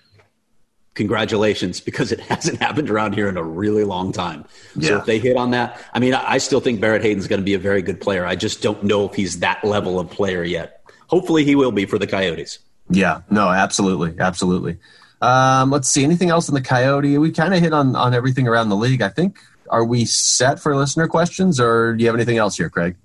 congratulations 0.94 1.80
because 1.80 2.12
it 2.12 2.20
hasn't 2.32 2.60
happened 2.60 2.90
around 2.90 3.14
here 3.14 3.28
in 3.30 3.38
a 3.38 3.44
really 3.44 3.84
long 3.84 4.12
time. 4.12 4.46
Yeah. 4.76 4.90
So 4.90 4.98
if 4.98 5.06
they 5.06 5.20
hit 5.20 5.38
on 5.38 5.52
that, 5.52 5.82
I 5.94 6.00
mean, 6.00 6.14
I 6.14 6.38
still 6.38 6.60
think 6.60 6.82
Barrett 6.82 7.02
Hayton's 7.02 7.28
going 7.28 7.42
to 7.42 7.46
be 7.46 7.54
a 7.54 7.60
very 7.60 7.82
good 7.82 8.02
player. 8.02 8.26
I 8.26 8.36
just 8.36 8.62
don't 8.62 8.84
know 8.84 9.06
if 9.06 9.16
he's 9.16 9.40
that 9.40 9.64
level 9.64 10.00
of 10.00 10.10
player 10.10 10.44
yet. 10.44 10.84
Hopefully 11.08 11.44
he 11.44 11.56
will 11.56 11.72
be 11.72 11.86
for 11.86 11.98
the 11.98 12.08
Coyotes. 12.08 12.60
Yeah, 12.90 13.22
no, 13.30 13.50
absolutely. 13.50 14.16
Absolutely. 14.20 14.78
Um, 15.22 15.70
let's 15.70 15.88
see. 15.88 16.04
Anything 16.04 16.30
else 16.30 16.50
in 16.50 16.56
the 16.56 16.62
Coyote? 16.62 17.18
We 17.18 17.32
kind 17.32 17.54
of 17.54 17.60
hit 17.60 17.74
on, 17.74 17.96
on 17.96 18.14
everything 18.14 18.48
around 18.48 18.70
the 18.70 18.76
league. 18.76 19.02
I 19.02 19.10
think, 19.10 19.38
are 19.70 19.86
we 19.86 20.06
set 20.06 20.60
for 20.60 20.76
listener 20.76 21.08
questions 21.08 21.60
or 21.60 21.94
do 21.94 22.04
you 22.04 22.08
have 22.08 22.16
anything 22.16 22.38
else 22.38 22.58
here, 22.58 22.70
Craig? 22.70 22.96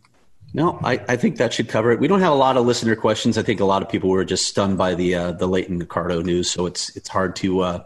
No, 0.57 0.81
I, 0.83 0.95
I 1.07 1.17
think 1.17 1.37
that 1.37 1.53
should 1.53 1.69
cover 1.69 1.93
it. 1.93 2.01
We 2.01 2.09
don't 2.09 2.21
have 2.21 2.33
a 2.33 2.37
lot 2.37 2.57
of 2.57 2.65
listener 2.65 2.97
questions. 2.97 3.37
I 3.37 3.43
think 3.43 3.61
a 3.61 3.67
lot 3.67 3.83
of 3.83 3.91
people 3.91 4.09
were 4.09 4.25
just 4.25 4.47
stunned 4.47 4.79
by 4.79 4.95
the 4.95 5.15
uh, 5.15 5.33
the 5.33 5.47
Leighton 5.47 5.85
Accardo 5.85 6.25
news, 6.25 6.51
so 6.51 6.65
it's 6.65 6.97
it's 6.97 7.11
hard 7.11 7.37
to. 7.37 7.61
Uh, 7.61 7.85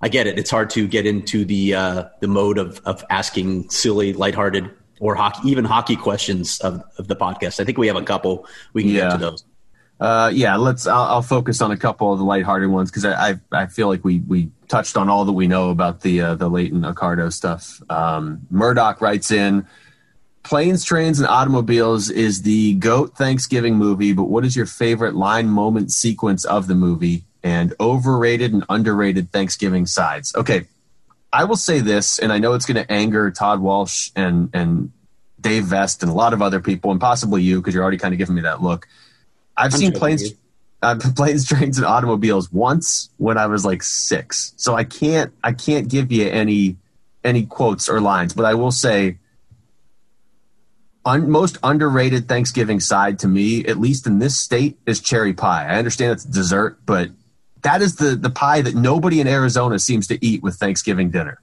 I 0.00 0.08
get 0.08 0.26
it. 0.26 0.38
It's 0.38 0.50
hard 0.50 0.70
to 0.70 0.88
get 0.88 1.04
into 1.06 1.44
the 1.44 1.74
uh, 1.74 2.04
the 2.20 2.26
mode 2.26 2.56
of 2.56 2.80
of 2.86 3.04
asking 3.10 3.68
silly, 3.68 4.14
lighthearted, 4.14 4.70
or 4.98 5.14
hockey, 5.14 5.46
even 5.50 5.66
hockey 5.66 5.94
questions 5.94 6.58
of, 6.60 6.82
of 6.96 7.08
the 7.08 7.16
podcast. 7.16 7.60
I 7.60 7.64
think 7.64 7.76
we 7.76 7.86
have 7.86 7.96
a 7.96 8.02
couple. 8.02 8.46
We 8.72 8.84
can 8.84 8.92
yeah. 8.92 9.00
get 9.00 9.10
to 9.10 9.18
those. 9.18 9.44
Uh, 10.00 10.30
yeah, 10.32 10.56
let's. 10.56 10.86
I'll, 10.86 11.02
I'll, 11.02 11.22
focus 11.22 11.60
on 11.60 11.70
a 11.70 11.76
couple 11.76 12.14
of 12.14 12.18
the 12.18 12.24
lighthearted 12.24 12.70
ones 12.70 12.90
because 12.90 13.04
I, 13.04 13.32
I, 13.32 13.40
I 13.52 13.66
feel 13.66 13.88
like 13.88 14.02
we 14.06 14.20
we 14.20 14.50
touched 14.68 14.96
on 14.96 15.10
all 15.10 15.26
that 15.26 15.32
we 15.32 15.48
know 15.48 15.68
about 15.68 16.00
the 16.00 16.22
uh, 16.22 16.34
the 16.34 16.48
Leighton 16.48 16.80
Accardo 16.80 17.30
stuff. 17.30 17.82
Um, 17.90 18.46
Murdoch 18.50 19.02
writes 19.02 19.30
in. 19.30 19.66
Planes, 20.42 20.84
Trains, 20.84 21.20
and 21.20 21.28
Automobiles 21.28 22.10
is 22.10 22.42
the 22.42 22.74
GOAT 22.74 23.16
Thanksgiving 23.16 23.76
movie, 23.76 24.12
but 24.12 24.24
what 24.24 24.44
is 24.44 24.56
your 24.56 24.66
favorite 24.66 25.14
line 25.14 25.48
moment 25.48 25.92
sequence 25.92 26.44
of 26.44 26.66
the 26.66 26.74
movie 26.74 27.24
and 27.44 27.74
overrated 27.78 28.52
and 28.52 28.64
underrated 28.68 29.30
Thanksgiving 29.30 29.86
sides? 29.86 30.34
Okay, 30.34 30.66
I 31.32 31.44
will 31.44 31.56
say 31.56 31.80
this, 31.80 32.18
and 32.18 32.32
I 32.32 32.38
know 32.38 32.54
it's 32.54 32.66
going 32.66 32.84
to 32.84 32.92
anger 32.92 33.30
Todd 33.30 33.60
Walsh 33.60 34.10
and, 34.16 34.50
and 34.52 34.92
Dave 35.40 35.64
Vest 35.64 36.02
and 36.02 36.10
a 36.10 36.14
lot 36.14 36.32
of 36.32 36.42
other 36.42 36.60
people, 36.60 36.90
and 36.90 37.00
possibly 37.00 37.42
you 37.42 37.60
because 37.60 37.74
you're 37.74 37.82
already 37.82 37.98
kind 37.98 38.12
of 38.12 38.18
giving 38.18 38.34
me 38.34 38.42
that 38.42 38.62
look. 38.62 38.88
I've 39.56 39.72
I'm 39.72 39.78
seen 39.78 39.92
planes, 39.92 40.32
uh, 40.82 40.96
planes, 41.14 41.46
trains, 41.46 41.78
and 41.78 41.86
automobiles 41.86 42.52
once 42.52 43.10
when 43.16 43.38
I 43.38 43.46
was 43.46 43.64
like 43.64 43.82
six, 43.82 44.54
so 44.56 44.74
I 44.74 44.84
can't 44.84 45.32
I 45.44 45.52
can't 45.52 45.88
give 45.88 46.10
you 46.10 46.28
any 46.28 46.76
any 47.22 47.46
quotes 47.46 47.88
or 47.88 48.00
lines, 48.00 48.34
but 48.34 48.44
I 48.44 48.54
will 48.54 48.72
say 48.72 49.18
un, 51.04 51.30
most 51.30 51.58
underrated 51.62 52.28
Thanksgiving 52.28 52.80
side 52.80 53.18
to 53.20 53.28
me, 53.28 53.64
at 53.66 53.78
least 53.78 54.06
in 54.06 54.18
this 54.18 54.38
state, 54.38 54.78
is 54.86 55.00
cherry 55.00 55.32
pie. 55.32 55.66
I 55.66 55.76
understand 55.76 56.12
it's 56.12 56.24
dessert, 56.24 56.78
but 56.86 57.10
that 57.62 57.82
is 57.82 57.96
the 57.96 58.16
the 58.16 58.30
pie 58.30 58.62
that 58.62 58.74
nobody 58.74 59.20
in 59.20 59.26
Arizona 59.26 59.78
seems 59.78 60.06
to 60.08 60.24
eat 60.24 60.42
with 60.42 60.56
Thanksgiving 60.56 61.10
dinner. 61.10 61.40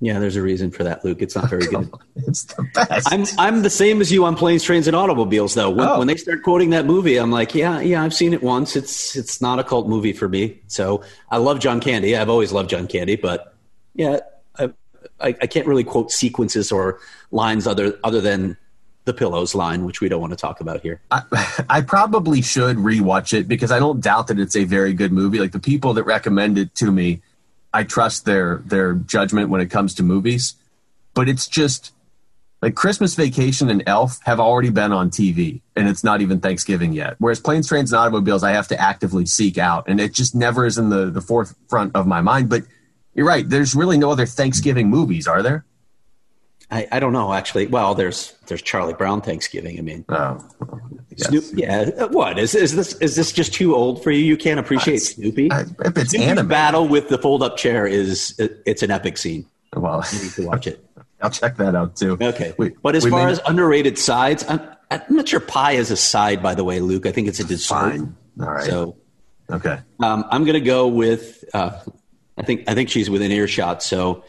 Yeah, 0.00 0.18
there's 0.18 0.34
a 0.34 0.42
reason 0.42 0.72
for 0.72 0.82
that, 0.82 1.04
Luke. 1.04 1.22
It's 1.22 1.36
not 1.36 1.48
very 1.48 1.64
good. 1.68 1.88
it's 2.16 2.42
the 2.44 2.68
best. 2.74 3.12
I'm 3.12 3.24
I'm 3.38 3.62
the 3.62 3.70
same 3.70 4.00
as 4.00 4.10
you 4.10 4.24
on 4.24 4.34
planes, 4.34 4.64
trains, 4.64 4.88
and 4.88 4.96
automobiles, 4.96 5.54
though. 5.54 5.70
When, 5.70 5.86
oh. 5.86 5.98
when, 6.00 6.08
they 6.08 6.16
start 6.16 6.42
quoting 6.42 6.70
that 6.70 6.86
movie, 6.86 7.16
I'm 7.18 7.30
like, 7.30 7.54
yeah, 7.54 7.80
yeah, 7.80 8.02
I've 8.02 8.12
seen 8.12 8.34
it 8.34 8.42
once. 8.42 8.74
It's 8.74 9.14
it's 9.14 9.40
not 9.40 9.60
a 9.60 9.64
cult 9.64 9.88
movie 9.88 10.12
for 10.12 10.28
me. 10.28 10.58
So 10.66 11.04
I 11.30 11.36
love 11.36 11.60
John 11.60 11.80
Candy. 11.80 12.16
I've 12.16 12.28
always 12.28 12.50
loved 12.50 12.70
John 12.70 12.88
Candy, 12.88 13.14
but 13.14 13.54
yeah, 13.94 14.18
I, 14.58 14.72
I, 15.20 15.28
I 15.28 15.46
can't 15.46 15.68
really 15.68 15.84
quote 15.84 16.10
sequences 16.10 16.72
or 16.72 16.98
lines 17.30 17.68
other 17.68 17.96
other 18.02 18.20
than 18.20 18.56
the 19.04 19.12
pillows 19.12 19.54
line, 19.54 19.84
which 19.84 20.00
we 20.00 20.08
don't 20.08 20.20
want 20.20 20.32
to 20.32 20.36
talk 20.36 20.60
about 20.60 20.80
here. 20.80 21.00
I, 21.10 21.64
I, 21.68 21.80
probably 21.80 22.40
should 22.40 22.76
rewatch 22.76 23.36
it 23.36 23.48
because 23.48 23.72
I 23.72 23.78
don't 23.78 24.00
doubt 24.00 24.28
that 24.28 24.38
it's 24.38 24.56
a 24.56 24.64
very 24.64 24.92
good 24.92 25.12
movie. 25.12 25.40
Like 25.40 25.52
the 25.52 25.60
people 25.60 25.94
that 25.94 26.04
recommend 26.04 26.58
it 26.58 26.74
to 26.76 26.92
me, 26.92 27.20
I 27.72 27.84
trust 27.84 28.24
their 28.24 28.62
their 28.64 28.94
judgment 28.94 29.48
when 29.48 29.60
it 29.60 29.70
comes 29.70 29.94
to 29.94 30.02
movies. 30.02 30.54
But 31.14 31.28
it's 31.28 31.46
just 31.48 31.92
Like 32.62 32.76
Christmas 32.76 33.16
Vacation 33.16 33.68
and 33.68 33.82
Elf 33.86 34.20
have 34.22 34.38
already 34.38 34.70
been 34.70 34.92
on 34.92 35.10
TV, 35.10 35.62
and 35.74 35.88
it's 35.88 36.04
not 36.04 36.20
even 36.20 36.38
Thanksgiving 36.40 36.92
yet. 36.92 37.16
Whereas 37.18 37.40
Planes, 37.40 37.66
Trains, 37.68 37.92
and 37.92 37.98
Automobiles, 37.98 38.44
I 38.44 38.52
have 38.52 38.68
to 38.68 38.80
actively 38.80 39.26
seek 39.26 39.58
out, 39.58 39.88
and 39.88 40.00
it 40.00 40.12
just 40.14 40.34
never 40.34 40.64
is 40.64 40.78
in 40.78 40.88
the 40.90 41.10
the 41.10 41.20
forefront 41.20 41.96
of 41.96 42.06
my 42.06 42.20
mind. 42.20 42.48
But 42.48 42.62
you're 43.14 43.26
right. 43.26 43.48
There's 43.48 43.74
really 43.74 43.98
no 43.98 44.10
other 44.10 44.26
Thanksgiving 44.26 44.88
movies, 44.88 45.26
are 45.26 45.42
there? 45.42 45.64
I, 46.70 46.86
I 46.92 47.00
don't 47.00 47.12
know 47.12 47.32
actually. 47.34 47.66
Well, 47.66 47.94
there's 47.94 48.34
there's 48.46 48.62
Charlie 48.62 48.94
Brown 48.94 49.20
Thanksgiving. 49.20 49.78
I 49.78 49.82
mean, 49.82 50.04
Oh, 50.08 50.38
yes. 51.16 51.28
Snoop, 51.28 51.44
yeah. 51.54 52.04
What 52.06 52.38
is 52.38 52.54
is 52.54 52.74
this? 52.74 52.94
Is 52.96 53.16
this 53.16 53.32
just 53.32 53.52
too 53.52 53.74
old 53.74 54.02
for 54.02 54.10
you? 54.10 54.24
You 54.24 54.36
can't 54.36 54.58
appreciate 54.60 54.98
Snoopy. 54.98 55.50
I- 55.52 55.60
if 55.62 55.68
it's 55.96 56.10
Snoopy's 56.10 56.14
anime, 56.14 56.48
battle 56.48 56.88
with 56.88 57.08
the 57.08 57.18
fold 57.18 57.42
up 57.42 57.56
chair 57.56 57.86
is 57.86 58.34
it, 58.38 58.62
it's 58.66 58.82
an 58.82 58.90
epic 58.90 59.18
scene. 59.18 59.44
well, 59.76 60.04
You 60.12 60.22
need 60.22 60.32
to 60.32 60.46
watch 60.46 60.66
it. 60.66 60.84
I'll 61.22 61.30
check 61.30 61.56
that 61.58 61.74
out 61.74 61.96
too. 61.96 62.16
Okay, 62.20 62.54
We- 62.58 62.70
but 62.82 62.96
as 62.96 63.06
far 63.06 63.28
as 63.28 63.40
underrated 63.46 63.98
sides, 63.98 64.44
I'm, 64.48 64.60
I'm 64.90 65.02
not 65.10 65.28
sure 65.28 65.40
pie 65.40 65.72
is 65.72 65.90
a 65.90 65.96
side. 65.96 66.42
By 66.42 66.54
the 66.54 66.64
way, 66.64 66.80
Luke, 66.80 67.06
I 67.06 67.12
think 67.12 67.28
it's 67.28 67.38
a 67.40 67.44
dessert. 67.44 67.74
fine, 67.74 68.16
all 68.40 68.46
right, 68.50 68.64
So 68.64 68.96
okay, 69.50 69.78
um, 70.00 70.24
I'm 70.30 70.44
going 70.44 70.54
to 70.54 70.60
go 70.60 70.88
with. 70.88 71.44
Uh, 71.54 71.78
I 72.38 72.42
think 72.42 72.64
I 72.68 72.74
think 72.74 72.88
she's 72.88 73.08
within 73.10 73.30
earshot. 73.30 73.82
So 73.82 74.24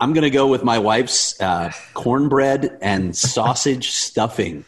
I'm 0.00 0.12
going 0.12 0.22
to 0.24 0.30
go 0.30 0.46
with 0.46 0.62
my 0.62 0.78
wife's 0.78 1.40
uh, 1.40 1.72
cornbread 1.94 2.78
and 2.82 3.16
sausage 3.34 3.90
stuffing. 3.90 4.64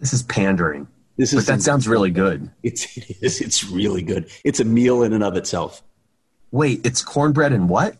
this 0.00 0.12
is 0.12 0.22
pandering, 0.24 0.88
This 1.16 1.32
but 1.32 1.38
is 1.38 1.46
that 1.46 1.62
sounds 1.62 1.86
really 1.86 2.10
good. 2.10 2.50
It's 2.62 2.96
it 2.96 3.16
is. 3.22 3.40
It's 3.40 3.64
really 3.64 4.02
good. 4.02 4.28
It's 4.44 4.60
a 4.60 4.64
meal 4.64 5.02
in 5.02 5.12
and 5.12 5.22
of 5.22 5.36
itself. 5.36 5.82
Wait, 6.50 6.84
it's 6.84 7.02
cornbread 7.02 7.52
and 7.52 7.68
what? 7.68 7.96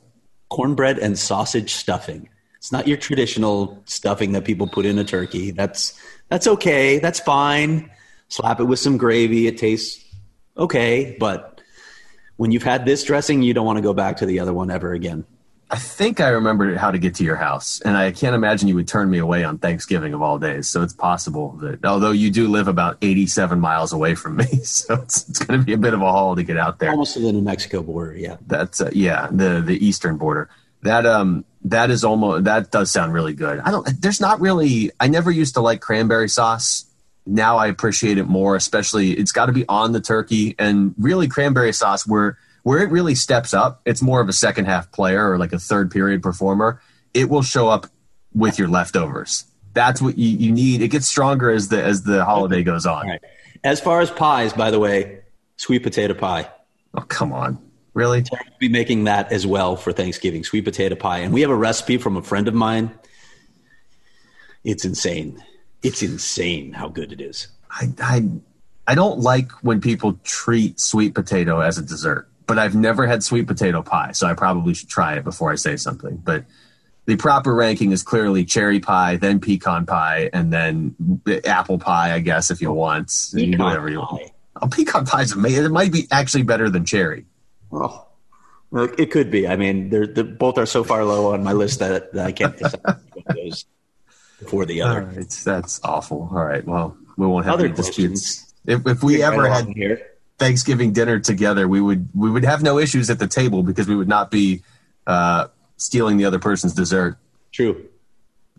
Cornbread 0.50 0.98
and 0.98 1.18
sausage 1.18 1.72
stuffing. 1.72 2.28
It's 2.56 2.70
not 2.72 2.86
your 2.86 2.96
traditional 2.96 3.82
stuffing 3.86 4.32
that 4.32 4.44
people 4.44 4.68
put 4.68 4.84
in 4.84 4.98
a 4.98 5.04
turkey. 5.04 5.50
That's 5.50 5.98
that's 6.28 6.46
okay. 6.46 6.98
That's 6.98 7.20
fine. 7.20 7.90
Slap 8.28 8.60
it 8.60 8.64
with 8.64 8.78
some 8.78 8.96
gravy. 8.98 9.46
It 9.46 9.58
tastes 9.58 10.04
okay, 10.56 11.16
but 11.18 11.60
when 12.36 12.50
you've 12.50 12.62
had 12.62 12.84
this 12.84 13.04
dressing, 13.04 13.42
you 13.42 13.54
don't 13.54 13.66
want 13.66 13.78
to 13.78 13.82
go 13.82 13.94
back 13.94 14.18
to 14.18 14.26
the 14.26 14.40
other 14.40 14.52
one 14.52 14.70
ever 14.70 14.92
again. 14.92 15.24
I 15.72 15.76
think 15.76 16.20
I 16.20 16.28
remembered 16.28 16.76
how 16.76 16.90
to 16.90 16.98
get 16.98 17.14
to 17.14 17.24
your 17.24 17.36
house, 17.36 17.80
and 17.80 17.96
I 17.96 18.12
can't 18.12 18.34
imagine 18.34 18.68
you 18.68 18.74
would 18.74 18.86
turn 18.86 19.08
me 19.08 19.16
away 19.16 19.42
on 19.42 19.56
Thanksgiving 19.56 20.12
of 20.12 20.20
all 20.20 20.38
days. 20.38 20.68
So 20.68 20.82
it's 20.82 20.92
possible 20.92 21.52
that, 21.62 21.82
although 21.82 22.10
you 22.10 22.30
do 22.30 22.46
live 22.46 22.68
about 22.68 22.98
87 23.00 23.58
miles 23.58 23.90
away 23.90 24.14
from 24.14 24.36
me, 24.36 24.44
so 24.64 24.96
it's, 24.96 25.26
it's 25.30 25.38
going 25.38 25.58
to 25.58 25.64
be 25.64 25.72
a 25.72 25.78
bit 25.78 25.94
of 25.94 26.02
a 26.02 26.12
haul 26.12 26.36
to 26.36 26.42
get 26.42 26.58
out 26.58 26.78
there. 26.78 26.90
Almost 26.90 27.14
to 27.14 27.20
the 27.20 27.32
New 27.32 27.40
Mexico 27.40 27.82
border. 27.82 28.14
Yeah. 28.14 28.36
That's 28.46 28.82
uh, 28.82 28.90
yeah, 28.92 29.28
the 29.30 29.62
the 29.64 29.82
eastern 29.84 30.18
border. 30.18 30.50
That 30.82 31.06
um 31.06 31.46
that 31.64 31.90
is 31.90 32.04
almost 32.04 32.44
that 32.44 32.70
does 32.70 32.92
sound 32.92 33.14
really 33.14 33.32
good. 33.32 33.58
I 33.60 33.70
don't. 33.70 33.88
There's 34.02 34.20
not 34.20 34.42
really. 34.42 34.90
I 35.00 35.08
never 35.08 35.30
used 35.30 35.54
to 35.54 35.62
like 35.62 35.80
cranberry 35.80 36.28
sauce. 36.28 36.84
Now 37.24 37.56
I 37.56 37.68
appreciate 37.68 38.18
it 38.18 38.26
more. 38.26 38.56
Especially, 38.56 39.12
it's 39.12 39.32
got 39.32 39.46
to 39.46 39.52
be 39.52 39.64
on 39.70 39.92
the 39.92 40.02
turkey, 40.02 40.54
and 40.58 40.94
really 40.98 41.28
cranberry 41.28 41.72
sauce 41.72 42.06
where 42.06 42.36
where 42.62 42.80
it 42.80 42.90
really 42.90 43.14
steps 43.14 43.54
up. 43.54 43.80
It's 43.84 44.02
more 44.02 44.20
of 44.20 44.28
a 44.28 44.32
second 44.32 44.66
half 44.66 44.90
player 44.92 45.30
or 45.30 45.38
like 45.38 45.52
a 45.52 45.58
third 45.58 45.90
period 45.90 46.22
performer. 46.22 46.80
It 47.14 47.28
will 47.28 47.42
show 47.42 47.68
up 47.68 47.86
with 48.34 48.58
your 48.58 48.68
leftovers. 48.68 49.44
That's 49.74 50.00
what 50.02 50.18
you, 50.18 50.28
you 50.28 50.52
need. 50.52 50.82
It 50.82 50.88
gets 50.88 51.06
stronger 51.06 51.50
as 51.50 51.68
the 51.68 51.82
as 51.82 52.02
the 52.02 52.24
holiday 52.24 52.62
goes 52.62 52.86
on. 52.86 53.06
Right. 53.06 53.20
As 53.64 53.80
far 53.80 54.00
as 54.00 54.10
pies, 54.10 54.52
by 54.52 54.70
the 54.70 54.78
way, 54.78 55.20
sweet 55.56 55.82
potato 55.82 56.14
pie. 56.14 56.50
Oh 56.94 57.02
come 57.02 57.32
on, 57.32 57.58
really? 57.94 58.24
We'll 58.30 58.40
be 58.58 58.68
making 58.68 59.04
that 59.04 59.32
as 59.32 59.46
well 59.46 59.76
for 59.76 59.92
Thanksgiving, 59.92 60.44
sweet 60.44 60.64
potato 60.64 60.94
pie. 60.94 61.18
And 61.18 61.32
we 61.32 61.40
have 61.40 61.50
a 61.50 61.56
recipe 61.56 61.96
from 61.96 62.16
a 62.16 62.22
friend 62.22 62.48
of 62.48 62.54
mine. 62.54 62.92
It's 64.64 64.84
insane. 64.84 65.42
It's 65.82 66.02
insane 66.02 66.72
how 66.72 66.88
good 66.88 67.12
it 67.12 67.20
is. 67.20 67.48
I, 67.70 67.88
I 68.00 68.28
I 68.86 68.94
don't 68.94 69.20
like 69.20 69.50
when 69.62 69.80
people 69.80 70.18
treat 70.24 70.80
sweet 70.80 71.14
potato 71.14 71.60
as 71.60 71.78
a 71.78 71.82
dessert, 71.82 72.28
but 72.46 72.58
I've 72.58 72.74
never 72.74 73.06
had 73.06 73.22
sweet 73.22 73.46
potato 73.46 73.82
pie, 73.82 74.12
so 74.12 74.26
I 74.26 74.34
probably 74.34 74.74
should 74.74 74.88
try 74.88 75.14
it 75.14 75.24
before 75.24 75.52
I 75.52 75.56
say 75.56 75.76
something. 75.76 76.16
But 76.16 76.44
the 77.06 77.16
proper 77.16 77.54
ranking 77.54 77.92
is 77.92 78.02
clearly 78.02 78.44
cherry 78.44 78.80
pie, 78.80 79.16
then 79.16 79.40
pecan 79.40 79.86
pie, 79.86 80.30
and 80.32 80.52
then 80.52 81.20
apple 81.44 81.78
pie, 81.78 82.14
I 82.14 82.20
guess, 82.20 82.50
if 82.50 82.60
you 82.60 82.72
want. 82.72 83.12
you 83.32 83.50
can 83.50 83.58
do 83.58 83.64
whatever 83.64 83.90
you 83.90 83.98
want. 83.98 84.22
pie. 84.22 84.32
Oh, 84.60 84.68
pecan 84.68 85.06
pie 85.06 85.22
is 85.22 85.32
amazing. 85.32 85.64
It 85.64 85.70
might 85.70 85.92
be 85.92 86.06
actually 86.10 86.44
better 86.44 86.70
than 86.70 86.84
cherry. 86.84 87.26
Oh, 87.72 88.06
it 88.72 89.10
could 89.10 89.30
be. 89.30 89.48
I 89.48 89.56
mean, 89.56 89.90
they're, 89.90 90.06
they're 90.06 90.24
both 90.24 90.58
are 90.58 90.66
so 90.66 90.84
far 90.84 91.04
low 91.04 91.32
on 91.32 91.42
my 91.42 91.52
list 91.52 91.80
that, 91.80 92.12
that 92.12 92.26
I 92.26 92.32
can't 92.32 92.56
decide 92.56 92.80
which 92.84 93.24
one 93.24 93.24
of 93.26 93.36
those 93.36 93.66
before 94.38 94.64
the 94.64 94.82
other. 94.82 95.02
right, 95.02 95.28
that's 95.44 95.80
awful. 95.84 96.28
All 96.32 96.44
right, 96.44 96.64
well, 96.64 96.96
we 97.16 97.26
won't 97.26 97.44
have 97.46 97.54
Other 97.54 97.66
any 97.66 97.74
disputes. 97.74 98.54
If, 98.64 98.86
if 98.86 99.02
we 99.02 99.22
ever 99.22 99.46
along 99.46 99.66
had 99.66 99.76
here. 99.76 100.11
Thanksgiving 100.38 100.92
dinner 100.92 101.18
together, 101.20 101.68
we 101.68 101.80
would 101.80 102.08
we 102.14 102.30
would 102.30 102.44
have 102.44 102.62
no 102.62 102.78
issues 102.78 103.10
at 103.10 103.18
the 103.18 103.28
table 103.28 103.62
because 103.62 103.86
we 103.86 103.96
would 103.96 104.08
not 104.08 104.30
be 104.30 104.62
uh, 105.06 105.48
stealing 105.76 106.16
the 106.16 106.24
other 106.24 106.38
person's 106.38 106.74
dessert. 106.74 107.16
True. 107.52 107.88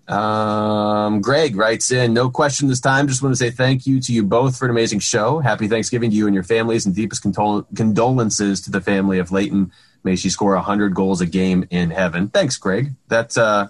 Um, 0.07 1.21
Greg 1.21 1.55
writes 1.55 1.89
in, 1.89 2.13
no 2.13 2.29
question 2.29 2.67
this 2.67 2.81
time. 2.81 3.07
Just 3.07 3.21
want 3.21 3.33
to 3.33 3.37
say 3.37 3.49
thank 3.49 3.87
you 3.87 4.01
to 4.01 4.11
you 4.11 4.23
both 4.23 4.57
for 4.57 4.65
an 4.65 4.71
amazing 4.71 4.99
show. 4.99 5.39
Happy 5.39 5.67
Thanksgiving 5.69 6.09
to 6.09 6.15
you 6.15 6.25
and 6.27 6.33
your 6.33 6.43
families, 6.43 6.85
and 6.85 6.93
deepest 6.93 7.23
condol- 7.23 7.65
condolences 7.75 8.59
to 8.61 8.71
the 8.71 8.81
family 8.81 9.19
of 9.19 9.31
Leighton. 9.31 9.71
May 10.03 10.17
she 10.17 10.29
score 10.29 10.55
hundred 10.57 10.93
goals 10.93 11.21
a 11.21 11.25
game 11.25 11.65
in 11.69 11.89
heaven. 11.89 12.27
Thanks, 12.27 12.57
Greg. 12.57 12.91
That 13.07 13.37
uh, 13.37 13.69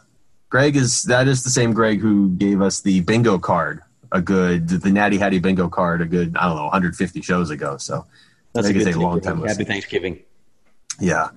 Greg 0.50 0.76
is 0.76 1.04
that 1.04 1.28
is 1.28 1.44
the 1.44 1.52
same 1.52 1.74
Greg 1.74 2.00
who 2.00 2.30
gave 2.30 2.62
us 2.62 2.82
the 2.82 3.02
bingo 3.02 3.38
card, 3.38 3.82
a 4.14 4.22
good 4.22 4.70
the 4.70 4.92
Natty 4.92 5.18
Hattie 5.18 5.40
bingo 5.40 5.68
card, 5.68 6.02
a 6.02 6.06
good 6.06 6.38
I 6.38 6.48
don't 6.48 6.56
know 6.56 6.64
150 6.64 7.22
shows 7.22 7.50
ago. 7.50 7.76
So 7.78 8.06
That's 8.54 8.68
I 8.68 8.70
a 8.70 8.74
think 8.74 8.84
good 8.86 8.88
it's 8.90 8.98
a 8.98 9.02
long 9.02 9.20
time 9.20 9.44
Happy. 9.44 9.66
Thanksgiving. 9.66 10.20
Yeah. 11.00 11.30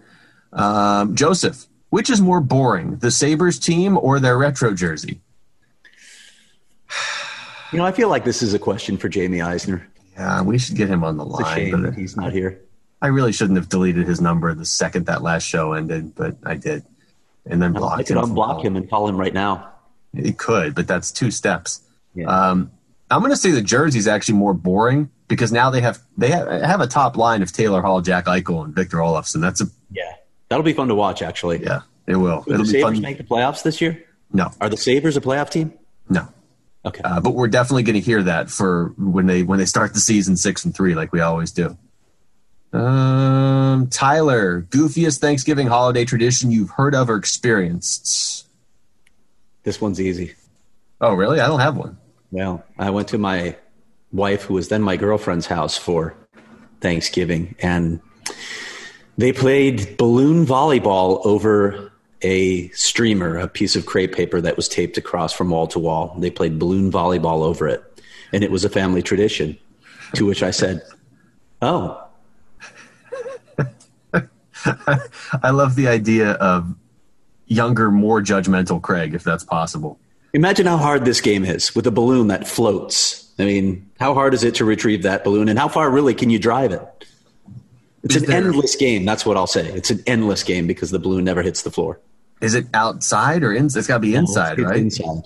Um, 0.53 1.16
Joseph, 1.16 1.66
which 1.91 2.11
is 2.11 2.20
more 2.20 2.41
boring, 2.41 2.99
the 2.99 3.11
Sabres 3.11 3.59
team 3.59 3.99
or 3.99 4.20
their 4.20 4.39
retro 4.39 4.74
jersey? 4.74 5.20
You 7.72 7.79
know, 7.79 7.85
I 7.85 7.91
feel 7.91 8.09
like 8.09 8.24
this 8.24 8.43
is 8.43 8.55
a 8.55 8.61
question 8.61 8.97
for 8.97 9.09
Jamie 9.09 9.43
Eisner. 9.43 9.89
Yeah, 10.14 10.41
we 10.43 10.57
should 10.57 10.77
get 10.77 10.89
him 10.89 11.03
on 11.03 11.16
the 11.16 11.24
line. 11.24 11.83
But 11.83 11.95
he's 11.95 12.16
not 12.16 12.33
here. 12.33 12.61
I 13.03 13.09
really 13.09 13.33
shouldn't 13.33 13.59
have 13.59 13.68
deleted 13.68 14.07
his 14.07 14.20
number 14.20 14.55
the 14.55 14.64
second 14.64 15.07
that 15.07 15.20
last 15.20 15.43
show 15.43 15.72
ended, 15.72 16.14
but 16.14 16.37
I 16.45 16.55
did. 16.55 16.85
And 17.45 17.61
then 17.61 17.77
I 17.77 17.79
blocked 17.81 18.07
could 18.07 18.16
him. 18.16 18.22
unblock 18.22 18.62
him 18.62 18.77
and 18.77 18.89
call 18.89 19.09
him 19.09 19.16
right 19.16 19.35
now. 19.35 19.68
It 20.14 20.39
could, 20.39 20.77
but 20.77 20.87
that's 20.87 21.11
two 21.11 21.33
steps. 21.33 21.81
Yeah. 22.17 22.27
Um, 22.27 22.73
I'm 23.11 23.21
going 23.21 23.31
to 23.31 23.37
say 23.37 23.53
the 23.53 23.62
jersey's 23.62 24.09
actually 24.09 24.35
more 24.39 24.53
boring 24.55 25.11
because 25.29 25.53
now 25.53 25.71
they 25.71 25.81
have 25.81 26.01
they 26.19 26.31
have, 26.31 26.49
have 26.62 26.81
a 26.81 26.87
top 26.89 27.17
line 27.17 27.43
of 27.43 27.53
Taylor 27.53 27.81
Hall, 27.83 28.01
Jack 28.01 28.25
Eichel, 28.25 28.64
and 28.64 28.75
Victor 28.75 28.97
Olofsson. 28.97 29.41
That's 29.41 29.61
a 29.61 29.67
yeah. 29.93 30.03
That'll 30.49 30.64
be 30.64 30.73
fun 30.73 30.89
to 30.89 30.95
watch, 30.95 31.23
actually. 31.23 31.62
yeah, 31.62 31.83
it 32.07 32.17
will. 32.17 32.43
Will 32.47 32.55
It'll 32.55 32.64
the 32.67 32.73
be 32.73 32.81
Sabres 32.81 32.95
fun. 32.97 33.01
make 33.03 33.19
the 33.19 33.25
playoffs 33.25 33.62
this 33.62 33.81
year? 33.81 34.03
no, 34.33 34.51
Are 34.61 34.69
the 34.69 34.77
Sabres 34.77 35.17
a 35.17 35.21
playoff 35.21 35.51
team? 35.51 35.73
no. 36.09 36.27
Okay. 36.85 37.01
Uh, 37.05 37.21
but 37.21 37.35
we're 37.35 37.49
definitely 37.49 37.83
going 37.83 37.95
to 37.95 38.01
hear 38.01 38.23
that 38.23 38.49
for 38.49 38.95
when 38.97 39.27
they 39.27 39.43
when 39.43 39.59
they 39.59 39.64
start 39.67 39.93
the 39.93 39.99
season 40.01 40.37
six 40.37 40.64
and 40.64 40.73
three, 40.75 40.95
like 40.95 41.12
we 41.12 41.21
always 41.21 41.51
do. 41.51 41.77
Um, 42.73 43.89
Tyler, 43.91 44.62
goofiest 44.71 45.19
Thanksgiving 45.19 45.67
holiday 45.67 46.05
tradition 46.05 46.51
you've 46.51 46.71
heard 46.71 46.95
of 46.95 47.09
or 47.11 47.17
experienced? 47.17 48.47
this 49.64 49.81
one's 49.81 50.01
easy. 50.01 50.35
Oh, 51.01 51.14
really? 51.14 51.41
I 51.41 51.49
don't 51.49 51.59
have 51.61 51.77
one. 51.77 51.99
Well, 52.31 52.64
I 52.79 52.91
went 52.91 53.09
to 53.09 53.18
my 53.18 53.57
wife, 54.12 54.43
who 54.43 54.55
was 54.55 54.68
then 54.68 54.83
my 54.83 54.97
girlfriend's 54.97 55.47
house 55.47 55.77
for 55.77 56.14
Thanksgiving, 56.81 57.55
and 57.61 58.01
they 59.16 59.33
played 59.33 59.97
balloon 59.97 60.45
volleyball 60.47 61.24
over 61.24 61.93
a 62.22 62.68
streamer, 62.70 63.39
a 63.39 63.49
piece 63.49 63.77
of 63.77 63.87
crepe 63.87 64.14
paper 64.14 64.41
that 64.41 64.57
was 64.57 64.68
taped 64.68 64.97
across 64.97 65.33
from 65.33 65.51
wall 65.51 65.66
to 65.68 65.79
wall. 65.79 66.14
They 66.18 66.31
played 66.31 66.59
balloon 66.59 66.91
volleyball 66.91 67.43
over 67.43 67.68
it, 67.68 67.83
and 68.33 68.43
it 68.43 68.51
was 68.51 68.64
a 68.64 68.68
family 68.68 69.03
tradition. 69.03 69.59
To 70.14 70.24
which 70.24 70.43
I 70.43 70.51
said, 70.53 70.83
"Oh, 71.61 72.07
I 75.43 75.51
love 75.51 75.74
the 75.74 75.89
idea 75.89 76.33
of 76.33 76.74
younger, 77.47 77.91
more 77.91 78.20
judgmental 78.20 78.81
Craig, 78.81 79.14
if 79.14 79.24
that's 79.24 79.45
possible. 79.45 79.99
Imagine 80.33 80.66
how 80.66 80.77
hard 80.77 81.05
this 81.05 81.20
game 81.20 81.45
is 81.45 81.74
with 81.74 81.87
a 81.87 81.91
balloon 81.91 82.29
that 82.29 82.47
floats. 82.47 83.31
I 83.39 83.45
mean, 83.45 83.89
how 84.01 84.14
hard 84.14 84.35
is 84.35 84.45
it 84.45 84.55
to 84.57 84.64
retrieve 84.64 85.03
that 85.03 85.24
balloon, 85.24 85.49
and 85.49 85.59
how 85.59 85.68
far 85.68 85.91
really 85.91 86.14
can 86.14 86.31
you 86.31 86.39
drive 86.39 86.72
it?" 86.72 86.83
It's 88.03 88.16
Is 88.16 88.22
an 88.22 88.29
there- 88.29 88.37
endless 88.39 88.77
game. 88.77 89.05
That's 89.05 89.27
what 89.27 89.37
I'll 89.37 89.47
say. 89.49 89.66
It's 89.66 89.91
an 89.91 90.03
endless 90.07 90.43
game 90.45 90.66
because 90.66 90.91
the 90.91 90.99
balloon 90.99 91.24
never 91.24 91.43
hits 91.43 91.62
the 91.62 91.70
floor. 91.70 91.99
Is 92.41 92.55
it 92.55 92.66
outside 92.74 93.43
or 93.43 93.53
inside? 93.53 93.79
It's 93.81 93.89
got 93.89 93.95
to 93.95 94.01
be 94.01 94.14
inside, 94.14 94.59
It's 94.59 94.68
right? 94.68 94.79
Inside. 94.79 95.22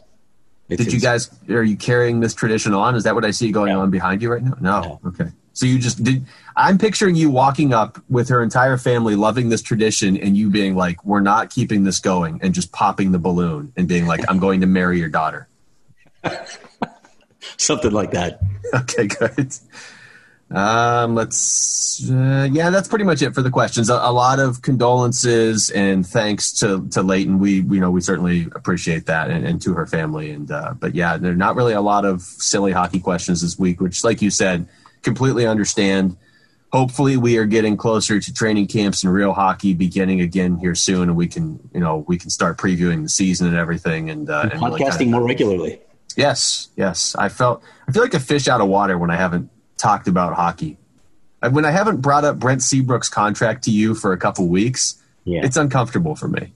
It's 0.68 0.84
Did 0.84 0.92
you 0.92 1.00
guys 1.00 1.28
are 1.50 1.64
you 1.64 1.76
carrying 1.76 2.20
this 2.20 2.32
tradition 2.32 2.72
on? 2.72 2.94
Is 2.94 3.02
that 3.04 3.14
what 3.16 3.24
I 3.24 3.32
see 3.32 3.50
going 3.50 3.72
No. 3.72 3.80
on 3.80 3.90
behind 3.90 4.22
you 4.22 4.30
right 4.32 4.42
now? 4.42 4.56
No. 4.60 4.80
No. 4.80 5.00
Okay. 5.08 5.30
So 5.60 5.66
you 5.66 5.78
just 5.78 6.02
did 6.02 6.24
I'm 6.56 6.78
picturing 6.78 7.16
you 7.16 7.28
walking 7.28 7.74
up 7.74 8.02
with 8.08 8.30
her 8.30 8.42
entire 8.42 8.78
family 8.78 9.14
loving 9.14 9.50
this 9.50 9.60
tradition 9.60 10.16
and 10.16 10.34
you 10.34 10.48
being 10.48 10.74
like, 10.74 11.04
We're 11.04 11.20
not 11.20 11.50
keeping 11.50 11.84
this 11.84 12.00
going 12.00 12.40
and 12.42 12.54
just 12.54 12.72
popping 12.72 13.12
the 13.12 13.18
balloon 13.18 13.70
and 13.76 13.86
being 13.86 14.06
like, 14.06 14.22
I'm 14.30 14.38
going 14.38 14.62
to 14.62 14.66
marry 14.66 14.98
your 14.98 15.10
daughter. 15.10 15.48
Something 17.58 17.92
like 17.92 18.12
that. 18.12 18.40
Okay, 18.72 19.06
good. 19.06 19.52
Um, 20.50 21.14
let's. 21.14 22.10
Uh, 22.10 22.48
yeah, 22.50 22.70
that's 22.70 22.88
pretty 22.88 23.04
much 23.04 23.20
it 23.20 23.34
for 23.34 23.42
the 23.42 23.50
questions. 23.50 23.90
A, 23.90 23.94
a, 23.94 24.12
lot 24.12 24.38
of 24.38 24.62
condolences 24.62 25.70
and 25.70 26.06
thanks 26.06 26.52
to 26.54 26.88
to 26.88 27.02
Leighton. 27.02 27.38
We 27.38 27.60
you 27.60 27.80
know 27.80 27.90
we 27.90 28.00
certainly 28.00 28.48
appreciate 28.54 29.06
that 29.06 29.30
and, 29.30 29.46
and 29.46 29.62
to 29.62 29.74
her 29.74 29.86
family. 29.86 30.30
And 30.30 30.50
uh, 30.50 30.74
but 30.78 30.94
yeah, 30.94 31.18
there 31.18 31.32
are 31.32 31.36
not 31.36 31.54
really 31.54 31.72
a 31.72 31.80
lot 31.80 32.04
of 32.04 32.22
silly 32.22 32.72
hockey 32.72 33.00
questions 33.00 33.42
this 33.42 33.58
week, 33.58 33.80
which, 33.80 34.02
like 34.02 34.22
you 34.22 34.30
said, 34.30 34.66
completely 35.02 35.46
understand. 35.46 36.16
Hopefully, 36.72 37.16
we 37.16 37.36
are 37.36 37.46
getting 37.46 37.76
closer 37.76 38.20
to 38.20 38.32
training 38.32 38.68
camps 38.68 39.02
and 39.02 39.12
real 39.12 39.32
hockey 39.32 39.74
beginning 39.74 40.20
again 40.20 40.56
here 40.56 40.74
soon, 40.74 41.08
and 41.08 41.16
we 41.16 41.26
can 41.26 41.58
you 41.74 41.80
know 41.80 42.04
we 42.06 42.16
can 42.18 42.30
start 42.30 42.58
previewing 42.58 43.02
the 43.02 43.08
season 43.08 43.46
and 43.48 43.56
everything 43.56 44.10
and, 44.10 44.30
uh, 44.30 44.42
and 44.42 44.52
podcasting 44.52 44.60
really 44.60 44.88
kind 44.88 45.00
of, 45.02 45.08
more 45.08 45.26
regularly. 45.26 45.80
Yes, 46.16 46.68
yes. 46.76 47.14
I 47.16 47.28
felt 47.28 47.62
I 47.88 47.92
feel 47.92 48.02
like 48.02 48.14
a 48.14 48.20
fish 48.20 48.48
out 48.48 48.60
of 48.60 48.68
water 48.68 48.98
when 48.98 49.10
I 49.10 49.16
haven't 49.16 49.50
talked 49.76 50.08
about 50.08 50.34
hockey. 50.34 50.76
When 51.50 51.64
I 51.64 51.70
haven't 51.70 52.02
brought 52.02 52.24
up 52.24 52.38
Brent 52.38 52.60
Seabrook's 52.60 53.08
contract 53.08 53.64
to 53.64 53.70
you 53.70 53.94
for 53.94 54.12
a 54.12 54.18
couple 54.18 54.46
weeks, 54.46 55.02
yeah. 55.24 55.40
it's 55.42 55.56
uncomfortable 55.56 56.14
for 56.14 56.28
me. 56.28 56.52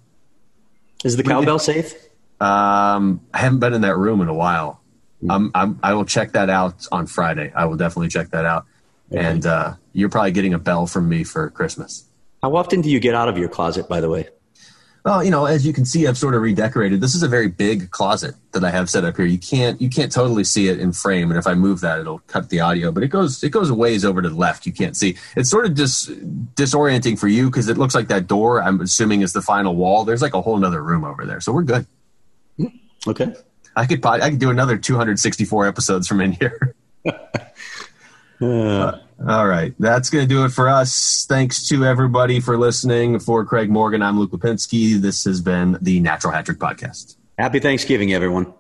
Is 1.05 1.17
the 1.17 1.23
cowbell 1.23 1.59
safe? 1.59 1.95
Um, 2.41 3.21
I 3.33 3.39
haven't 3.39 3.61
been 3.61 3.73
in 3.73 3.81
that 3.83 3.97
room 3.97 4.21
in 4.21 4.29
a 4.29 4.35
while. 4.35 4.83
I'm, 5.31 5.51
I'm, 5.55 5.79
i 5.83 5.95
will 5.95 6.05
check 6.05 6.33
that 6.33 6.51
out 6.51 6.87
on 6.93 7.07
Friday. 7.07 7.53
I 7.55 7.65
will 7.65 7.77
definitely 7.77 8.09
check 8.09 8.31
that 8.31 8.45
out. 8.45 8.67
Okay. 9.13 9.25
And 9.25 9.47
uh, 9.47 9.75
you're 9.93 10.09
probably 10.09 10.33
getting 10.33 10.55
a 10.55 10.59
bell 10.59 10.87
from 10.87 11.09
me 11.09 11.25
for 11.25 11.51
Christmas. 11.51 12.05
How 12.43 12.57
often 12.57 12.81
do 12.81 12.91
you 12.91 13.01
get 13.01 13.15
out 13.15 13.29
of 13.29 13.39
your 13.39 13.49
closet, 13.49 13.89
by 13.89 14.01
the 14.01 14.11
way? 14.11 14.29
Well, 15.05 15.23
you 15.23 15.31
know, 15.31 15.45
as 15.45 15.67
you 15.67 15.75
can 15.75 15.85
see, 15.85 16.07
I've 16.07 16.17
sort 16.17 16.35
of 16.35 16.41
redecorated. 16.41 17.03
This 17.03 17.15
is 17.15 17.23
a 17.23 17.29
very 17.29 17.49
big 17.49 17.91
closet 17.91 18.35
that 18.53 18.65
I 18.65 18.71
have 18.71 18.89
set 18.89 19.05
up 19.05 19.17
here. 19.17 19.27
You 19.27 19.39
can't 19.39 19.79
you 19.79 19.91
can't 19.91 20.11
totally 20.11 20.45
see 20.45 20.69
it 20.69 20.81
in 20.81 20.93
frame, 20.93 21.31
and 21.31 21.39
if 21.39 21.47
I 21.47 21.53
move 21.53 21.83
that, 21.83 22.01
it'll 22.01 22.21
cut 22.21 22.49
the 22.49 22.61
audio. 22.61 22.91
But 22.91 23.03
it 23.03 23.09
goes 23.09 23.45
it 23.45 23.51
goes 23.51 23.69
a 23.69 23.75
ways 23.75 24.03
over 24.03 24.23
to 24.23 24.31
the 24.31 24.35
left. 24.35 24.65
You 24.65 24.73
can't 24.73 24.97
see. 24.97 25.19
It's 25.37 25.51
sort 25.51 25.67
of 25.67 25.75
just 25.75 26.09
disorienting 26.55 27.19
for 27.19 27.29
you 27.29 27.51
because 27.51 27.69
it 27.69 27.77
looks 27.77 27.95
like 27.95 28.09
that 28.09 28.27
door. 28.27 28.63
I'm 28.63 28.81
assuming 28.81 29.21
is 29.21 29.35
the 29.35 29.43
final 29.43 29.77
wall. 29.77 30.07
There's 30.07 30.23
like 30.23 30.33
a 30.33 30.41
whole 30.41 30.65
other 30.65 30.83
room 30.83 31.05
over 31.05 31.27
there, 31.27 31.41
so 31.41 31.53
we're 31.53 31.65
good. 31.65 31.87
Okay. 33.07 33.35
I 33.77 33.87
could 33.87 34.05
I 34.05 34.31
could 34.31 34.39
do 34.39 34.51
another 34.51 34.79
264 34.79 35.67
episodes 35.67 36.07
from 36.07 36.21
in 36.21 36.33
here. 36.33 36.75
uh, 38.41 38.99
all 39.27 39.47
right. 39.47 39.75
That's 39.79 40.11
going 40.11 40.25
to 40.25 40.29
do 40.29 40.45
it 40.45 40.51
for 40.51 40.69
us. 40.69 41.27
Thanks 41.29 41.69
to 41.69 41.85
everybody 41.85 42.41
for 42.41 42.59
listening. 42.59 43.19
For 43.19 43.45
Craig 43.45 43.71
Morgan, 43.71 44.03
I'm 44.03 44.19
Luke 44.19 44.33
Lapinski. 44.33 45.01
This 45.01 45.25
has 45.25 45.41
been 45.41 45.79
the 45.81 46.01
Natural 46.01 46.33
Hat 46.33 46.47
Trick 46.47 46.59
Podcast. 46.59 47.17
Happy 47.39 47.61
Thanksgiving, 47.61 48.13
everyone. 48.13 48.53